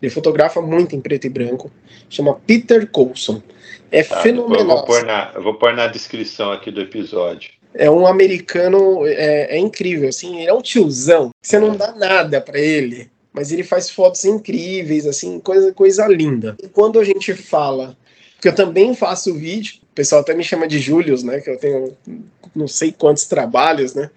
Ele 0.00 0.10
fotografa 0.10 0.60
muito 0.60 0.94
em 0.94 1.00
preto 1.00 1.26
e 1.26 1.30
branco. 1.30 1.70
Chama 2.08 2.34
Peter 2.46 2.86
Coulson. 2.90 3.42
É 3.90 4.02
tá, 4.02 4.20
fenomenal. 4.20 4.60
Eu 4.60 4.66
vou, 4.66 4.84
pôr 4.84 5.04
na, 5.04 5.32
vou 5.32 5.54
pôr 5.54 5.74
na 5.74 5.86
descrição 5.86 6.52
aqui 6.52 6.70
do 6.70 6.80
episódio. 6.80 7.50
É 7.74 7.90
um 7.90 8.06
americano, 8.06 9.06
é, 9.06 9.56
é 9.56 9.58
incrível, 9.58 10.08
assim, 10.08 10.40
ele 10.40 10.48
é 10.48 10.54
um 10.54 10.62
tiozão. 10.62 11.30
Você 11.42 11.58
não 11.58 11.76
dá 11.76 11.92
nada 11.92 12.40
para 12.40 12.58
ele, 12.58 13.10
mas 13.32 13.52
ele 13.52 13.62
faz 13.62 13.90
fotos 13.90 14.24
incríveis, 14.24 15.06
assim, 15.06 15.38
coisa, 15.38 15.72
coisa 15.72 16.06
linda. 16.06 16.56
E 16.62 16.68
quando 16.68 16.98
a 16.98 17.04
gente 17.04 17.34
fala, 17.34 17.94
que 18.40 18.48
eu 18.48 18.54
também 18.54 18.94
faço 18.94 19.34
vídeo, 19.34 19.74
o 19.82 19.94
pessoal 19.94 20.22
até 20.22 20.34
me 20.34 20.42
chama 20.42 20.66
de 20.66 20.78
Július, 20.78 21.22
né, 21.22 21.40
que 21.40 21.50
eu 21.50 21.58
tenho 21.58 21.96
não 22.54 22.66
sei 22.66 22.90
quantos 22.90 23.26
trabalhos, 23.26 23.94
né, 23.94 24.10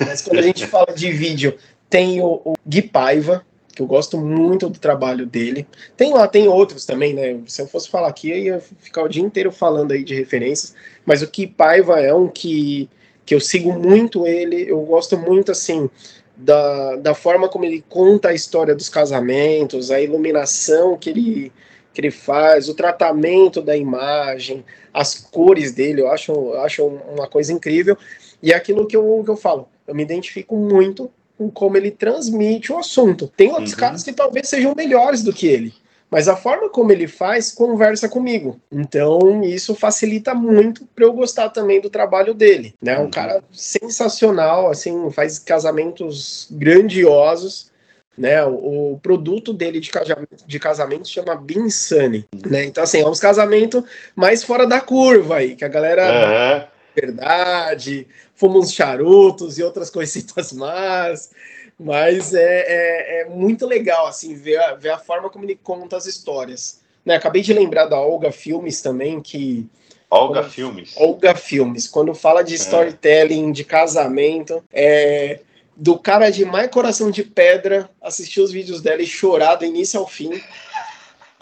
mas 0.00 0.22
quando 0.22 0.40
a 0.40 0.42
gente 0.42 0.66
fala 0.66 0.92
de 0.92 1.12
vídeo, 1.12 1.56
tem 1.88 2.20
o, 2.20 2.40
o 2.44 2.54
Gui 2.66 2.82
Paiva, 2.82 3.46
que 3.76 3.82
eu 3.82 3.86
gosto 3.86 4.16
muito 4.16 4.70
do 4.70 4.78
trabalho 4.78 5.26
dele. 5.26 5.66
Tem 5.98 6.10
lá, 6.14 6.26
tem 6.26 6.48
outros 6.48 6.86
também, 6.86 7.12
né? 7.12 7.38
Se 7.46 7.60
eu 7.60 7.66
fosse 7.66 7.90
falar 7.90 8.08
aqui, 8.08 8.30
eu 8.30 8.38
ia 8.38 8.60
ficar 8.60 9.02
o 9.02 9.08
dia 9.08 9.22
inteiro 9.22 9.52
falando 9.52 9.92
aí 9.92 10.02
de 10.02 10.14
referências, 10.14 10.74
mas 11.04 11.20
o 11.20 11.28
Ki 11.28 11.46
Paiva 11.46 12.00
é 12.00 12.12
um 12.12 12.26
que, 12.26 12.88
que 13.26 13.34
eu 13.34 13.40
sigo 13.40 13.74
muito 13.74 14.26
ele, 14.26 14.66
eu 14.66 14.80
gosto 14.80 15.18
muito, 15.18 15.52
assim, 15.52 15.90
da, 16.34 16.96
da 16.96 17.14
forma 17.14 17.50
como 17.50 17.66
ele 17.66 17.84
conta 17.86 18.30
a 18.30 18.34
história 18.34 18.74
dos 18.74 18.88
casamentos, 18.88 19.90
a 19.90 20.00
iluminação 20.00 20.96
que 20.96 21.10
ele, 21.10 21.52
que 21.92 22.00
ele 22.00 22.10
faz, 22.10 22.70
o 22.70 22.74
tratamento 22.74 23.60
da 23.60 23.76
imagem, 23.76 24.64
as 24.92 25.16
cores 25.16 25.72
dele, 25.72 26.00
eu 26.00 26.08
acho, 26.08 26.32
eu 26.32 26.60
acho 26.62 26.86
uma 26.86 27.28
coisa 27.28 27.52
incrível. 27.52 27.96
E 28.42 28.52
é 28.52 28.56
aquilo 28.56 28.86
que 28.86 28.96
eu, 28.96 29.22
que 29.22 29.30
eu 29.30 29.36
falo, 29.36 29.68
eu 29.86 29.94
me 29.94 30.02
identifico 30.02 30.56
muito 30.56 31.10
com 31.36 31.50
como 31.50 31.76
ele 31.76 31.90
transmite 31.90 32.72
o 32.72 32.78
assunto. 32.78 33.30
Tem 33.36 33.50
outros 33.50 33.72
uhum. 33.72 33.78
caras 33.78 34.02
que 34.02 34.12
talvez 34.12 34.48
sejam 34.48 34.74
melhores 34.74 35.22
do 35.22 35.32
que 35.32 35.46
ele 35.46 35.74
mas 36.10 36.28
a 36.28 36.36
forma 36.36 36.68
como 36.68 36.92
ele 36.92 37.06
faz 37.06 37.52
conversa 37.52 38.08
comigo. 38.08 38.60
Então, 38.70 39.42
isso 39.42 39.74
facilita 39.74 40.34
muito 40.34 40.86
para 40.94 41.04
eu 41.04 41.12
gostar 41.12 41.50
também 41.50 41.80
do 41.80 41.90
trabalho 41.90 42.32
dele, 42.32 42.74
né? 42.80 42.98
Um 42.98 43.02
uhum. 43.02 43.10
cara 43.10 43.42
sensacional, 43.52 44.70
assim, 44.70 45.10
faz 45.10 45.38
casamentos 45.38 46.46
grandiosos, 46.50 47.70
né? 48.16 48.44
O, 48.44 48.92
o 48.92 49.00
produto 49.02 49.52
dele 49.52 49.80
de 49.80 49.90
casamento, 49.90 50.46
de 50.46 50.58
casamento 50.58 51.08
chama 51.08 51.34
Binsani, 51.34 52.24
né? 52.46 52.64
Então, 52.64 52.84
assim, 52.84 53.00
é 53.00 53.08
uns 53.08 53.20
casamentos 53.20 53.82
mais 54.14 54.44
fora 54.44 54.66
da 54.66 54.80
curva 54.80 55.36
aí, 55.36 55.56
que 55.56 55.64
a 55.64 55.68
galera... 55.68 56.60
Uhum. 56.62 56.75
Verdade, 56.98 58.06
fuma 58.34 58.58
uns 58.58 58.72
charutos 58.72 59.58
e 59.58 59.62
outras 59.62 59.90
coisitas 59.90 60.50
más, 60.50 61.30
mas 61.78 62.32
é, 62.32 62.40
é, 62.40 63.20
é, 63.20 63.24
muito 63.28 63.66
legal, 63.66 64.06
assim, 64.06 64.34
ver 64.34 64.56
a, 64.58 64.74
ver 64.74 64.88
a 64.88 64.98
forma 64.98 65.28
como 65.28 65.44
ele 65.44 65.60
conta 65.62 65.94
as 65.96 66.06
histórias. 66.06 66.80
Né, 67.04 67.14
acabei 67.14 67.42
de 67.42 67.52
lembrar 67.52 67.84
da 67.84 68.00
Olga 68.00 68.32
Filmes 68.32 68.80
também, 68.80 69.20
que. 69.20 69.68
Olga 70.08 70.40
quando, 70.40 70.50
Filmes. 70.50 70.94
Olga 70.96 71.34
Filmes. 71.34 71.86
Quando 71.86 72.14
fala 72.14 72.42
de 72.42 72.54
é. 72.54 72.56
storytelling, 72.56 73.50
é. 73.50 73.52
de 73.52 73.64
casamento, 73.64 74.64
é, 74.72 75.40
do 75.76 75.98
cara 75.98 76.30
de 76.30 76.44
mais 76.46 76.70
coração 76.70 77.10
de 77.10 77.22
pedra, 77.22 77.90
assistir 78.00 78.40
os 78.40 78.50
vídeos 78.50 78.80
dela 78.80 79.02
e 79.02 79.06
chorar 79.06 79.56
do 79.56 79.66
início 79.66 80.00
ao 80.00 80.08
fim. 80.08 80.40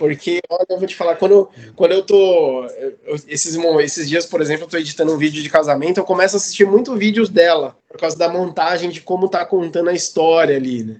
Porque, 0.06 0.40
olha, 0.50 0.66
eu 0.68 0.78
vou 0.78 0.86
te 0.86 0.94
falar, 0.94 1.16
quando, 1.16 1.48
quando 1.74 1.92
eu 1.92 2.02
tô. 2.02 2.66
Esses, 3.26 3.56
esses 3.56 4.06
dias, 4.06 4.26
por 4.26 4.42
exemplo, 4.42 4.64
eu 4.64 4.68
tô 4.68 4.76
editando 4.76 5.14
um 5.14 5.16
vídeo 5.16 5.42
de 5.42 5.48
casamento, 5.48 5.98
eu 5.98 6.04
começo 6.04 6.36
a 6.36 6.38
assistir 6.38 6.66
muito 6.66 6.94
vídeos 6.94 7.30
dela, 7.30 7.74
por 7.88 7.98
causa 7.98 8.14
da 8.18 8.28
montagem 8.28 8.90
de 8.90 9.00
como 9.00 9.30
tá 9.30 9.46
contando 9.46 9.88
a 9.88 9.94
história 9.94 10.56
ali, 10.56 10.84
né? 10.84 10.96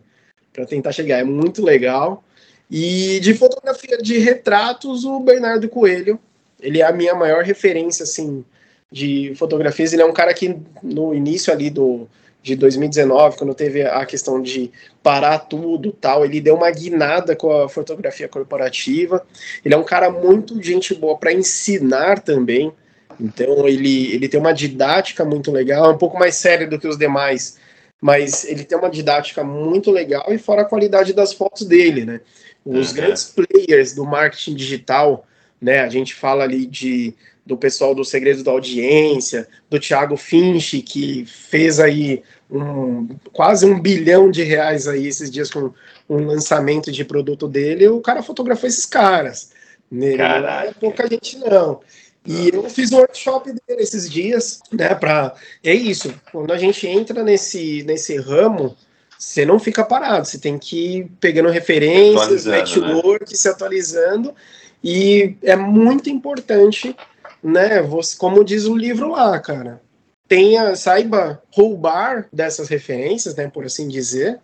Pra 0.54 0.64
tentar 0.64 0.90
chegar. 0.92 1.18
É 1.18 1.24
muito 1.24 1.62
legal. 1.62 2.24
E 2.70 3.20
de 3.20 3.34
fotografia 3.34 3.98
de 3.98 4.16
retratos, 4.16 5.04
o 5.04 5.20
Bernardo 5.20 5.68
Coelho. 5.68 6.18
Ele 6.58 6.80
é 6.80 6.86
a 6.86 6.92
minha 6.92 7.14
maior 7.14 7.44
referência, 7.44 8.04
assim, 8.04 8.42
de 8.90 9.34
fotografias. 9.36 9.92
Ele 9.92 10.00
é 10.00 10.06
um 10.06 10.14
cara 10.14 10.32
que, 10.32 10.56
no 10.82 11.14
início 11.14 11.52
ali 11.52 11.68
do 11.68 12.08
de 12.44 12.54
2019, 12.56 13.38
quando 13.38 13.54
teve 13.54 13.82
a 13.82 14.04
questão 14.04 14.40
de 14.42 14.70
parar 15.02 15.38
tudo 15.38 15.90
tal, 15.90 16.26
ele 16.26 16.42
deu 16.42 16.54
uma 16.54 16.70
guinada 16.70 17.34
com 17.34 17.50
a 17.50 17.70
fotografia 17.70 18.28
corporativa. 18.28 19.26
Ele 19.64 19.72
é 19.72 19.78
um 19.78 19.82
cara 19.82 20.10
muito 20.10 20.62
gente 20.62 20.94
boa 20.94 21.16
para 21.16 21.32
ensinar 21.32 22.20
também. 22.20 22.70
Então 23.18 23.66
ele, 23.66 24.12
ele 24.12 24.28
tem 24.28 24.38
uma 24.38 24.52
didática 24.52 25.24
muito 25.24 25.50
legal, 25.50 25.86
é 25.86 25.94
um 25.94 25.96
pouco 25.96 26.18
mais 26.18 26.34
sério 26.34 26.68
do 26.68 26.78
que 26.78 26.86
os 26.86 26.98
demais, 26.98 27.56
mas 27.98 28.44
ele 28.44 28.62
tem 28.62 28.76
uma 28.76 28.90
didática 28.90 29.42
muito 29.42 29.90
legal 29.90 30.26
e 30.28 30.36
fora 30.36 30.62
a 30.62 30.66
qualidade 30.66 31.14
das 31.14 31.32
fotos 31.32 31.66
dele, 31.66 32.04
né? 32.04 32.20
Os 32.62 32.90
uhum. 32.90 32.96
grandes 32.96 33.24
players 33.24 33.94
do 33.94 34.04
marketing 34.04 34.54
digital, 34.54 35.26
né? 35.58 35.80
A 35.80 35.88
gente 35.88 36.14
fala 36.14 36.44
ali 36.44 36.66
de 36.66 37.14
do 37.46 37.56
pessoal 37.56 37.94
do 37.94 38.04
Segredo 38.04 38.42
da 38.42 38.50
Audiência, 38.50 39.46
do 39.68 39.78
Thiago 39.78 40.16
Finch, 40.16 40.80
que 40.82 41.26
fez 41.26 41.78
aí 41.78 42.22
um, 42.50 43.08
quase 43.32 43.66
um 43.66 43.78
bilhão 43.78 44.30
de 44.30 44.42
reais 44.42 44.88
aí 44.88 45.06
esses 45.06 45.30
dias 45.30 45.50
com 45.50 45.72
um 46.08 46.26
lançamento 46.26 46.90
de 46.90 47.04
produto 47.04 47.46
dele, 47.46 47.88
o 47.88 48.00
cara 48.00 48.22
fotografou 48.22 48.68
esses 48.68 48.86
caras. 48.86 49.50
Né? 49.90 50.16
Não 50.16 50.48
é 50.48 50.72
pouca 50.72 51.06
gente, 51.06 51.38
não. 51.38 51.80
E 52.26 52.48
eu 52.48 52.68
fiz 52.70 52.90
um 52.90 52.96
workshop 52.96 53.52
dele 53.52 53.82
esses 53.82 54.10
dias, 54.10 54.60
né? 54.72 54.94
Pra... 54.94 55.34
É 55.62 55.74
isso. 55.74 56.14
Quando 56.32 56.52
a 56.52 56.56
gente 56.56 56.86
entra 56.86 57.22
nesse, 57.22 57.82
nesse 57.82 58.16
ramo, 58.16 58.74
você 59.18 59.44
não 59.44 59.58
fica 59.58 59.84
parado, 59.84 60.26
você 60.26 60.38
tem 60.38 60.58
que 60.58 60.98
ir 60.98 61.10
pegando 61.20 61.50
referências, 61.50 62.46
network, 62.46 63.30
né? 63.30 63.36
se 63.36 63.48
atualizando. 63.48 64.34
E 64.82 65.36
é 65.42 65.54
muito 65.54 66.08
importante 66.08 66.96
né? 67.44 67.82
Você, 67.82 68.16
como 68.16 68.42
diz 68.42 68.64
o 68.64 68.74
livro 68.74 69.10
lá, 69.10 69.38
cara, 69.38 69.82
tenha, 70.26 70.74
saiba 70.74 71.42
roubar 71.52 72.26
dessas 72.32 72.68
referências, 72.68 73.34
né? 73.36 73.48
Por 73.48 73.66
assim 73.66 73.86
dizer, 73.86 74.40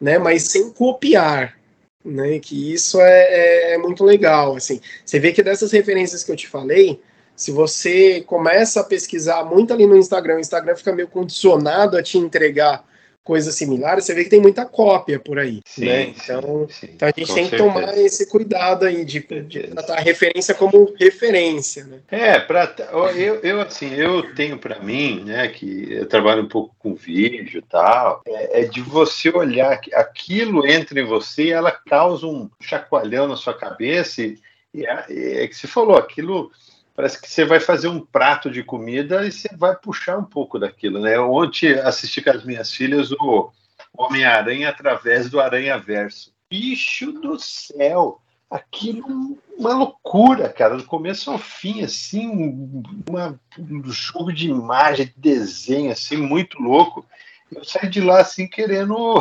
né? 0.00 0.18
Mas 0.18 0.44
sem 0.44 0.72
copiar, 0.72 1.58
né? 2.04 2.38
Que 2.38 2.72
isso 2.72 3.00
é, 3.00 3.22
é, 3.24 3.74
é 3.74 3.78
muito 3.78 4.04
legal, 4.04 4.54
assim. 4.54 4.80
Você 5.04 5.18
vê 5.18 5.32
que 5.32 5.42
dessas 5.42 5.72
referências 5.72 6.22
que 6.22 6.30
eu 6.30 6.36
te 6.36 6.46
falei, 6.46 7.00
se 7.34 7.50
você 7.50 8.20
começa 8.20 8.80
a 8.80 8.84
pesquisar 8.84 9.44
muito 9.44 9.72
ali 9.72 9.86
no 9.86 9.96
Instagram, 9.96 10.36
o 10.36 10.40
Instagram 10.40 10.76
fica 10.76 10.92
meio 10.92 11.08
condicionado 11.08 11.96
a 11.96 12.02
te 12.02 12.16
entregar 12.16 12.84
coisas 13.24 13.54
similares, 13.54 14.04
você 14.04 14.14
vê 14.14 14.24
que 14.24 14.30
tem 14.30 14.40
muita 14.40 14.66
cópia 14.66 15.18
por 15.18 15.38
aí, 15.38 15.62
sim, 15.64 15.86
né? 15.86 16.02
Então, 16.02 16.68
sim, 16.68 16.90
então 16.94 17.08
a 17.08 17.12
gente 17.16 17.32
tem 17.32 17.48
certeza. 17.48 17.50
que 17.50 17.56
tomar 17.56 17.98
esse 17.98 18.28
cuidado 18.28 18.84
aí 18.84 19.02
de, 19.04 19.20
de 19.20 19.62
tratar 19.68 19.94
a 19.94 20.00
referência 20.00 20.54
como 20.54 20.94
referência, 21.00 21.84
né? 21.84 22.00
É, 22.10 22.38
para 22.38 22.74
eu, 23.16 23.36
eu 23.36 23.60
assim, 23.62 23.94
eu 23.94 24.34
tenho 24.34 24.58
para 24.58 24.78
mim, 24.78 25.24
né, 25.24 25.48
que 25.48 25.90
eu 25.90 26.06
trabalho 26.06 26.42
um 26.42 26.48
pouco 26.48 26.76
com 26.78 26.94
vídeo 26.94 27.58
e 27.58 27.62
tal, 27.62 28.22
é, 28.26 28.60
é, 28.60 28.64
de 28.64 28.82
você 28.82 29.30
olhar 29.30 29.80
que 29.80 29.94
aquilo 29.94 30.66
entra 30.66 31.00
em 31.00 31.04
você, 31.04 31.48
ela 31.48 31.70
causa 31.72 32.26
um 32.26 32.50
chacoalhão 32.60 33.26
na 33.26 33.36
sua 33.36 33.54
cabeça 33.54 34.22
e, 34.22 34.38
é, 34.76 35.44
é 35.44 35.48
que 35.48 35.56
você 35.56 35.66
falou, 35.66 35.96
aquilo 35.96 36.50
parece 36.94 37.20
que 37.20 37.28
você 37.28 37.44
vai 37.44 37.60
fazer 37.60 37.88
um 37.88 38.00
prato 38.00 38.50
de 38.50 38.62
comida 38.62 39.26
e 39.26 39.32
você 39.32 39.48
vai 39.56 39.74
puxar 39.76 40.16
um 40.16 40.24
pouco 40.24 40.58
daquilo, 40.58 41.00
né? 41.00 41.18
Ontem 41.18 41.74
assisti 41.74 42.22
com 42.22 42.30
as 42.30 42.44
minhas 42.44 42.72
filhas 42.72 43.10
o 43.12 43.50
Homem-Aranha 43.92 44.68
através 44.68 45.28
do 45.28 45.40
Aranha 45.40 45.78
Verso. 45.78 46.32
Bicho 46.48 47.12
do 47.12 47.38
céu! 47.38 48.20
Aquilo 48.50 49.38
uma 49.56 49.74
loucura, 49.74 50.48
cara, 50.48 50.76
do 50.76 50.84
começo 50.84 51.30
ao 51.30 51.38
fim, 51.38 51.82
assim, 51.82 52.82
uma, 53.08 53.38
um 53.58 53.82
jogo 53.84 54.32
de 54.32 54.48
imagem, 54.48 55.06
de 55.06 55.14
desenho, 55.16 55.92
assim, 55.92 56.16
muito 56.16 56.60
louco 56.60 57.06
eu 57.54 57.64
saí 57.64 57.88
de 57.88 58.00
lá 58.00 58.20
assim 58.20 58.46
querendo 58.46 59.20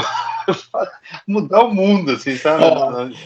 mudar 1.27 1.63
o 1.63 1.73
mundo, 1.73 2.11
assim, 2.11 2.35
sabe? 2.37 2.63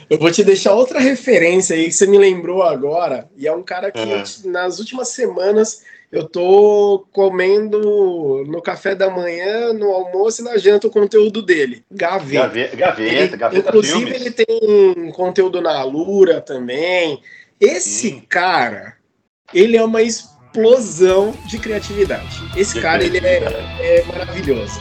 eu 0.10 0.18
vou 0.18 0.32
te 0.32 0.43
deixar 0.43 0.74
outra 0.74 1.00
referência 1.00 1.76
aí 1.76 1.86
que 1.86 1.91
você 1.91 2.08
me 2.08 2.18
lembrou 2.18 2.64
agora, 2.64 3.30
e 3.36 3.48
é 3.48 3.52
um 3.54 3.64
cara 3.64 3.91
que 3.91 4.00
uhum. 4.00 4.24
eu, 4.45 4.52
nas 4.52 4.80
últimas 4.80 5.10
semanas 5.10 5.84
eu 6.12 6.28
tô 6.28 7.06
comendo 7.12 8.45
no 8.48 8.62
café 8.62 8.95
da 8.95 9.10
manhã, 9.10 9.74
no 9.74 9.91
almoço 9.91 10.41
e 10.41 10.45
na 10.45 10.58
janta 10.58 10.88
o 10.88 10.91
conteúdo 10.91 11.41
dele. 11.41 11.84
Gaveta. 11.91 12.48
Gaveta, 12.48 12.76
gaveta, 12.78 13.14
ele, 13.14 13.38
gaveta 13.38 13.70
Inclusive 13.70 13.98
filmes. 13.98 14.22
ele 14.22 14.32
tem 14.32 15.12
conteúdo 15.12 15.60
na 15.62 15.78
Alura 15.78 16.39
também. 16.39 17.22
Esse 17.60 18.22
cara, 18.30 18.95
ele 19.54 19.76
é 19.76 19.84
uma 19.84 20.02
explosão 20.48 21.34
de 21.45 21.60
criatividade. 21.60 22.41
Esse 22.56 22.76
de 22.76 22.82
cara, 22.82 23.04
ele 23.04 23.20
é, 23.20 23.43
é 23.80 24.04
maravilhoso. 24.06 24.80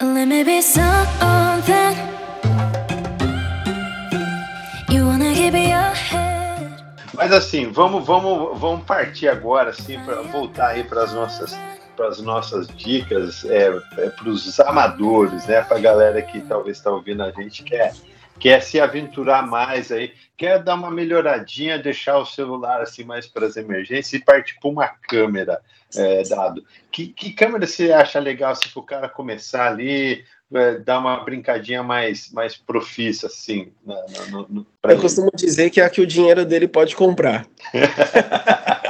Let 0.00 0.26
me 0.26 0.42
be 0.42 0.60
something 0.60 1.96
you 4.90 5.06
wanna 5.06 5.32
give 5.34 5.52
me 5.52 5.70
your 5.70 5.94
head. 5.94 6.32
Mas 7.14 7.32
assim, 7.32 7.70
vamos, 7.70 8.04
vamos, 8.04 8.58
vamos 8.58 8.84
partir 8.84 9.28
agora 9.28 9.70
assim 9.70 9.98
para 10.00 10.22
voltar 10.22 10.68
aí 10.68 10.82
para 10.82 11.04
as 11.04 11.12
nossas 11.12 11.56
para 11.96 12.08
as 12.08 12.20
nossas 12.20 12.68
dicas 12.68 13.44
é, 13.44 13.68
é 13.98 14.10
para 14.10 14.28
os 14.28 14.58
amadores, 14.60 15.46
né? 15.46 15.62
Para 15.62 15.76
a 15.76 15.80
galera 15.80 16.22
que 16.22 16.40
talvez 16.40 16.76
está 16.78 16.90
ouvindo 16.90 17.22
a 17.22 17.30
gente 17.30 17.62
quer 17.62 17.92
quer 18.42 18.60
se 18.60 18.80
aventurar 18.80 19.46
mais 19.46 19.92
aí, 19.92 20.12
quer 20.36 20.60
dar 20.60 20.74
uma 20.74 20.90
melhoradinha, 20.90 21.78
deixar 21.78 22.18
o 22.18 22.26
celular 22.26 22.80
assim 22.80 23.04
mais 23.04 23.24
para 23.24 23.46
as 23.46 23.56
emergências 23.56 24.12
e 24.12 24.24
partir 24.24 24.58
para 24.60 24.68
uma 24.68 24.88
câmera 24.88 25.60
é, 25.94 26.24
dado. 26.24 26.64
Que, 26.90 27.06
que 27.06 27.32
câmera 27.32 27.66
você 27.68 27.92
acha 27.92 28.18
legal 28.18 28.56
se 28.56 28.66
assim, 28.66 28.78
o 28.80 28.82
cara 28.82 29.08
começar 29.08 29.68
ali, 29.68 30.24
é, 30.52 30.74
dar 30.78 30.98
uma 30.98 31.22
brincadinha 31.22 31.84
mais, 31.84 32.32
mais 32.32 32.56
profissa, 32.56 33.28
assim? 33.28 33.72
No, 33.86 34.48
no, 34.48 34.66
Eu 34.82 34.90
ele. 34.90 35.00
costumo 35.00 35.30
dizer 35.34 35.70
que 35.70 35.80
é 35.80 35.84
a 35.84 35.90
que 35.90 36.00
o 36.00 36.06
dinheiro 36.06 36.44
dele 36.44 36.66
pode 36.66 36.96
comprar. 36.96 37.46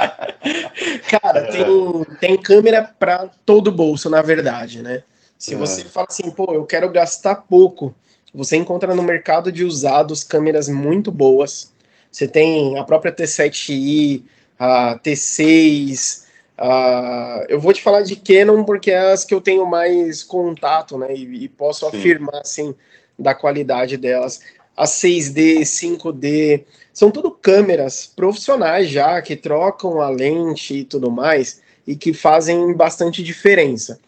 cara, 1.19 1.47
tem, 1.51 2.05
tem 2.19 2.37
câmera 2.41 2.83
para 2.97 3.29
todo 3.45 3.71
bolso, 3.71 4.09
na 4.09 4.21
verdade, 4.21 4.81
né? 4.81 5.03
Se 5.37 5.55
você 5.55 5.81
é. 5.81 5.85
fala 5.85 6.07
assim, 6.09 6.31
pô, 6.31 6.53
eu 6.53 6.65
quero 6.65 6.89
gastar 6.89 7.35
pouco, 7.35 7.93
você 8.33 8.55
encontra 8.57 8.95
no 8.95 9.03
mercado 9.03 9.51
de 9.51 9.63
usados 9.63 10.23
câmeras 10.23 10.67
muito 10.67 11.11
boas. 11.11 11.71
Você 12.11 12.27
tem 12.27 12.79
a 12.79 12.83
própria 12.83 13.11
T7i, 13.11 14.23
a 14.57 14.97
T6. 14.99 16.23
A... 16.57 17.45
Eu 17.49 17.59
vou 17.59 17.73
te 17.73 17.81
falar 17.81 18.01
de 18.01 18.15
Canon 18.15 18.63
porque 18.63 18.91
é 18.91 19.11
as 19.11 19.25
que 19.25 19.33
eu 19.33 19.41
tenho 19.41 19.65
mais 19.65 20.23
contato, 20.23 20.97
né? 20.97 21.13
E, 21.13 21.43
e 21.43 21.49
posso 21.49 21.89
Sim. 21.89 21.97
afirmar, 21.97 22.41
assim, 22.41 22.73
da 23.17 23.35
qualidade 23.35 23.97
delas. 23.97 24.41
A 24.75 24.85
6D, 24.85 25.61
5D, 25.61 26.63
são 26.91 27.11
tudo 27.11 27.31
câmeras 27.31 28.05
profissionais 28.05 28.89
já, 28.89 29.21
que 29.21 29.35
trocam 29.35 30.01
a 30.01 30.09
lente 30.09 30.75
e 30.75 30.83
tudo 30.83 31.11
mais, 31.11 31.61
e 31.85 31.95
que 31.95 32.13
fazem 32.13 32.73
bastante 32.73 33.23
diferença. 33.23 33.99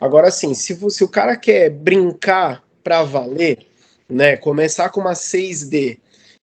Agora, 0.00 0.28
assim, 0.28 0.52
se, 0.54 0.76
se 0.90 1.04
o 1.04 1.08
cara 1.08 1.36
quer 1.36 1.70
brincar 1.70 2.62
para 2.82 3.02
valer, 3.04 3.66
né, 4.08 4.36
começar 4.36 4.88
com 4.90 5.00
uma 5.00 5.12
6D 5.12 5.98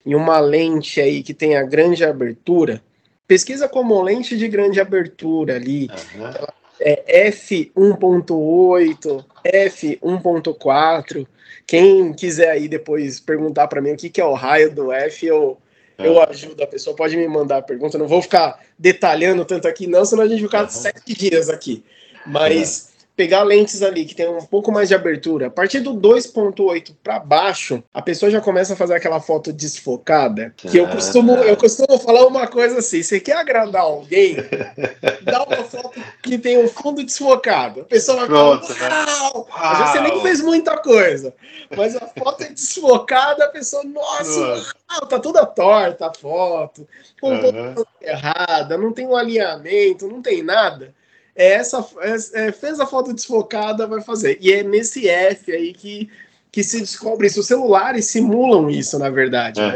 e 0.05 0.15
uma 0.15 0.39
lente 0.39 1.01
aí 1.01 1.21
que 1.21 1.34
tenha 1.34 1.61
grande 1.63 2.03
abertura, 2.03 2.82
pesquisa 3.27 3.67
como 3.67 4.01
lente 4.01 4.38
de 4.38 4.47
grande 4.47 4.80
abertura 4.80 5.57
ali, 5.57 5.89
uhum. 6.15 6.47
É 6.80 7.30
f1.8, 7.30 9.25
f1.4. 9.45 11.27
Quem 11.65 12.13
quiser 12.13 12.51
aí 12.51 12.67
depois 12.67 13.19
perguntar 13.19 13.67
para 13.67 13.82
mim 13.82 13.91
o 13.91 13.97
que, 13.97 14.09
que 14.09 14.21
é 14.21 14.25
o 14.25 14.34
raio 14.34 14.73
do 14.73 14.91
f, 14.91 15.25
eu, 15.25 15.57
é. 15.97 16.07
eu 16.07 16.21
ajudo 16.23 16.63
a 16.63 16.67
pessoa. 16.67 16.95
Pode 16.95 17.15
me 17.15 17.27
mandar 17.27 17.57
a 17.57 17.61
pergunta. 17.61 17.97
Não 17.97 18.07
vou 18.07 18.21
ficar 18.21 18.59
detalhando 18.77 19.45
tanto 19.45 19.67
aqui, 19.67 19.86
não, 19.88 20.03
senão 20.05 20.23
a 20.23 20.27
gente 20.27 20.39
vai 20.41 20.47
ficar 20.47 20.63
uhum. 20.63 20.69
sete 20.69 21.13
dias 21.13 21.49
aqui. 21.49 21.84
Mas 22.25 22.89
pegar 23.20 23.43
lentes 23.43 23.84
ali 23.84 24.05
que 24.05 24.15
tem 24.15 24.30
um 24.30 24.45
pouco 24.45 24.72
mais 24.72 24.88
de 24.88 24.95
abertura, 24.95 25.47
a 25.47 25.49
partir 25.49 25.82
do 25.82 25.93
2.8 25.93 26.95
para 27.03 27.20
baixo, 27.20 27.84
a 27.93 28.01
pessoa 28.01 28.32
já 28.32 28.39
começa 28.39 28.72
a 28.72 28.78
fazer 28.78 28.93
aquela 28.93 29.20
foto 29.20 29.51
desfocada. 29.51 30.53
Que 30.55 30.78
eu 30.78 30.88
costumo, 30.88 31.34
eu 31.34 31.57
costumo 31.57 31.99
falar 31.99 32.26
uma 32.26 32.47
coisa 32.47 32.80
assim: 32.80 33.03
você 33.03 33.20
quer 33.20 33.36
agradar 33.36 33.82
alguém, 33.82 34.38
dá 35.22 35.43
uma 35.43 35.65
foto 35.65 36.01
que 36.24 36.38
tem 36.38 36.59
o 36.59 36.63
um 36.63 36.67
fundo 36.70 37.03
desfocado. 37.03 37.82
A 37.82 37.84
pessoa 37.84 38.20
vai 38.20 38.28
Pronto, 38.28 38.74
falar, 38.74 39.05
né? 39.05 39.11
uau! 39.34 39.47
Você 39.86 39.99
nem 39.99 40.22
fez 40.22 40.39
muita 40.39 40.78
coisa, 40.78 41.34
mas 41.76 41.97
a 41.97 42.07
foto 42.07 42.43
é 42.43 42.51
desfocada, 42.51 43.43
a 43.43 43.49
pessoa, 43.49 43.84
nossa, 43.84 44.39
uau, 44.39 45.05
tá 45.09 45.20
toda 45.20 45.45
torta 45.45 46.07
a 46.07 46.13
foto, 46.13 46.88
com 47.20 47.34
um 47.34 47.74
pouco 47.74 47.91
errada, 48.01 48.78
não 48.78 48.93
tem 48.93 49.05
um 49.05 49.17
alinhamento, 49.17 50.07
não 50.07 50.22
tem 50.22 50.41
nada 50.41 50.97
essa 51.39 51.85
é, 52.33 52.51
fez 52.51 52.81
a 52.81 52.85
foto 52.85 53.13
desfocada, 53.13 53.87
vai 53.87 54.01
fazer. 54.01 54.37
E 54.41 54.51
é 54.51 54.61
nesse 54.61 55.07
F 55.07 55.53
aí 55.53 55.73
que, 55.73 56.09
que 56.51 56.61
se 56.61 56.81
descobre 56.81 57.27
isso. 57.27 57.39
Os 57.39 57.47
celulares 57.47 58.07
simulam 58.07 58.69
isso, 58.69 58.99
na 58.99 59.09
verdade. 59.09 59.61
Né? 59.61 59.73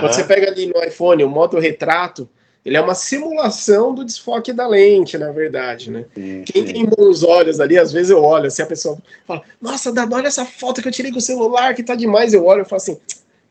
Quando 0.00 0.12
você 0.12 0.24
pega 0.24 0.50
ali 0.50 0.66
no 0.66 0.82
iPhone 0.82 1.22
o 1.22 1.30
modo 1.30 1.60
retrato, 1.60 2.28
ele 2.64 2.76
é 2.76 2.80
uma 2.80 2.96
simulação 2.96 3.94
do 3.94 4.04
desfoque 4.04 4.52
da 4.52 4.66
lente, 4.66 5.16
na 5.16 5.30
verdade, 5.30 5.90
né? 5.90 6.06
Sim, 6.14 6.42
Quem 6.46 6.66
sim. 6.66 6.72
tem 6.72 6.86
bons 6.86 7.22
olhos 7.22 7.60
ali, 7.60 7.78
às 7.78 7.92
vezes 7.92 8.10
eu 8.10 8.20
olho, 8.20 8.46
assim, 8.46 8.62
a 8.62 8.66
pessoa 8.66 8.98
fala, 9.26 9.42
nossa, 9.60 9.92
Dado, 9.92 10.16
olha 10.16 10.26
essa 10.26 10.46
foto 10.46 10.82
que 10.82 10.88
eu 10.88 10.92
tirei 10.92 11.12
com 11.12 11.18
o 11.18 11.20
celular, 11.20 11.74
que 11.74 11.82
tá 11.82 11.94
demais. 11.94 12.32
Eu 12.32 12.44
olho 12.46 12.62
e 12.62 12.64
falo 12.64 12.80
assim, 12.80 12.98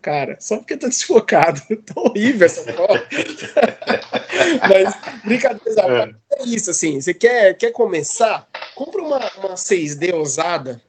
cara, 0.03 0.37
só 0.39 0.57
porque 0.57 0.75
tá 0.77 0.89
desfocado. 0.89 1.61
tá 1.85 1.93
horrível 1.95 2.45
essa 2.45 2.61
foto. 2.73 3.07
Mas, 4.69 4.93
brincadeira, 5.23 6.13
é. 6.29 6.41
é 6.41 6.45
isso, 6.45 6.69
assim, 6.69 6.99
você 6.99 7.13
quer, 7.13 7.55
quer 7.55 7.71
começar, 7.71 8.47
compra 8.75 9.01
uma, 9.01 9.17
uma 9.37 9.53
6D 9.55 10.13
usada, 10.13 10.81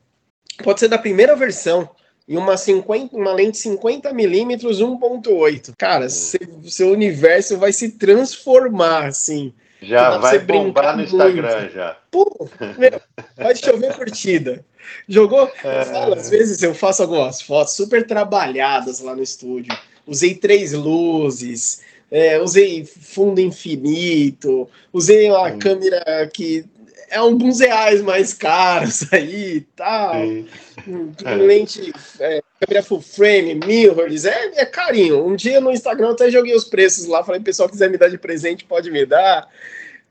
pode 0.62 0.80
ser 0.80 0.88
da 0.88 0.98
primeira 0.98 1.36
versão, 1.36 1.88
e 2.26 2.36
uma, 2.36 2.56
50, 2.56 3.14
uma 3.16 3.32
lente 3.32 3.58
50mm 3.58 4.62
1.8. 4.62 5.74
Cara, 5.76 6.08
seu 6.08 6.90
universo 6.90 7.58
vai 7.58 7.70
se 7.70 7.90
transformar, 7.90 9.06
assim. 9.08 9.52
Já 9.82 10.18
vai 10.18 10.38
bombar 10.38 10.96
no 10.96 11.02
Instagram, 11.02 11.60
muito. 11.60 11.74
já. 11.74 11.96
Pô, 12.10 12.48
meu, 12.78 13.00
vai 13.36 13.54
chover 13.54 13.94
curtida. 13.94 14.64
Jogou? 15.08 15.50
É... 15.62 15.80
Eu 15.80 15.84
falo, 15.86 16.14
às 16.14 16.30
vezes 16.30 16.62
eu 16.62 16.74
faço 16.74 17.02
algumas 17.02 17.42
fotos 17.42 17.74
super 17.74 18.06
trabalhadas 18.06 19.00
lá 19.00 19.14
no 19.14 19.22
estúdio. 19.22 19.76
Usei 20.06 20.34
três 20.34 20.72
luzes, 20.72 21.82
é, 22.10 22.38
usei 22.38 22.84
fundo 22.84 23.40
infinito, 23.40 24.68
usei 24.92 25.30
uma 25.30 25.50
câmera 25.52 26.30
que 26.32 26.64
é 27.10 27.16
alguns 27.16 27.60
reais 27.60 28.02
mais 28.02 28.34
caros 28.34 29.06
aí 29.12 29.56
e 29.56 29.60
tal. 29.60 30.16
Hum, 30.86 31.12
é. 31.24 31.34
Lente, 31.34 31.92
é, 32.20 32.42
câmera 32.66 32.82
full 32.82 33.00
frame, 33.00 33.54
mirrorless, 33.54 34.26
é, 34.26 34.60
é 34.60 34.66
carinho. 34.66 35.26
Um 35.26 35.36
dia 35.36 35.60
no 35.60 35.70
Instagram 35.70 36.12
até 36.12 36.30
joguei 36.30 36.54
os 36.54 36.64
preços 36.64 37.06
lá, 37.06 37.22
falei, 37.22 37.40
pessoal 37.40 37.68
quiser 37.68 37.90
me 37.90 37.98
dar 37.98 38.08
de 38.08 38.18
presente, 38.18 38.64
pode 38.64 38.90
me 38.90 39.04
dar. 39.04 39.48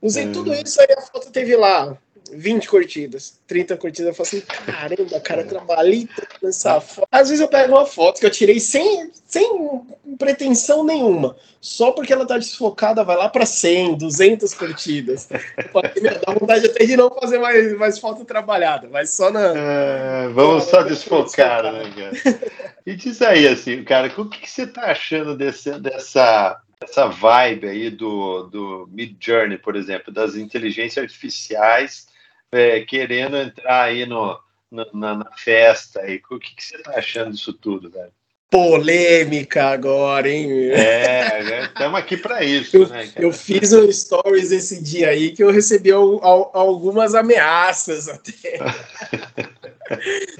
Usei 0.00 0.26
hum. 0.26 0.32
tudo 0.32 0.54
isso 0.54 0.80
aí, 0.80 0.88
a 0.96 1.00
foto 1.00 1.30
teve 1.30 1.56
lá 1.56 1.98
20 2.36 2.68
curtidas, 2.68 3.38
30 3.46 3.76
curtidas, 3.76 4.08
eu 4.08 4.14
falo 4.14 4.26
assim, 4.26 4.40
caramba, 4.40 5.20
cara, 5.20 5.44
trabalhei 5.44 6.08
nessa 6.42 6.80
foto. 6.80 7.08
Às 7.10 7.28
vezes 7.28 7.40
eu 7.40 7.48
pego 7.48 7.74
uma 7.74 7.86
foto 7.86 8.20
que 8.20 8.26
eu 8.26 8.30
tirei 8.30 8.60
sem, 8.60 9.10
sem 9.26 9.82
pretensão 10.18 10.84
nenhuma, 10.84 11.36
só 11.60 11.92
porque 11.92 12.12
ela 12.12 12.26
tá 12.26 12.36
desfocada, 12.36 13.04
vai 13.04 13.16
lá 13.16 13.28
para 13.28 13.46
100, 13.46 13.98
200 13.98 14.54
curtidas. 14.54 15.28
Dá 15.28 16.32
vontade 16.32 16.66
até 16.66 16.84
de 16.84 16.96
não 16.96 17.10
fazer 17.10 17.38
mais, 17.38 17.76
mais 17.76 17.98
foto 17.98 18.24
trabalhada, 18.24 18.88
mas 18.90 19.10
só 19.10 19.30
na... 19.30 19.52
É, 19.56 20.28
vamos 20.28 20.64
só 20.64 20.82
desfocar, 20.82 21.62
né, 21.62 21.92
cara? 21.96 22.40
E 22.86 22.94
diz 22.94 23.22
aí, 23.22 23.48
assim, 23.48 23.82
cara, 23.82 24.12
o 24.16 24.28
que, 24.28 24.40
que 24.40 24.50
você 24.50 24.66
tá 24.66 24.90
achando 24.90 25.36
desse, 25.36 25.70
dessa 25.80 26.60
essa 26.84 27.06
vibe 27.06 27.66
aí 27.66 27.90
do, 27.90 28.42
do 28.44 28.88
Mid 28.92 29.16
Journey, 29.18 29.58
por 29.58 29.74
exemplo, 29.74 30.12
das 30.12 30.36
inteligências 30.36 31.02
artificiais 31.02 32.06
é, 32.54 32.80
querendo 32.80 33.36
entrar 33.36 33.84
aí 33.84 34.06
no, 34.06 34.38
no 34.70 34.86
na, 34.92 35.16
na, 35.16 35.30
festa. 35.36 36.00
Aí. 36.00 36.20
O 36.30 36.38
que, 36.38 36.54
que 36.54 36.64
você 36.64 36.78
tá 36.78 36.92
achando 36.96 37.32
disso 37.32 37.52
tudo, 37.52 37.90
velho? 37.90 38.12
Polêmica 38.50 39.64
agora, 39.64 40.28
hein? 40.28 40.70
É, 40.70 41.64
estamos 41.64 41.98
aqui 41.98 42.16
para 42.16 42.44
isso, 42.44 42.76
eu, 42.76 42.88
né? 42.88 43.10
Eu 43.16 43.32
fiz 43.32 43.72
um 43.72 43.90
stories 43.90 44.52
esse 44.52 44.80
dia 44.80 45.08
aí 45.08 45.32
que 45.32 45.42
eu 45.42 45.50
recebi 45.50 45.90
al, 45.90 46.24
al, 46.24 46.50
algumas 46.54 47.16
ameaças 47.16 48.08
até. 48.08 48.60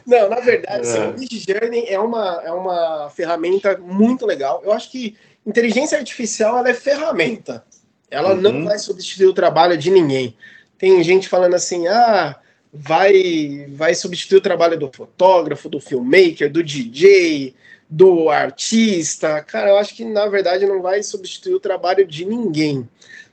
Não, 0.07 0.29
na 0.29 0.39
verdade, 0.39 0.87
é. 0.87 1.09
o 1.09 1.19
Mid 1.19 1.33
Journey 1.33 1.87
é 1.89 1.99
uma, 1.99 2.43
é 2.45 2.53
uma 2.53 3.11
ferramenta 3.11 3.77
muito 3.79 4.25
legal. 4.27 4.63
Eu 4.65 4.73
acho 4.73 4.93
que 4.93 5.17
inteligência 5.45 5.99
artificial 5.99 6.59
ela 6.59 6.69
é 6.69 6.75
ferramenta. 6.75 7.65
Ela 8.11 8.35
uhum. 8.35 8.41
não 8.41 8.65
vai 8.65 8.79
substituir 8.79 9.27
o 9.27 9.35
trabalho 9.35 9.77
de 9.77 9.91
ninguém. 9.91 10.37
Tem 10.79 11.03
gente 11.03 11.29
falando 11.29 11.55
assim, 11.55 11.87
ah, 11.87 12.37
vai, 12.73 13.67
vai 13.71 13.95
substituir 13.95 14.39
o 14.39 14.43
trabalho 14.43 14.79
do 14.79 14.91
fotógrafo, 14.93 15.69
do 15.69 15.81
filmmaker, 15.81 16.51
do 16.51 16.63
DJ, 16.63 17.55
do 17.89 18.29
artista. 18.29 19.41
Cara, 19.43 19.71
eu 19.71 19.79
acho 19.79 19.95
que 19.95 20.05
na 20.05 20.27
verdade 20.27 20.67
não 20.67 20.83
vai 20.83 21.03
substituir 21.03 21.55
o 21.55 21.61
trabalho 21.61 22.05
de 22.05 22.25
ninguém. 22.25 22.89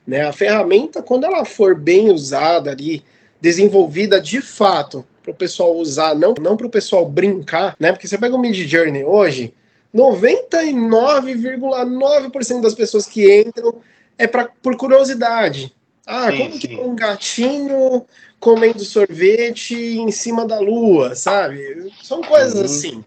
Né? 0.06 0.22
A 0.22 0.32
ferramenta, 0.32 1.02
quando 1.02 1.24
ela 1.24 1.44
for 1.44 1.74
bem 1.74 2.10
usada 2.10 2.70
ali, 2.70 3.04
desenvolvida 3.40 4.20
de 4.20 4.40
fato 4.40 5.04
para 5.22 5.32
o 5.32 5.34
pessoal 5.34 5.76
usar, 5.76 6.14
não, 6.14 6.34
não 6.40 6.56
para 6.56 6.66
o 6.66 6.70
pessoal 6.70 7.08
brincar, 7.08 7.76
né? 7.78 7.92
Porque 7.92 8.08
você 8.08 8.18
pega 8.18 8.34
o 8.34 8.38
Mid 8.38 8.56
Journey 8.56 9.04
hoje, 9.04 9.54
99,9% 9.94 12.60
das 12.60 12.74
pessoas 12.74 13.06
que 13.06 13.40
entram 13.40 13.80
é 14.18 14.26
pra, 14.26 14.48
por 14.62 14.76
curiosidade. 14.76 15.72
Ah, 16.06 16.30
sim, 16.30 16.38
como 16.38 16.52
sim. 16.52 16.58
que 16.58 16.74
é 16.74 16.80
um 16.80 16.96
gatinho 16.96 18.04
comendo 18.40 18.84
sorvete 18.84 19.74
em 19.74 20.10
cima 20.10 20.44
da 20.44 20.58
lua, 20.58 21.14
sabe? 21.14 21.92
São 22.02 22.20
coisas 22.22 22.54
uhum. 22.54 22.64
assim. 22.64 23.04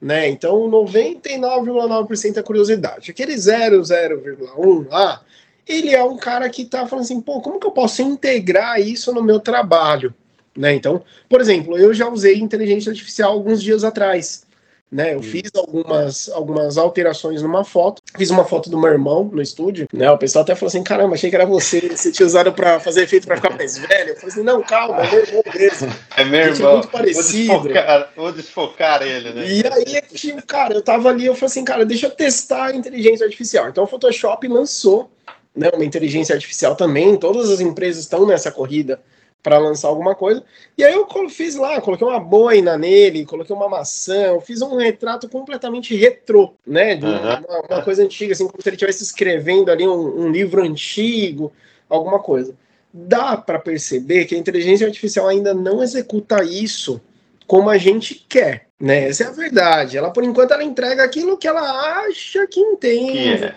Né? 0.00 0.28
Então, 0.28 0.68
99,9% 0.70 2.36
é 2.36 2.42
curiosidade. 2.42 3.10
Aquele 3.10 3.34
0,0,1 3.34 4.88
lá, 4.90 5.22
ele 5.66 5.94
é 5.94 6.04
um 6.04 6.18
cara 6.18 6.50
que 6.50 6.62
está 6.62 6.86
falando 6.86 7.04
assim, 7.04 7.20
pô, 7.20 7.40
como 7.40 7.58
que 7.58 7.66
eu 7.66 7.70
posso 7.70 8.02
integrar 8.02 8.78
isso 8.78 9.14
no 9.14 9.22
meu 9.22 9.40
trabalho? 9.40 10.14
Né? 10.54 10.74
Então, 10.74 11.02
por 11.28 11.40
exemplo, 11.40 11.78
eu 11.78 11.94
já 11.94 12.06
usei 12.08 12.38
inteligência 12.38 12.90
artificial 12.90 13.32
alguns 13.32 13.62
dias 13.62 13.82
atrás. 13.82 14.44
Né, 14.92 15.14
eu 15.14 15.22
fiz 15.22 15.50
algumas, 15.56 16.28
algumas 16.28 16.78
alterações 16.78 17.42
numa 17.42 17.64
foto. 17.64 18.00
Fiz 18.16 18.30
uma 18.30 18.44
foto 18.44 18.70
do 18.70 18.78
meu 18.78 18.90
irmão 18.90 19.24
no 19.24 19.42
estúdio, 19.42 19.88
né? 19.92 20.08
O 20.10 20.18
pessoal 20.18 20.44
até 20.44 20.54
falou 20.54 20.68
assim: 20.68 20.84
caramba, 20.84 21.14
achei 21.14 21.30
que 21.30 21.34
era 21.34 21.44
você, 21.44 21.80
você 21.88 22.12
tinha 22.12 22.24
usado 22.24 22.52
para 22.52 22.78
fazer 22.78 23.02
efeito 23.02 23.26
para 23.26 23.36
ficar 23.36 23.56
mais 23.56 23.76
velho. 23.76 24.10
Eu 24.10 24.14
falei 24.14 24.28
assim: 24.28 24.42
não, 24.44 24.62
calma, 24.62 25.04
é 25.04 25.10
meu 25.10 25.20
irmão 25.20 25.42
mesmo. 25.52 25.92
É 26.16 26.24
meu 26.24 26.40
irmão. 26.40 26.70
É 26.70 26.74
muito 26.74 26.88
parecido. 26.88 27.52
Vou 27.52 27.62
desfocar, 27.62 28.12
vou 28.14 28.32
desfocar 28.32 29.02
ele, 29.02 29.32
né? 29.32 29.46
E 29.48 29.66
aí, 29.66 30.02
tipo, 30.14 30.46
cara, 30.46 30.74
eu 30.74 30.82
tava 30.82 31.08
ali, 31.08 31.26
eu 31.26 31.34
falei 31.34 31.46
assim, 31.46 31.64
cara, 31.64 31.84
deixa 31.84 32.06
eu 32.06 32.10
testar 32.10 32.66
a 32.66 32.76
inteligência 32.76 33.24
artificial. 33.24 33.68
Então 33.68 33.82
o 33.82 33.88
Photoshop 33.88 34.46
lançou 34.46 35.10
né, 35.56 35.70
uma 35.74 35.84
inteligência 35.84 36.34
artificial 36.34 36.76
também. 36.76 37.16
Todas 37.16 37.50
as 37.50 37.60
empresas 37.60 38.04
estão 38.04 38.26
nessa 38.26 38.52
corrida 38.52 39.00
para 39.44 39.58
lançar 39.58 39.88
alguma 39.88 40.14
coisa. 40.14 40.42
E 40.76 40.82
aí 40.82 40.94
eu 40.94 41.06
fiz 41.28 41.54
lá, 41.54 41.78
coloquei 41.78 42.06
uma 42.06 42.18
boina 42.18 42.78
nele, 42.78 43.26
coloquei 43.26 43.54
uma 43.54 43.68
maçã, 43.68 44.28
eu 44.28 44.40
fiz 44.40 44.62
um 44.62 44.76
retrato 44.76 45.28
completamente 45.28 45.94
retrô, 45.94 46.54
né? 46.66 46.96
De 46.96 47.04
uhum. 47.04 47.18
uma, 47.18 47.42
uma, 47.70 47.82
coisa 47.82 48.02
antiga, 48.02 48.32
assim, 48.32 48.48
como 48.48 48.62
se 48.62 48.68
ele 48.70 48.76
estivesse 48.76 49.04
escrevendo 49.04 49.70
ali 49.70 49.86
um, 49.86 50.22
um, 50.22 50.32
livro 50.32 50.62
antigo, 50.62 51.52
alguma 51.90 52.18
coisa. 52.18 52.54
Dá 52.90 53.36
para 53.36 53.58
perceber 53.58 54.24
que 54.24 54.34
a 54.34 54.38
inteligência 54.38 54.86
artificial 54.86 55.28
ainda 55.28 55.52
não 55.52 55.82
executa 55.82 56.42
isso 56.42 56.98
como 57.46 57.68
a 57.68 57.76
gente 57.76 58.14
quer, 58.26 58.68
né? 58.80 59.08
Essa 59.10 59.24
é 59.24 59.26
a 59.26 59.32
verdade. 59.32 59.98
Ela, 59.98 60.10
por 60.10 60.24
enquanto, 60.24 60.52
ela 60.52 60.64
entrega 60.64 61.04
aquilo 61.04 61.36
que 61.36 61.46
ela 61.46 62.00
acha 62.06 62.46
que 62.46 62.60
entende. 62.60 63.44
É. 63.44 63.54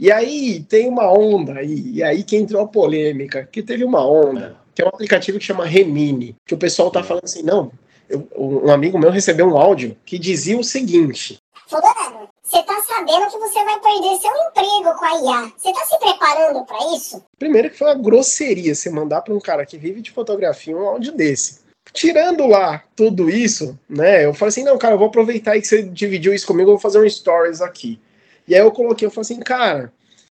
E 0.00 0.10
aí 0.10 0.64
tem 0.66 0.88
uma 0.88 1.12
onda 1.12 1.58
aí, 1.58 1.90
e 1.92 2.02
aí 2.02 2.24
que 2.24 2.34
entrou 2.34 2.62
a 2.62 2.66
polêmica, 2.66 3.46
que 3.52 3.62
teve 3.62 3.84
uma 3.84 4.02
onda 4.02 4.56
que 4.74 4.80
é 4.80 4.84
um 4.86 4.88
aplicativo 4.88 5.38
que 5.38 5.44
chama 5.44 5.66
Remini, 5.66 6.34
que 6.46 6.54
o 6.54 6.58
pessoal 6.58 6.90
tá 6.90 7.02
falando 7.02 7.24
assim, 7.24 7.42
não, 7.42 7.70
eu, 8.08 8.26
um 8.34 8.70
amigo 8.70 8.98
meu 8.98 9.10
recebeu 9.10 9.46
um 9.46 9.58
áudio 9.58 9.94
que 10.06 10.18
dizia 10.18 10.58
o 10.58 10.64
seguinte: 10.64 11.38
Fulano, 11.68 12.30
você 12.42 12.62
tá 12.62 12.80
sabendo 12.80 13.26
que 13.30 13.38
você 13.38 13.62
vai 13.62 13.78
perder 13.78 14.18
seu 14.18 14.30
emprego 14.48 14.98
com 14.98 15.04
a 15.04 15.20
IA. 15.20 15.52
Você 15.58 15.70
tá 15.70 15.84
se 15.84 15.98
preparando 15.98 16.64
para 16.64 16.96
isso? 16.96 17.22
Primeiro 17.38 17.68
que 17.68 17.76
foi 17.76 17.88
uma 17.88 17.94
grosseria 17.94 18.74
você 18.74 18.88
mandar 18.88 19.20
para 19.20 19.34
um 19.34 19.38
cara 19.38 19.66
que 19.66 19.76
vive 19.76 20.00
de 20.00 20.10
fotografia 20.10 20.74
um 20.74 20.88
áudio 20.88 21.12
desse. 21.12 21.60
Tirando 21.92 22.46
lá 22.46 22.82
tudo 22.96 23.28
isso, 23.28 23.78
né? 23.88 24.24
Eu 24.24 24.32
falei 24.32 24.48
assim, 24.48 24.64
não, 24.64 24.78
cara, 24.78 24.94
eu 24.94 24.98
vou 24.98 25.08
aproveitar 25.08 25.52
aí 25.52 25.60
que 25.60 25.66
você 25.66 25.82
dividiu 25.82 26.32
isso 26.32 26.46
comigo, 26.46 26.70
eu 26.70 26.74
vou 26.74 26.80
fazer 26.80 26.98
um 26.98 27.08
stories 27.08 27.60
aqui. 27.60 28.00
E 28.46 28.54
aí 28.54 28.60
eu 28.60 28.72
coloquei, 28.72 29.06
eu 29.06 29.10
falei 29.10 29.22
assim, 29.22 29.40
cara, 29.40 29.92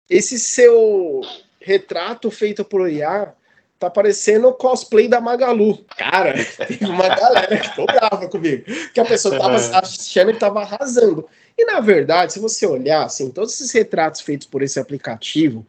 esse 0.08 0.38
seu 0.38 1.20
retrato 1.60 2.30
feito 2.30 2.64
por 2.64 2.90
IA 2.90 3.32
tá 3.80 3.88
parecendo 3.88 4.52
cosplay 4.52 5.08
da 5.08 5.22
Magalu. 5.22 5.78
Cara, 5.96 6.34
tem 6.68 6.86
uma 6.86 7.08
galera 7.08 7.56
que 7.56 7.68
ficou 7.68 7.86
brava 7.86 8.28
comigo. 8.28 8.64
Que 8.92 9.00
a 9.00 9.04
pessoa 9.06 9.38
tava 9.38 9.56
achando 9.56 10.32
que 10.34 10.38
tava 10.38 10.60
arrasando. 10.60 11.26
E 11.56 11.64
na 11.64 11.80
verdade, 11.80 12.34
se 12.34 12.38
você 12.38 12.66
olhar, 12.66 13.04
assim, 13.04 13.30
todos 13.30 13.54
esses 13.54 13.72
retratos 13.72 14.20
feitos 14.20 14.46
por 14.46 14.62
esse 14.62 14.78
aplicativo, 14.78 15.66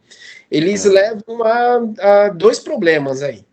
eles 0.50 0.84
é. 0.84 0.90
levam 0.90 1.42
a, 1.42 1.80
a, 1.98 2.28
dois 2.28 2.58
problemas 2.58 3.22
aí. 3.22 3.44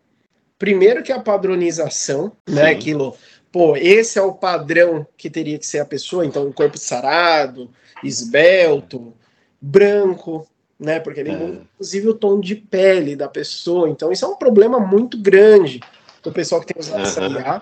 Primeiro 0.58 1.02
que 1.02 1.14
a 1.14 1.22
padronização, 1.22 2.26
né, 2.26 2.32
Sim. 2.48 2.56
né? 2.56 2.72
Aquilo, 2.72 3.16
pô, 3.50 3.78
esse 3.78 4.20
é 4.20 4.22
o 4.22 4.34
padrão 4.34 5.08
que 5.16 5.30
teria 5.30 5.58
que 5.58 5.66
ser 5.66 5.80
a 5.80 5.86
pessoa, 5.86 6.26
então 6.26 6.46
um 6.46 6.52
corpo 6.52 6.78
sarado, 6.78 7.72
esbelto, 8.04 9.14
branco, 9.62 10.47
né? 10.80 11.00
Porque 11.00 11.20
ele 11.20 11.32
é. 11.32 11.34
inclusive 11.34 12.10
o 12.10 12.14
tom 12.14 12.39
de 12.39 12.56
pele 12.56 13.16
da 13.16 13.28
pessoa. 13.28 13.89
Então, 13.89 14.12
isso 14.12 14.26
é 14.26 14.28
um 14.28 14.36
problema 14.36 14.80
muito 14.80 15.18
grande 15.18 15.80
do 16.24 16.32
pessoal 16.32 16.62
que 16.62 16.74
tem 16.74 16.82
usado 16.82 17.02
essa 17.02 17.26
IA. 17.28 17.62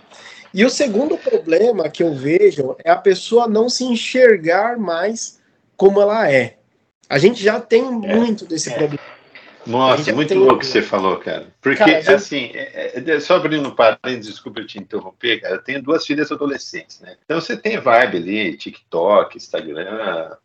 E 0.54 0.64
o 0.64 0.70
segundo 0.70 1.18
problema 1.18 1.90
que 1.90 2.02
eu 2.02 2.14
vejo 2.14 2.76
é 2.84 2.90
a 2.90 2.96
pessoa 2.96 3.48
não 3.48 3.70
se 3.70 3.84
enxergar 3.84 4.78
mais 4.78 5.40
como 5.76 6.02
ela 6.02 6.32
é. 6.32 6.58
A 7.10 7.18
gente 7.18 7.44
já 7.44 7.60
tem 7.60 7.84
é. 7.84 8.16
muito 8.16 8.46
desse 8.46 8.70
é. 8.70 8.74
problema. 8.74 9.17
Nossa, 9.68 10.14
muito 10.14 10.34
louco 10.34 10.56
o 10.56 10.60
que 10.60 10.66
você 10.66 10.82
falou, 10.82 11.18
cara. 11.18 11.54
Porque, 11.62 11.84
cara, 11.84 12.16
assim, 12.16 12.52
é, 12.54 13.04
é, 13.06 13.20
só 13.20 13.36
abrindo 13.36 13.68
um 13.68 13.76
parênteses, 13.76 14.34
desculpa 14.34 14.64
te 14.64 14.80
interromper, 14.80 15.42
cara, 15.42 15.56
eu 15.56 15.62
tenho 15.62 15.84
duas 15.84 16.06
filhas 16.06 16.32
adolescentes, 16.32 17.02
né? 17.02 17.18
Então 17.26 17.40
você 17.40 17.58
tem 17.58 17.80
vibe 17.80 18.18
ali, 18.18 18.58
TikTok, 18.58 19.36
Instagram, 19.38 20.36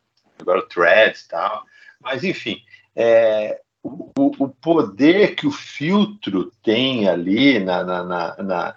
agora 0.40 0.58
o 0.58 0.66
Threads 0.66 1.22
e 1.22 1.28
tal. 1.28 1.64
Mas, 2.00 2.24
enfim, 2.24 2.60
é, 2.96 3.60
o, 3.82 4.10
o, 4.16 4.48
poder 4.48 5.34
que 5.34 5.46
o 5.46 5.52
filtro 5.52 6.52
tem 6.62 7.08
ali 7.08 7.58
na, 7.58 7.82
na, 7.82 8.04
na, 8.04 8.76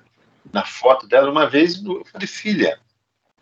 na, 0.52 0.66
foto 0.66 1.08
dela, 1.08 1.30
uma 1.30 1.48
vez 1.48 1.84
eu 1.84 2.04
falei, 2.06 2.28
filha, 2.28 2.80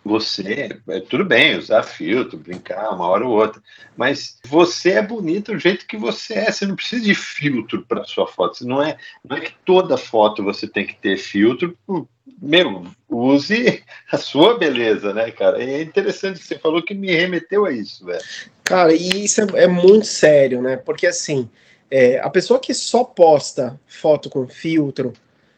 você, 0.04 0.82
é, 0.88 0.99
tudo 0.99 1.24
bem 1.24 1.58
usar 1.58 1.84
filtro, 1.84 2.38
brincar 2.38 2.89
uma 2.93 3.08
hora 3.08 3.26
ou 3.26 3.34
outra, 3.34 3.62
mas 3.95 4.38
você 4.45 4.91
é 4.91 5.01
bonita 5.01 5.54
do 5.54 5.60
jeito 5.60 5.88
que 5.88 5.95
você 5.95 6.34
é, 6.34 6.51
você 6.51 6.66
não 6.66 6.76
precisa 6.76 7.04
de 7.04 7.16
filtro 7.16 7.86
para 7.88 8.04
sua 8.04 8.28
foto, 8.28 8.58
você 8.58 8.66
não 8.66 8.84
é, 8.84 8.97
não 9.24 9.38
é 9.38 9.41
que 9.41 9.54
toda 9.66 9.97
foto 9.97 10.43
você 10.43 10.68
tem 10.68 10.86
que 10.86 10.95
ter 10.95 11.18
filtro, 11.18 11.78
meu, 12.41 12.86
use 13.10 13.84
a 14.12 14.18
sua 14.18 14.58
beleza, 14.58 15.14
né, 15.14 15.32
cara? 15.32 15.64
é 15.64 15.82
interessante 15.82 16.39
que 16.39 16.45
você 16.45 16.60
falou 16.60 16.84
que 16.84 16.93
me 16.93 17.12
remeteu 17.12 17.66
a 17.66 17.72
isso, 17.72 18.06
velho. 18.06 18.24
Cara, 18.64 18.93
e 18.93 19.26
isso 19.26 19.41
é, 19.41 19.64
é 19.64 19.68
muito 19.68 20.06
sério, 20.06 20.62
né? 20.62 20.76
Porque 20.76 21.08
assim, 21.08 21.49
é, 21.89 22.20
a 22.20 22.30
pessoa 22.30 22.60
que 22.60 22.74
só 22.74 23.04
posta 23.04 23.80
foto 23.88 24.30
com 24.30 24.47
filtro, 24.47 25.14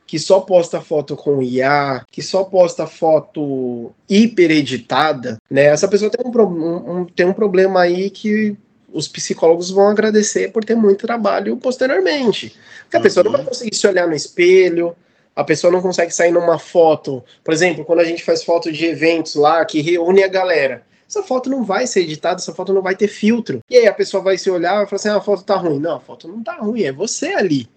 que 0.08 0.20
só 0.20 0.39
posta 0.39 0.80
foto 0.80 1.16
com 1.16 1.41
IA, 1.41 2.06
que 2.12 2.22
só 2.22 2.43
posta 2.43 2.86
foto 2.86 3.91
hiper 4.10 4.51
editada, 4.51 5.38
né? 5.49 5.66
Essa 5.66 5.88
pessoa 5.88 6.12
tem 6.12 6.26
um, 6.26 6.91
um, 6.99 7.06
tem 7.06 7.26
um 7.26 7.34
problema 7.34 7.82
aí 7.82 8.10
que 8.10 8.56
os 8.93 9.08
psicólogos 9.08 9.70
vão 9.70 9.89
agradecer 9.89 10.51
por 10.51 10.64
ter 10.64 10.76
muito 10.76 11.06
trabalho 11.06 11.58
posteriormente. 11.58 12.56
Porque 12.84 12.97
a 12.97 13.01
pessoa 13.01 13.24
não 13.24 13.32
vai 13.32 13.41
uhum. 13.41 13.47
conseguir 13.47 13.76
se 13.76 13.88
olhar 13.88 14.08
no 14.08 14.16
espelho, 14.16 14.95
a 15.36 15.43
pessoa 15.43 15.72
não 15.72 15.82
consegue 15.82 16.14
sair 16.14 16.32
numa 16.32 16.58
foto. 16.58 17.24
Por 17.43 17.53
exemplo, 17.53 17.84
quando 17.84 17.99
a 17.99 18.06
gente 18.06 18.24
faz 18.24 18.43
foto 18.43 18.72
de 18.72 18.86
eventos 18.86 19.36
lá 19.36 19.66
que 19.66 19.82
reúne 19.82 20.24
a 20.24 20.28
galera, 20.30 20.84
essa 21.08 21.22
foto 21.22 21.49
não 21.49 21.64
vai 21.64 21.86
ser 21.86 22.01
editada, 22.01 22.39
essa 22.39 22.53
foto 22.53 22.74
não 22.74 22.82
vai 22.82 22.95
ter 22.95 23.08
filtro. 23.08 23.60
E 23.70 23.78
aí 23.78 23.88
a 23.88 23.93
pessoa 23.93 24.24
vai 24.24 24.38
se 24.38 24.49
olhar 24.49 24.84
e 24.84 24.88
falar 24.88 24.95
assim: 24.95 25.10
ah, 25.10 25.18
a 25.18 25.22
foto 25.22 25.43
tá 25.43 25.56
ruim. 25.56 25.80
Não, 25.80 25.97
a 25.97 25.99
foto 25.99 26.28
não 26.28 26.41
tá 26.41 26.56
ruim, 26.56 26.84
é 26.84 26.91
você 26.91 27.28
ali. 27.34 27.68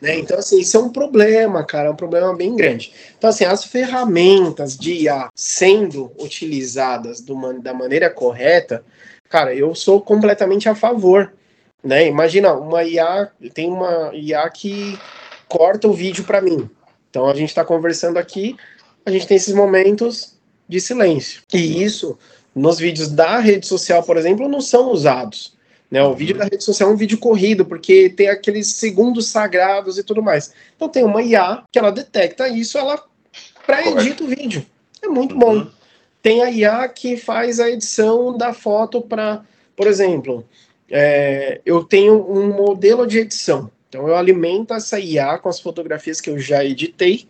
Né? 0.00 0.18
Então, 0.18 0.38
assim, 0.38 0.60
isso 0.60 0.76
é 0.76 0.80
um 0.80 0.90
problema, 0.90 1.64
cara, 1.64 1.88
é 1.88 1.90
um 1.90 1.96
problema 1.96 2.34
bem 2.34 2.54
grande. 2.54 2.92
Então, 3.16 3.30
assim, 3.30 3.44
as 3.44 3.64
ferramentas 3.64 4.76
de 4.76 4.92
IA 5.02 5.28
sendo 5.34 6.12
utilizadas 6.18 7.20
do, 7.20 7.34
da 7.60 7.74
maneira 7.74 8.08
correta, 8.08 8.84
cara, 9.28 9.54
eu 9.54 9.74
sou 9.74 10.00
completamente 10.00 10.68
a 10.68 10.74
favor. 10.74 11.32
Né? 11.82 12.06
Imagina, 12.06 12.54
uma 12.54 12.84
IA, 12.84 13.30
tem 13.52 13.70
uma 13.70 14.10
IA 14.14 14.48
que 14.48 14.98
corta 15.48 15.88
o 15.88 15.92
vídeo 15.92 16.24
para 16.24 16.40
mim. 16.40 16.68
Então 17.10 17.28
a 17.28 17.34
gente 17.34 17.50
está 17.50 17.64
conversando 17.64 18.18
aqui, 18.18 18.56
a 19.04 19.10
gente 19.10 19.26
tem 19.26 19.36
esses 19.36 19.54
momentos 19.54 20.34
de 20.68 20.80
silêncio. 20.80 21.42
E 21.52 21.82
isso, 21.82 22.18
nos 22.54 22.78
vídeos 22.78 23.08
da 23.08 23.38
rede 23.38 23.66
social, 23.66 24.02
por 24.02 24.16
exemplo, 24.16 24.48
não 24.48 24.60
são 24.60 24.90
usados. 24.90 25.53
Né? 25.94 26.02
O 26.02 26.12
vídeo 26.12 26.36
da 26.36 26.42
rede 26.42 26.64
social 26.64 26.90
é 26.90 26.92
um 26.92 26.96
vídeo 26.96 27.16
corrido, 27.16 27.64
porque 27.64 28.10
tem 28.10 28.26
aqueles 28.26 28.66
segundos 28.66 29.28
sagrados 29.28 29.96
e 29.96 30.02
tudo 30.02 30.20
mais. 30.20 30.52
Então 30.74 30.88
tem 30.88 31.04
uma 31.04 31.22
IA 31.22 31.62
que 31.70 31.78
ela 31.78 31.92
detecta 31.92 32.48
isso, 32.48 32.76
ela 32.76 33.00
pré-edita 33.64 34.24
o 34.24 34.26
vídeo. 34.26 34.66
É 35.00 35.06
muito 35.06 35.38
bom. 35.38 35.58
Uhum. 35.58 35.70
Tem 36.20 36.42
a 36.42 36.50
IA 36.50 36.88
que 36.88 37.16
faz 37.16 37.60
a 37.60 37.70
edição 37.70 38.36
da 38.36 38.52
foto 38.52 39.02
para, 39.02 39.44
por 39.76 39.86
exemplo, 39.86 40.44
é, 40.90 41.60
eu 41.64 41.84
tenho 41.84 42.28
um 42.28 42.52
modelo 42.52 43.06
de 43.06 43.20
edição. 43.20 43.70
Então 43.88 44.08
eu 44.08 44.16
alimento 44.16 44.74
essa 44.74 44.98
IA 44.98 45.38
com 45.38 45.48
as 45.48 45.60
fotografias 45.60 46.20
que 46.20 46.28
eu 46.28 46.40
já 46.40 46.64
editei 46.64 47.28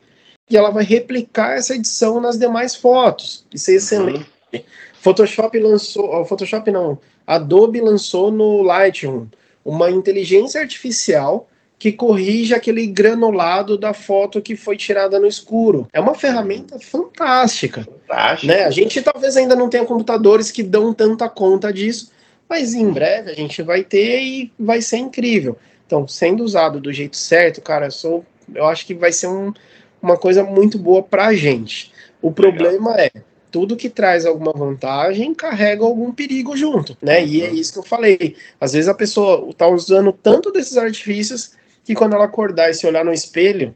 e 0.49 0.57
ela 0.57 0.71
vai 0.71 0.85
replicar 0.85 1.59
essa 1.59 1.75
edição 1.75 2.19
nas 2.19 2.39
demais 2.39 2.75
fotos. 2.75 3.45
Isso 3.53 3.71
é 3.71 3.75
excelente. 3.75 4.27
Uhum. 4.55 4.61
Photoshop 5.03 5.59
lançou, 5.59 6.25
Photoshop 6.25 6.71
não, 6.71 6.99
Adobe 7.27 7.81
lançou 7.81 8.31
no 8.31 8.63
Lightroom 8.63 9.27
uma 9.65 9.91
inteligência 9.91 10.61
artificial 10.61 11.49
que 11.79 11.93
corrige 11.93 12.55
aquele 12.55 12.87
granulado 12.87 13.77
da 13.77 13.93
foto 13.93 14.41
que 14.41 14.57
foi 14.57 14.77
tirada 14.77 15.19
no 15.19 15.27
escuro. 15.27 15.89
É 15.93 16.01
uma 16.01 16.15
ferramenta 16.15 16.79
fantástica. 16.79 17.85
Fantástico. 17.85 18.47
Né? 18.47 18.65
A 18.65 18.71
gente 18.71 19.03
talvez 19.03 19.37
ainda 19.37 19.55
não 19.55 19.69
tenha 19.69 19.85
computadores 19.85 20.51
que 20.51 20.63
dão 20.63 20.95
tanta 20.95 21.29
conta 21.29 21.73
disso, 21.73 22.11
mas 22.49 22.75
em 22.75 22.91
breve 22.91 23.31
a 23.31 23.35
gente 23.35 23.63
vai 23.63 23.83
ter 23.83 24.23
e 24.23 24.53
vai 24.59 24.81
ser 24.81 24.99
incrível. 24.99 25.59
Então, 25.87 26.09
sendo 26.09 26.43
usado 26.43 26.81
do 26.81 26.93
jeito 26.93 27.17
certo, 27.17 27.61
cara, 27.61 27.87
eu, 27.87 27.91
sou, 27.91 28.25
eu 28.55 28.67
acho 28.67 28.87
que 28.87 28.95
vai 28.95 29.13
ser 29.13 29.27
um, 29.27 29.53
uma 30.01 30.17
coisa 30.17 30.43
muito 30.43 30.79
boa 30.79 31.03
para 31.03 31.27
a 31.27 31.35
gente. 31.35 31.93
O 32.23 32.33
problema 32.33 32.93
Legal. 32.93 33.11
é 33.15 33.34
tudo 33.55 33.77
que 33.77 33.89
traz 33.89 34.27
alguma 34.27 34.51
vantagem 34.53 35.33
carrega 35.33 35.85
algum 35.85 36.11
perigo 36.11 36.57
junto, 36.57 36.99
né? 37.01 37.25
E 37.25 37.41
é 37.41 37.49
uhum. 37.49 37.55
isso 37.55 37.73
que 37.73 37.79
eu 37.79 37.85
falei. 37.85 38.35
Às 38.61 38.73
vezes 38.73 38.89
a 38.89 38.95
pessoa 38.95 39.49
está 39.49 39.69
usando 39.69 40.13
tanto 40.13 40.51
desses 40.51 40.77
artifícios 40.77 41.53
que 41.85 41.95
quando 41.95 42.15
ela 42.15 42.25
acordar 42.25 42.69
e 42.69 42.75
se 42.75 42.85
olhar 42.85 43.05
no 43.05 43.13
espelho, 43.13 43.73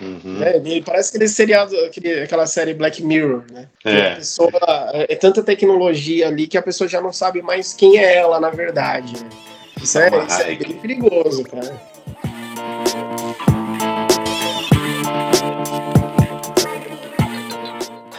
Uhum. 0.00 0.38
Né, 0.38 0.52
parece 0.84 1.10
aquele 1.10 1.28
seriado, 1.28 1.74
aquele, 1.80 2.22
aquela 2.22 2.46
série 2.46 2.74
Black 2.74 3.02
Mirror, 3.02 3.44
né? 3.50 3.68
É. 3.84 4.12
a 4.12 4.16
pessoa, 4.16 4.50
é, 4.92 5.12
é 5.12 5.16
tanta 5.16 5.42
tecnologia 5.42 6.28
ali 6.28 6.46
que 6.46 6.58
a 6.58 6.62
pessoa 6.62 6.88
já 6.88 7.00
não 7.00 7.12
sabe 7.12 7.40
mais 7.40 7.72
quem 7.72 7.98
é 7.98 8.16
ela, 8.16 8.38
na 8.38 8.50
verdade. 8.50 9.14
Né? 9.14 9.28
Isso 9.82 9.98
é, 9.98 10.08
isso 10.26 10.42
é 10.42 10.54
bem 10.54 10.78
perigoso, 10.78 11.44
cara. 11.44 11.74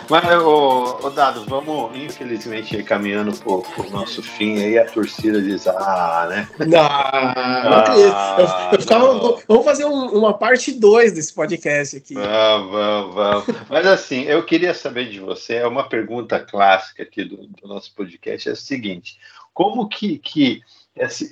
Mas, 0.09 0.41
ô, 0.41 0.99
ô 1.05 1.09
Dado, 1.09 1.45
vamos 1.45 1.95
infelizmente 1.97 2.81
caminhando 2.83 3.35
pro, 3.37 3.61
pro 3.61 3.89
nosso 3.89 4.23
fim 4.23 4.57
aí, 4.59 4.77
a 4.77 4.85
torcida 4.85 5.41
diz, 5.41 5.67
ah, 5.67 6.27
né? 6.29 6.49
Não, 6.59 6.67
não 6.67 6.77
ah, 6.77 8.35
eu, 8.37 8.73
eu 8.73 8.81
ficava, 8.81 9.13
não. 9.13 9.39
vamos 9.47 9.65
fazer 9.65 9.85
um, 9.85 10.17
uma 10.17 10.37
parte 10.37 10.71
2 10.71 11.13
desse 11.13 11.33
podcast 11.33 11.97
aqui. 11.97 12.13
Vamos, 12.13 12.71
vamos, 12.71 13.15
vamos. 13.15 13.45
Mas 13.69 13.85
assim, 13.85 14.23
eu 14.23 14.45
queria 14.45 14.73
saber 14.73 15.09
de 15.09 15.19
você, 15.19 15.55
é 15.55 15.67
uma 15.67 15.87
pergunta 15.89 16.39
clássica 16.39 17.03
aqui 17.03 17.23
do, 17.23 17.47
do 17.47 17.67
nosso 17.67 17.93
podcast, 17.93 18.47
é 18.47 18.53
o 18.53 18.55
seguinte, 18.55 19.17
como 19.53 19.89
que, 19.89 20.17
que 20.19 20.61
essa, 20.95 21.25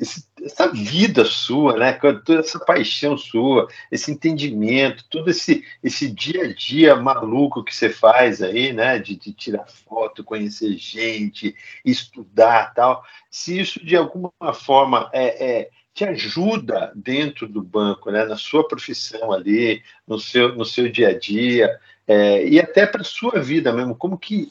essa, 0.46 0.68
vida 0.68 1.26
sua, 1.26 1.76
né? 1.78 1.94
Toda 1.94 2.40
essa 2.40 2.60
paixão 2.60 3.18
sua, 3.18 3.68
esse 3.92 4.12
entendimento, 4.12 5.04
todo 5.10 5.30
esse, 5.30 5.66
esse 5.84 6.10
dia 6.10 6.44
a 6.44 6.54
dia 6.54 6.96
maluco 6.96 7.64
que 7.64 7.76
você 7.76 7.90
faz 7.90 8.42
aí, 8.42 8.72
né? 8.72 9.00
De, 9.00 9.16
de 9.16 9.34
tirar 9.34 9.66
foto, 9.68 10.24
conhecer 10.24 10.78
gente, 10.78 11.56
estudar 11.84 12.74
tal. 12.74 13.04
Se 13.30 13.60
isso 13.60 13.84
de 13.84 13.96
alguma 13.96 14.32
forma 14.54 15.10
é, 15.12 15.46
é, 15.46 15.70
te 15.94 16.06
ajuda 16.06 16.92
dentro 16.96 17.48
do 17.48 17.64
banco, 17.64 18.12
né? 18.12 18.26
Na 18.26 18.38
sua 18.38 18.68
profissão 18.68 19.32
ali, 19.32 19.82
no 20.08 20.20
seu, 20.20 20.56
no 20.56 20.64
seu 20.64 20.90
dia 20.90 21.10
a 21.10 21.20
dia. 21.20 21.80
É, 22.08 22.48
e 22.48 22.60
até 22.60 22.86
para 22.86 23.04
sua 23.04 23.40
vida 23.40 23.74
mesmo, 23.74 23.96
como 23.96 24.16
que 24.16 24.48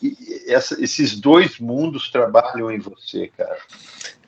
essa, 0.49 0.83
esses 0.83 1.21
dois 1.21 1.61
mundos 1.61 2.11
trabalham 2.11 2.69
em 2.69 2.81
você, 2.81 3.31
cara? 3.37 3.59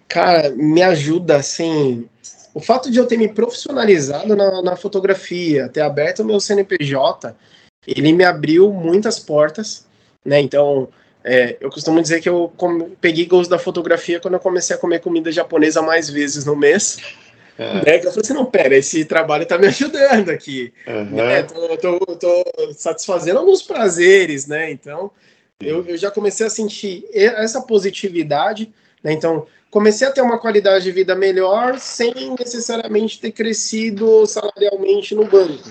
Cara, 0.09 0.51
me 0.51 0.83
ajuda, 0.83 1.37
assim. 1.37 2.09
O 2.55 2.61
fato 2.61 2.91
de 2.91 2.99
eu 2.99 3.07
ter 3.07 3.17
me 3.19 3.29
profissionalizado 3.29 4.35
na, 4.35 4.63
na 4.63 4.77
fotografia, 4.77 5.69
ter 5.69 5.81
aberto 5.81 6.21
o 6.21 6.25
meu 6.25 6.41
CNPJ, 6.41 7.37
ele 7.87 8.13
me 8.13 8.25
abriu 8.25 8.73
muitas 8.73 9.19
portas, 9.19 9.87
né? 10.25 10.41
Então, 10.41 10.89
é, 11.23 11.57
eu 11.61 11.71
costumo 11.71 12.01
dizer 12.01 12.21
que 12.21 12.29
eu 12.29 12.53
peguei 13.01 13.27
gosto 13.27 13.51
da 13.51 13.59
fotografia 13.59 14.21
quando 14.21 14.35
eu 14.35 14.41
comecei 14.41 14.77
a 14.77 14.79
comer 14.79 15.01
comida 15.01 15.31
japonesa 15.33 15.83
mais 15.83 16.09
vezes 16.09 16.45
no 16.45 16.57
mês. 16.57 16.99
É. 17.59 17.75
Né? 17.75 17.99
Que 17.99 18.07
eu 18.07 18.11
falei 18.11 18.23
assim, 18.23 18.35
não, 18.35 18.47
pera, 18.47 18.77
esse 18.77 19.05
trabalho 19.05 19.45
tá 19.47 19.59
me 19.59 19.67
ajudando 19.69 20.31
aqui. 20.31 20.73
Uhum. 20.87 21.05
Né? 21.17 21.43
Tô, 21.43 21.77
tô, 21.77 21.99
tô, 22.17 22.45
satisfazendo 22.75 23.39
alguns 23.39 23.63
prazeres, 23.63 24.47
né? 24.47 24.71
Então, 24.71 25.11
eu, 25.61 25.85
eu 25.87 25.97
já 25.97 26.11
comecei 26.11 26.47
a 26.47 26.51
sentir 26.51 27.05
essa 27.13 27.61
positividade, 27.61 28.73
né? 29.03 29.13
Então, 29.13 29.47
comecei 29.71 30.07
a 30.07 30.11
ter 30.11 30.23
uma 30.23 30.39
qualidade 30.39 30.85
de 30.85 30.93
vida 30.93 31.15
melhor 31.15 31.79
sem 31.79 32.35
necessariamente 32.39 33.21
ter 33.21 33.33
crescido 33.33 34.27
salarialmente 34.27 35.15
no 35.15 35.25
banco. 35.25 35.69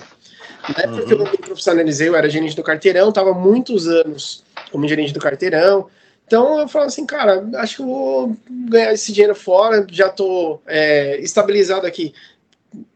Na 0.70 0.84
época 0.84 1.02
uhum. 1.02 1.08
que 1.08 1.14
eu 1.14 1.32
me 1.32 1.38
profissionalizei, 1.38 2.08
eu 2.08 2.16
era 2.16 2.30
gerente 2.30 2.56
do 2.56 2.64
carteirão, 2.64 3.10
estava 3.10 3.34
muitos 3.34 3.88
anos 3.88 4.43
como 4.72 4.88
gerente 4.88 5.14
do 5.14 5.20
carteirão. 5.20 5.88
Então 6.26 6.60
eu 6.60 6.68
falo 6.68 6.86
assim, 6.86 7.06
cara, 7.06 7.48
acho 7.58 7.78
que 7.78 7.82
eu 7.84 7.88
vou 7.88 8.38
ganhar 8.50 8.93
esse 8.93 9.14
dinheiro 9.14 9.36
fora, 9.36 9.86
já 9.91 10.08
estou 10.08 10.62
é, 10.66 11.20
estabilizado 11.22 11.86
aqui. 11.86 12.14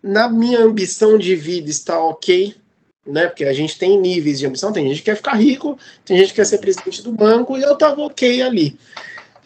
Na 0.01 0.27
minha 0.27 0.59
ambição 0.59 1.17
de 1.17 1.35
vida 1.35 1.69
está 1.69 2.03
ok, 2.03 2.55
né? 3.05 3.27
Porque 3.27 3.45
a 3.45 3.53
gente 3.53 3.77
tem 3.77 3.99
níveis 3.99 4.39
de 4.39 4.47
ambição, 4.47 4.73
tem 4.73 4.87
gente 4.87 4.97
que 4.97 5.05
quer 5.05 5.15
ficar 5.15 5.33
rico, 5.33 5.77
tem 6.03 6.17
gente 6.17 6.29
que 6.29 6.35
quer 6.35 6.45
ser 6.45 6.57
presidente 6.57 7.03
do 7.03 7.11
banco, 7.11 7.57
e 7.57 7.61
eu 7.61 7.73
estava 7.73 8.01
ok 8.01 8.41
ali. 8.41 8.77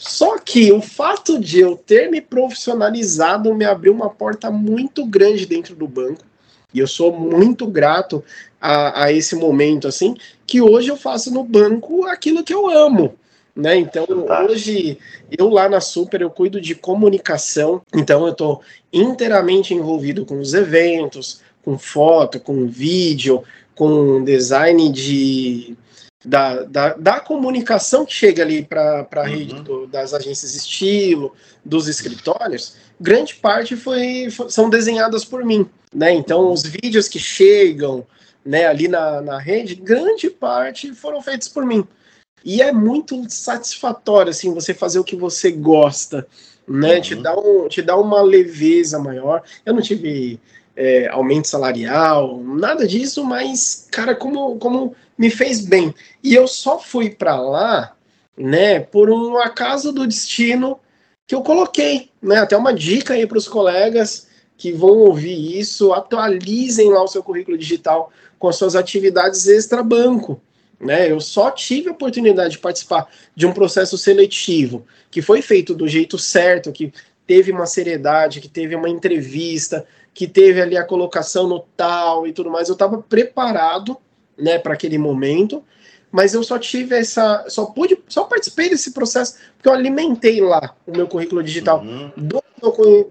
Só 0.06 0.38
que 0.38 0.70
o 0.74 0.82
fato 0.82 1.40
de 1.40 1.62
eu 1.62 1.78
ter 1.78 2.12
me 2.12 2.20
profissionalizado 2.20 3.56
me 3.56 3.64
abriu 3.64 3.94
uma 3.94 4.10
porta 4.10 4.52
muito 4.52 5.06
grande 5.06 5.46
dentro 5.46 5.74
do 5.74 5.88
banco. 5.88 6.26
E 6.74 6.80
eu 6.80 6.88
sou 6.88 7.18
muito 7.18 7.66
grato 7.66 8.22
a, 8.60 9.06
a 9.06 9.14
esse 9.14 9.34
momento, 9.34 9.88
assim, 9.88 10.18
que 10.46 10.62
hoje 10.62 10.90
eu 10.90 10.98
faço 10.98 11.34
no 11.34 11.42
banco 11.42 12.06
aquilo 12.06 12.44
que 12.44 12.54
eu 12.54 12.70
amo. 12.70 13.16
Né? 13.56 13.78
Então, 13.78 14.06
hoje, 14.50 14.98
eu 15.38 15.48
lá 15.48 15.70
na 15.70 15.80
Super, 15.80 16.22
eu 16.22 16.30
cuido 16.30 16.60
de 16.60 16.76
comunicação, 16.76 17.82
então 17.94 18.26
eu 18.26 18.34
estou 18.34 18.62
inteiramente 18.92 19.74
envolvido 19.74 20.26
com 20.26 20.38
os 20.38 20.54
eventos, 20.54 21.40
com 21.64 21.78
foto, 21.78 22.42
com 22.42 22.68
vídeo, 22.68 23.42
com 23.74 24.22
design 24.22 24.92
de 24.92 25.78
da, 26.26 26.64
da, 26.64 26.94
da 26.94 27.20
comunicação 27.20 28.06
que 28.06 28.14
chega 28.14 28.44
ali 28.44 28.64
para 28.64 29.08
a 29.12 29.20
uhum. 29.20 29.26
rede 29.26 29.62
do, 29.62 29.88
das 29.88 30.14
agências 30.14 30.56
estilo, 30.56 31.34
dos 31.64 31.88
escritórios, 31.88 32.76
grande 33.00 33.36
parte 33.36 33.76
foi, 33.76 34.30
foi, 34.30 34.50
são 34.50 34.70
desenhadas 34.70 35.26
por 35.26 35.44
mim. 35.44 35.70
Né? 35.94 36.14
Então, 36.14 36.52
os 36.52 36.64
vídeos 36.64 37.08
que 37.08 37.20
chegam 37.20 38.06
né, 38.46 38.66
ali 38.66 38.88
na, 38.88 39.22
na 39.22 39.38
rede, 39.38 39.76
grande 39.76 40.30
parte 40.30 40.94
foram 40.94 41.22
feitos 41.22 41.48
por 41.48 41.66
mim. 41.66 41.86
E 42.44 42.62
é 42.62 42.72
muito 42.72 43.30
satisfatório 43.30 44.30
assim, 44.30 44.54
você 44.54 44.74
fazer 44.74 45.00
o 45.00 45.04
que 45.04 45.16
você 45.16 45.52
gosta. 45.52 46.28
Né? 46.68 46.96
Uhum. 46.96 47.02
Te, 47.02 47.16
dá 47.16 47.38
um, 47.38 47.68
te 47.68 47.82
dá 47.82 47.98
uma 47.98 48.22
leveza 48.22 48.98
maior. 48.98 49.44
Eu 49.66 49.74
não 49.74 49.82
tive 49.82 50.40
é, 50.76 51.08
aumento 51.08 51.48
salarial, 51.48 52.42
nada 52.44 52.88
disso, 52.88 53.24
mas, 53.24 53.88
cara, 53.92 54.16
como, 54.16 54.58
como 54.58 54.96
me 55.18 55.30
fez 55.30 55.66
bem. 55.66 55.94
E 56.24 56.34
eu 56.34 56.48
só 56.48 56.80
fui 56.80 57.10
para 57.10 57.36
lá, 57.40 57.96
né, 58.38 58.80
por 58.80 59.10
um 59.10 59.38
acaso 59.38 59.92
do 59.92 60.08
destino 60.08 60.80
que 61.26 61.36
eu 61.36 61.42
coloquei, 61.42 62.10
né? 62.22 62.38
Até 62.38 62.58
uma 62.58 62.74
dica 62.74 63.14
aí 63.14 63.26
para 63.26 63.38
os 63.38 63.48
colegas 63.48 64.28
que 64.58 64.72
vão 64.72 64.98
ouvir 65.00 65.58
isso, 65.60 65.94
atualizem 65.94 66.90
lá 66.90 67.04
o 67.04 67.08
seu 67.08 67.24
currículo 67.24 67.58
digital 67.58 68.12
com 68.38 68.48
as 68.48 68.56
suas 68.56 68.76
atividades 68.76 69.48
extra-banco. 69.48 70.42
Né, 70.80 71.10
eu 71.10 71.22
só 71.22 71.50
tive 71.50 71.88
a 71.88 71.94
oportunidade 71.94 72.54
de 72.56 72.60
participar 72.60 73.08
de 73.34 73.48
um 73.48 73.54
processo 73.54 73.98
seletivo 73.98 74.86
que 75.10 75.22
foi 75.22 75.42
feito 75.42 75.74
do 75.74 75.88
jeito 75.88 76.18
certo, 76.18 76.74
que 76.74 76.92
teve 77.26 77.54
uma 77.54 77.66
seriedade, 77.66 78.42
que 78.42 78.50
teve 78.50 78.76
uma 78.76 78.90
entrevista, 78.90 79.86
que 80.14 80.28
teve 80.28 80.62
ali 80.62 80.76
a 80.76 80.84
colocação 80.84 81.48
no 81.48 81.60
tal 81.78 82.28
e 82.28 82.34
tudo 82.34 82.50
mais. 82.50 82.68
Eu 82.68 82.74
estava 82.74 82.98
preparado 83.02 83.98
né, 84.38 84.58
para 84.58 84.74
aquele 84.74 84.98
momento, 84.98 85.64
mas 86.12 86.34
eu 86.34 86.44
só 86.44 86.60
tive 86.60 86.96
essa, 86.96 87.46
só 87.50 87.66
pude, 87.66 87.98
só 88.08 88.26
participei 88.26 88.70
desse 88.70 88.92
processo 88.92 89.36
porque 89.56 89.68
eu 89.68 89.74
alimentei 89.74 90.40
lá 90.42 90.76
o 90.86 90.92
meu 90.92 91.08
currículo 91.08 91.42
digital 91.42 91.82
uhum. 91.82 92.12
do 92.16 92.44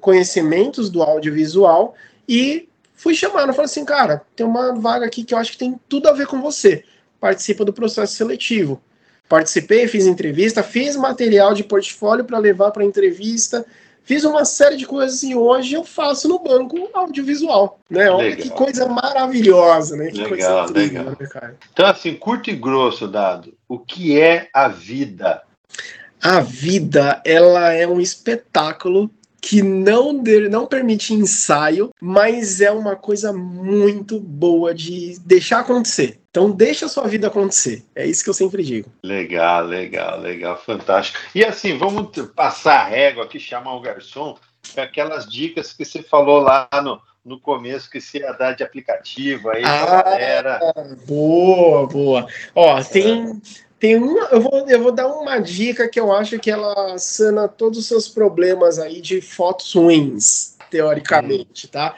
conhecimentos 0.01 0.89
do 0.89 1.03
audiovisual 1.03 1.95
e 2.29 2.69
fui 2.95 3.15
chamado, 3.15 3.53
falei 3.53 3.67
assim, 3.67 3.85
cara, 3.85 4.23
tem 4.37 4.47
uma 4.47 4.75
vaga 4.75 5.05
aqui 5.05 5.25
que 5.25 5.35
eu 5.35 5.39
acho 5.39 5.53
que 5.53 5.59
tem 5.59 5.79
tudo 5.89 6.09
a 6.09 6.13
ver 6.13 6.27
com 6.27 6.41
você. 6.41 6.85
Participa 7.21 7.65
do 7.65 7.73
processo 7.73 8.15
seletivo. 8.15 8.81
Participei, 9.29 9.89
fiz 9.89 10.07
entrevista, 10.07 10.63
fiz 10.63 10.95
material 10.97 11.55
de 11.55 11.65
portfólio 11.65 12.25
para 12.25 12.39
levar 12.39 12.71
para 12.71 12.85
entrevista, 12.85 13.67
Fiz 14.05 14.25
uma 14.25 14.45
série 14.45 14.77
de 14.77 14.87
coisas 14.87 15.23
e 15.23 15.35
hoje 15.35 15.75
eu 15.75 15.85
faço 15.85 16.29
no 16.29 16.39
banco 16.39 16.89
audiovisual, 16.93 17.79
né? 17.89 18.11
Olha 18.11 18.35
que 18.35 18.51
coisa 18.51 18.87
maravilhosa, 18.87 19.97
né? 19.97 20.11
Que 20.11 20.23
legal, 20.23 20.67
coisa 20.67 20.73
legal. 20.73 21.05
Né, 21.05 21.27
cara? 21.31 21.57
Então, 21.73 21.87
assim, 21.87 22.15
curto 22.15 22.51
e 22.51 22.57
grosso, 22.57 23.07
Dado, 23.07 23.55
o 23.69 23.79
que 23.79 24.21
é 24.21 24.49
a 24.53 24.69
vida? 24.69 25.43
A 26.21 26.41
vida, 26.41 27.23
ela 27.25 27.73
é 27.73 27.87
um 27.87 28.01
espetáculo 28.01 29.11
que 29.41 29.61
não, 29.61 30.13
não 30.49 30.67
permite 30.67 31.13
ensaio, 31.13 31.91
mas 32.01 32.61
é 32.61 32.71
uma 32.71 32.95
coisa 32.95 33.33
muito 33.33 34.21
boa 34.21 34.73
de 34.73 35.19
deixar 35.25 35.61
acontecer. 35.61 36.22
Então 36.33 36.51
deixa 36.51 36.87
a 36.87 36.89
sua 36.89 37.07
vida 37.07 37.27
acontecer. 37.27 37.85
É 37.95 38.07
isso 38.07 38.25
que 38.25 38.31
eu 38.31 38.35
sempre 38.35 38.63
digo. 38.63 38.91
Legal, 39.03 39.67
legal, 39.67 40.19
legal, 40.19 40.57
fantástico. 40.57 41.19
E 41.35 41.45
assim, 41.45 41.77
vamos 41.77 42.09
passar 42.35 42.81
a 42.81 42.89
régua 42.89 43.25
aqui, 43.25 43.39
chamar 43.39 43.77
o 43.77 43.83
garçom, 43.83 44.39
aquelas 44.75 45.31
dicas 45.31 45.75
que 45.75 45.85
você 45.85 46.03
falou 46.03 46.41
lá 46.41 46.71
no, 46.83 46.99
no 47.23 47.39
começo 47.39 47.91
que 47.91 48.01
você 48.01 48.21
ia 48.21 48.33
dar 48.33 48.53
de 48.53 48.65
aplicativo 48.65 49.51
aí 49.51 49.63
ah, 49.63 50.03
galera. 50.03 50.61
Boa, 51.07 51.87
boa. 51.87 52.27
Ó, 52.55 52.83
tem, 52.83 53.39
tem 53.79 53.97
uma, 53.97 54.29
eu 54.29 54.41
vou, 54.41 54.67
eu 54.67 54.83
vou 54.83 54.93
dar 54.93 55.09
uma 55.09 55.39
dica 55.39 55.87
que 55.87 56.01
eu 56.01 56.11
acho 56.11 56.39
que 56.39 56.51
ela 56.51 56.97
sana 56.97 57.47
todos 57.47 57.79
os 57.79 57.87
seus 57.87 58.09
problemas 58.09 58.79
aí 58.79 59.03
de 59.03 59.21
fotos 59.21 59.75
ruins, 59.75 60.57
teoricamente, 60.71 61.67
hum. 61.67 61.71
tá? 61.71 61.95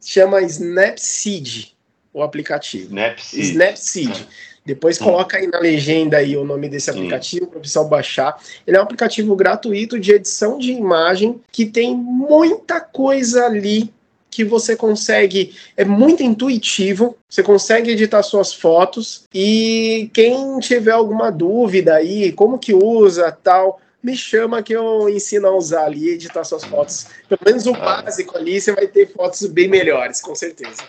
Chama 0.00 0.42
Snapseed 0.42 1.77
o 2.18 2.22
aplicativo. 2.22 2.86
Snapseed. 2.86 3.42
Snapseed. 3.42 4.28
Depois 4.64 4.98
coloca 4.98 5.38
aí 5.38 5.46
na 5.46 5.58
legenda 5.58 6.18
aí 6.18 6.36
o 6.36 6.44
nome 6.44 6.68
desse 6.68 6.90
aplicativo 6.90 7.46
para 7.46 7.58
o 7.58 7.62
pessoal 7.62 7.88
baixar. 7.88 8.38
Ele 8.66 8.76
é 8.76 8.80
um 8.80 8.82
aplicativo 8.82 9.34
gratuito 9.34 9.98
de 9.98 10.12
edição 10.12 10.58
de 10.58 10.72
imagem 10.72 11.40
que 11.50 11.64
tem 11.64 11.96
muita 11.96 12.78
coisa 12.80 13.46
ali 13.46 13.90
que 14.30 14.44
você 14.44 14.76
consegue, 14.76 15.56
é 15.74 15.86
muito 15.86 16.22
intuitivo, 16.22 17.16
você 17.28 17.42
consegue 17.42 17.92
editar 17.92 18.22
suas 18.22 18.52
fotos 18.52 19.24
e 19.34 20.10
quem 20.12 20.58
tiver 20.60 20.92
alguma 20.92 21.32
dúvida 21.32 21.94
aí, 21.94 22.30
como 22.32 22.58
que 22.58 22.74
usa, 22.74 23.32
tal, 23.32 23.80
me 24.02 24.14
chama 24.14 24.62
que 24.62 24.74
eu 24.74 25.08
ensino 25.08 25.48
a 25.48 25.56
usar 25.56 25.86
ali, 25.86 26.10
editar 26.10 26.44
suas 26.44 26.62
fotos. 26.62 27.06
Pelo 27.28 27.40
menos 27.44 27.66
o 27.66 27.74
ah. 27.74 28.02
básico 28.02 28.36
ali, 28.36 28.60
você 28.60 28.72
vai 28.72 28.86
ter 28.86 29.10
fotos 29.10 29.46
bem 29.46 29.66
melhores, 29.66 30.20
com 30.20 30.34
certeza. 30.34 30.82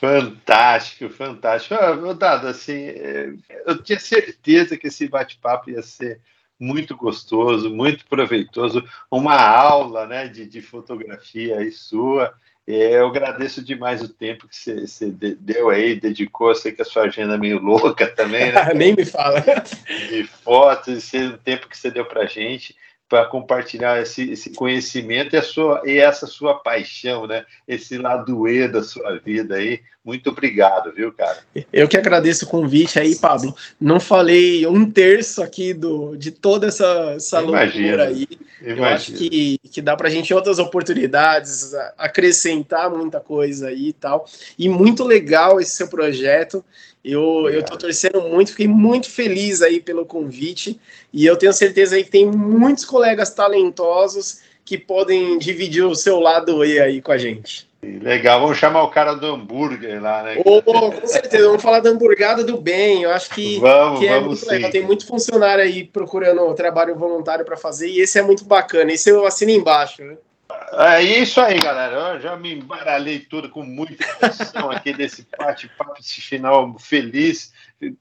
Fantástico, 0.00 1.10
fantástico. 1.10 1.74
Ah, 1.74 2.12
Dado, 2.14 2.46
assim, 2.46 2.86
é, 2.86 3.34
eu 3.66 3.82
tinha 3.82 3.98
certeza 3.98 4.76
que 4.76 4.86
esse 4.86 5.08
bate-papo 5.08 5.70
ia 5.70 5.82
ser 5.82 6.20
muito 6.58 6.96
gostoso, 6.96 7.70
muito 7.70 8.06
proveitoso, 8.06 8.84
uma 9.10 9.36
aula 9.36 10.06
né, 10.06 10.28
de, 10.28 10.46
de 10.46 10.60
fotografia 10.62 11.58
aí 11.58 11.70
sua. 11.72 12.32
É, 12.66 12.98
eu 12.98 13.06
agradeço 13.06 13.64
demais 13.64 14.02
o 14.02 14.08
tempo 14.08 14.46
que 14.46 14.54
você, 14.54 14.86
você 14.86 15.10
deu 15.10 15.70
aí, 15.70 15.98
dedicou. 15.98 16.50
Eu 16.50 16.54
sei 16.54 16.70
que 16.72 16.82
a 16.82 16.84
sua 16.84 17.04
agenda 17.04 17.34
é 17.34 17.38
meio 17.38 17.58
louca 17.58 18.06
também, 18.06 18.52
né? 18.52 18.72
Nem 18.74 18.94
me 18.94 19.04
fala. 19.04 19.40
De 20.10 20.24
fotos, 20.24 21.10
o 21.12 21.38
tempo 21.38 21.68
que 21.68 21.76
você 21.76 21.90
deu 21.90 22.04
para 22.04 22.26
gente 22.26 22.76
para 23.08 23.24
compartilhar 23.24 24.00
esse, 24.00 24.30
esse, 24.30 24.50
conhecimento 24.50 25.34
e, 25.34 25.42
sua, 25.42 25.82
e 25.84 25.98
essa 25.98 26.26
sua 26.26 26.54
paixão, 26.54 27.26
né? 27.26 27.44
Esse 27.66 27.96
lado 27.96 28.46
E 28.46 28.68
da 28.68 28.82
sua 28.82 29.18
vida 29.18 29.56
aí. 29.56 29.80
Muito 30.04 30.30
obrigado, 30.30 30.92
viu, 30.92 31.12
cara? 31.12 31.38
Eu 31.72 31.88
que 31.88 31.96
agradeço 31.96 32.44
o 32.44 32.48
convite 32.48 32.98
aí, 32.98 33.16
Pablo. 33.16 33.54
Não 33.80 34.00
falei 34.00 34.66
um 34.66 34.90
terço 34.90 35.42
aqui 35.42 35.74
do, 35.74 36.16
de 36.16 36.30
toda 36.30 36.68
essa, 36.68 37.12
essa 37.16 37.40
loucura 37.40 38.08
aí. 38.08 38.26
Imagina. 38.60 38.78
Eu 38.78 38.84
acho 38.84 39.12
que, 39.12 39.58
que 39.70 39.82
dá 39.82 39.96
para 39.96 40.08
a 40.08 40.10
gente 40.10 40.32
outras 40.32 40.58
oportunidades, 40.58 41.72
acrescentar 41.96 42.90
muita 42.90 43.20
coisa 43.20 43.68
aí 43.68 43.88
e 43.88 43.92
tal. 43.92 44.26
E 44.58 44.68
muito 44.68 45.04
legal 45.04 45.60
esse 45.60 45.72
seu 45.72 45.88
projeto. 45.88 46.64
Eu, 47.04 47.48
eu 47.48 47.62
tô 47.62 47.76
torcendo 47.76 48.20
muito, 48.22 48.50
fiquei 48.50 48.68
muito 48.68 49.10
feliz 49.10 49.62
aí 49.62 49.80
pelo 49.80 50.04
convite 50.04 50.78
e 51.12 51.24
eu 51.24 51.36
tenho 51.36 51.52
certeza 51.52 51.96
aí 51.96 52.04
que 52.04 52.10
tem 52.10 52.26
muitos 52.26 52.84
colegas 52.84 53.30
talentosos 53.30 54.40
que 54.64 54.76
podem 54.76 55.38
dividir 55.38 55.84
o 55.84 55.94
seu 55.94 56.20
lado 56.20 56.64
E 56.64 56.78
aí 56.78 57.00
com 57.00 57.12
a 57.12 57.16
gente. 57.16 57.68
Legal, 57.80 58.40
vamos 58.40 58.58
chamar 58.58 58.82
o 58.82 58.90
cara 58.90 59.14
do 59.14 59.26
hambúrguer 59.26 60.02
lá, 60.02 60.24
né? 60.24 60.42
Oh, 60.44 60.60
com 60.60 61.06
certeza, 61.06 61.46
vamos 61.46 61.62
falar 61.62 61.78
da 61.78 61.90
hamburgada 61.90 62.42
do 62.42 62.58
bem. 62.58 63.04
Eu 63.04 63.10
acho 63.12 63.30
que, 63.30 63.60
vamos, 63.60 64.00
que 64.00 64.06
é 64.08 64.14
vamos 64.14 64.26
muito 64.26 64.44
sim. 64.44 64.50
legal. 64.50 64.70
Tem 64.70 64.82
muito 64.82 65.06
funcionário 65.06 65.62
aí 65.62 65.84
procurando 65.84 66.52
trabalho 66.54 66.96
voluntário 66.96 67.44
para 67.44 67.56
fazer 67.56 67.88
e 67.88 68.00
esse 68.00 68.18
é 68.18 68.22
muito 68.22 68.44
bacana. 68.44 68.92
Esse 68.92 69.10
eu 69.10 69.24
assino 69.24 69.52
embaixo, 69.52 70.02
né? 70.02 70.16
É 70.72 71.02
isso 71.02 71.40
aí, 71.40 71.58
galera. 71.58 72.14
Eu 72.14 72.20
já 72.20 72.36
me 72.36 72.54
embaralhei 72.54 73.20
tudo 73.20 73.48
com 73.48 73.62
muita 73.62 74.04
emoção 74.04 74.70
aqui 74.70 74.92
desse 74.92 75.26
bate-papo, 75.38 76.00
esse 76.00 76.20
final 76.20 76.78
feliz. 76.78 77.52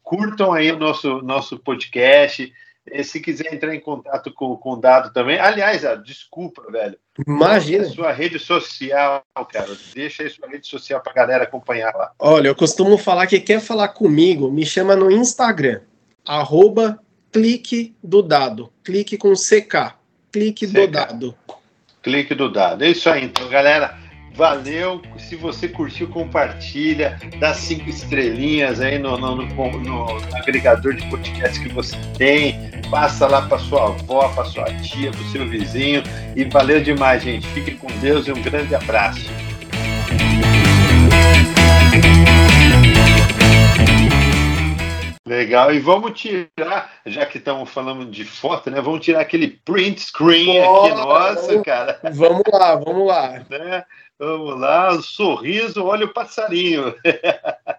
Curtam 0.03 0.53
aí 0.53 0.71
o 0.71 0.77
nosso, 0.77 1.21
nosso 1.21 1.57
podcast. 1.59 2.51
E 2.89 3.03
se 3.03 3.19
quiser 3.19 3.53
entrar 3.53 3.75
em 3.75 3.79
contato 3.79 4.33
com, 4.33 4.55
com 4.55 4.73
o 4.73 4.75
Dado 4.77 5.11
também. 5.11 5.39
Aliás, 5.39 5.83
ah, 5.83 5.95
desculpa, 5.95 6.63
velho. 6.71 6.97
Imagina. 7.27 7.85
Sua 7.85 8.11
rede 8.11 8.39
social, 8.39 9.23
cara. 9.51 9.75
Deixa 9.93 10.23
aí 10.23 10.29
sua 10.29 10.47
rede 10.47 10.67
social 10.67 11.01
para 11.01 11.13
galera 11.13 11.43
acompanhar 11.43 11.93
lá. 11.93 12.11
Olha, 12.17 12.47
eu 12.47 12.55
costumo 12.55 12.97
falar 12.97 13.27
que 13.27 13.39
quer 13.39 13.59
falar 13.59 13.89
comigo, 13.89 14.51
me 14.51 14.65
chama 14.65 14.95
no 14.95 15.11
Instagram. 15.11 15.81
Arroba 16.25 16.99
clique 17.31 17.95
do 18.01 18.21
dado. 18.21 18.71
Clique 18.83 19.17
com 19.17 19.33
CK. 19.33 19.95
Clique 20.31 20.65
CK. 20.65 20.73
do 20.73 20.87
dado 20.87 21.37
clique 22.07 22.33
do 22.33 22.49
dado. 22.49 22.85
É 22.85 22.89
isso 22.89 23.09
aí, 23.09 23.25
então, 23.25 23.47
galera. 23.49 23.97
Valeu. 24.33 25.01
Se 25.17 25.35
você 25.35 25.67
curtiu, 25.67 26.07
compartilha, 26.07 27.19
dá 27.39 27.55
cinco 27.55 27.89
estrelinhas 27.89 28.79
aí 28.79 28.99
no, 28.99 29.17
no, 29.17 29.35
no, 29.35 29.45
no 29.45 30.07
agregador 30.35 30.93
de 30.93 31.03
podcast 31.07 31.59
que 31.59 31.69
você 31.69 31.97
tem. 32.17 32.55
Passa 32.91 33.27
lá 33.27 33.41
para 33.41 33.57
sua 33.57 33.87
avó, 33.87 34.29
para 34.29 34.45
sua 34.45 34.65
tia, 34.75 35.09
para 35.09 35.21
o 35.21 35.31
seu 35.31 35.49
vizinho. 35.49 36.03
E 36.35 36.43
valeu 36.45 36.81
demais, 36.81 37.23
gente. 37.23 37.47
Fiquem 37.47 37.75
com 37.77 37.87
Deus 37.99 38.27
e 38.27 38.31
um 38.31 38.41
grande 38.41 38.75
abraço. 38.75 39.25
Legal, 45.27 45.73
e 45.73 45.79
vamos 45.79 46.19
tirar, 46.19 46.89
já 47.05 47.25
que 47.25 47.37
estamos 47.37 47.69
falando 47.69 48.05
de 48.05 48.23
foto, 48.23 48.71
né? 48.71 48.79
Vamos 48.79 49.03
tirar 49.03 49.19
aquele 49.19 49.49
print 49.49 49.99
screen 49.99 50.59
aqui, 50.61 50.89
nossa, 50.95 51.61
cara. 51.63 51.99
Vamos 52.13 52.43
lá, 52.51 52.75
vamos 52.75 53.07
lá. 53.07 53.45
Né? 53.49 53.83
Vamos 54.17 54.57
lá, 54.57 55.01
sorriso, 55.01 55.83
olha 55.83 56.05
o 56.05 56.13
passarinho. 56.13 56.95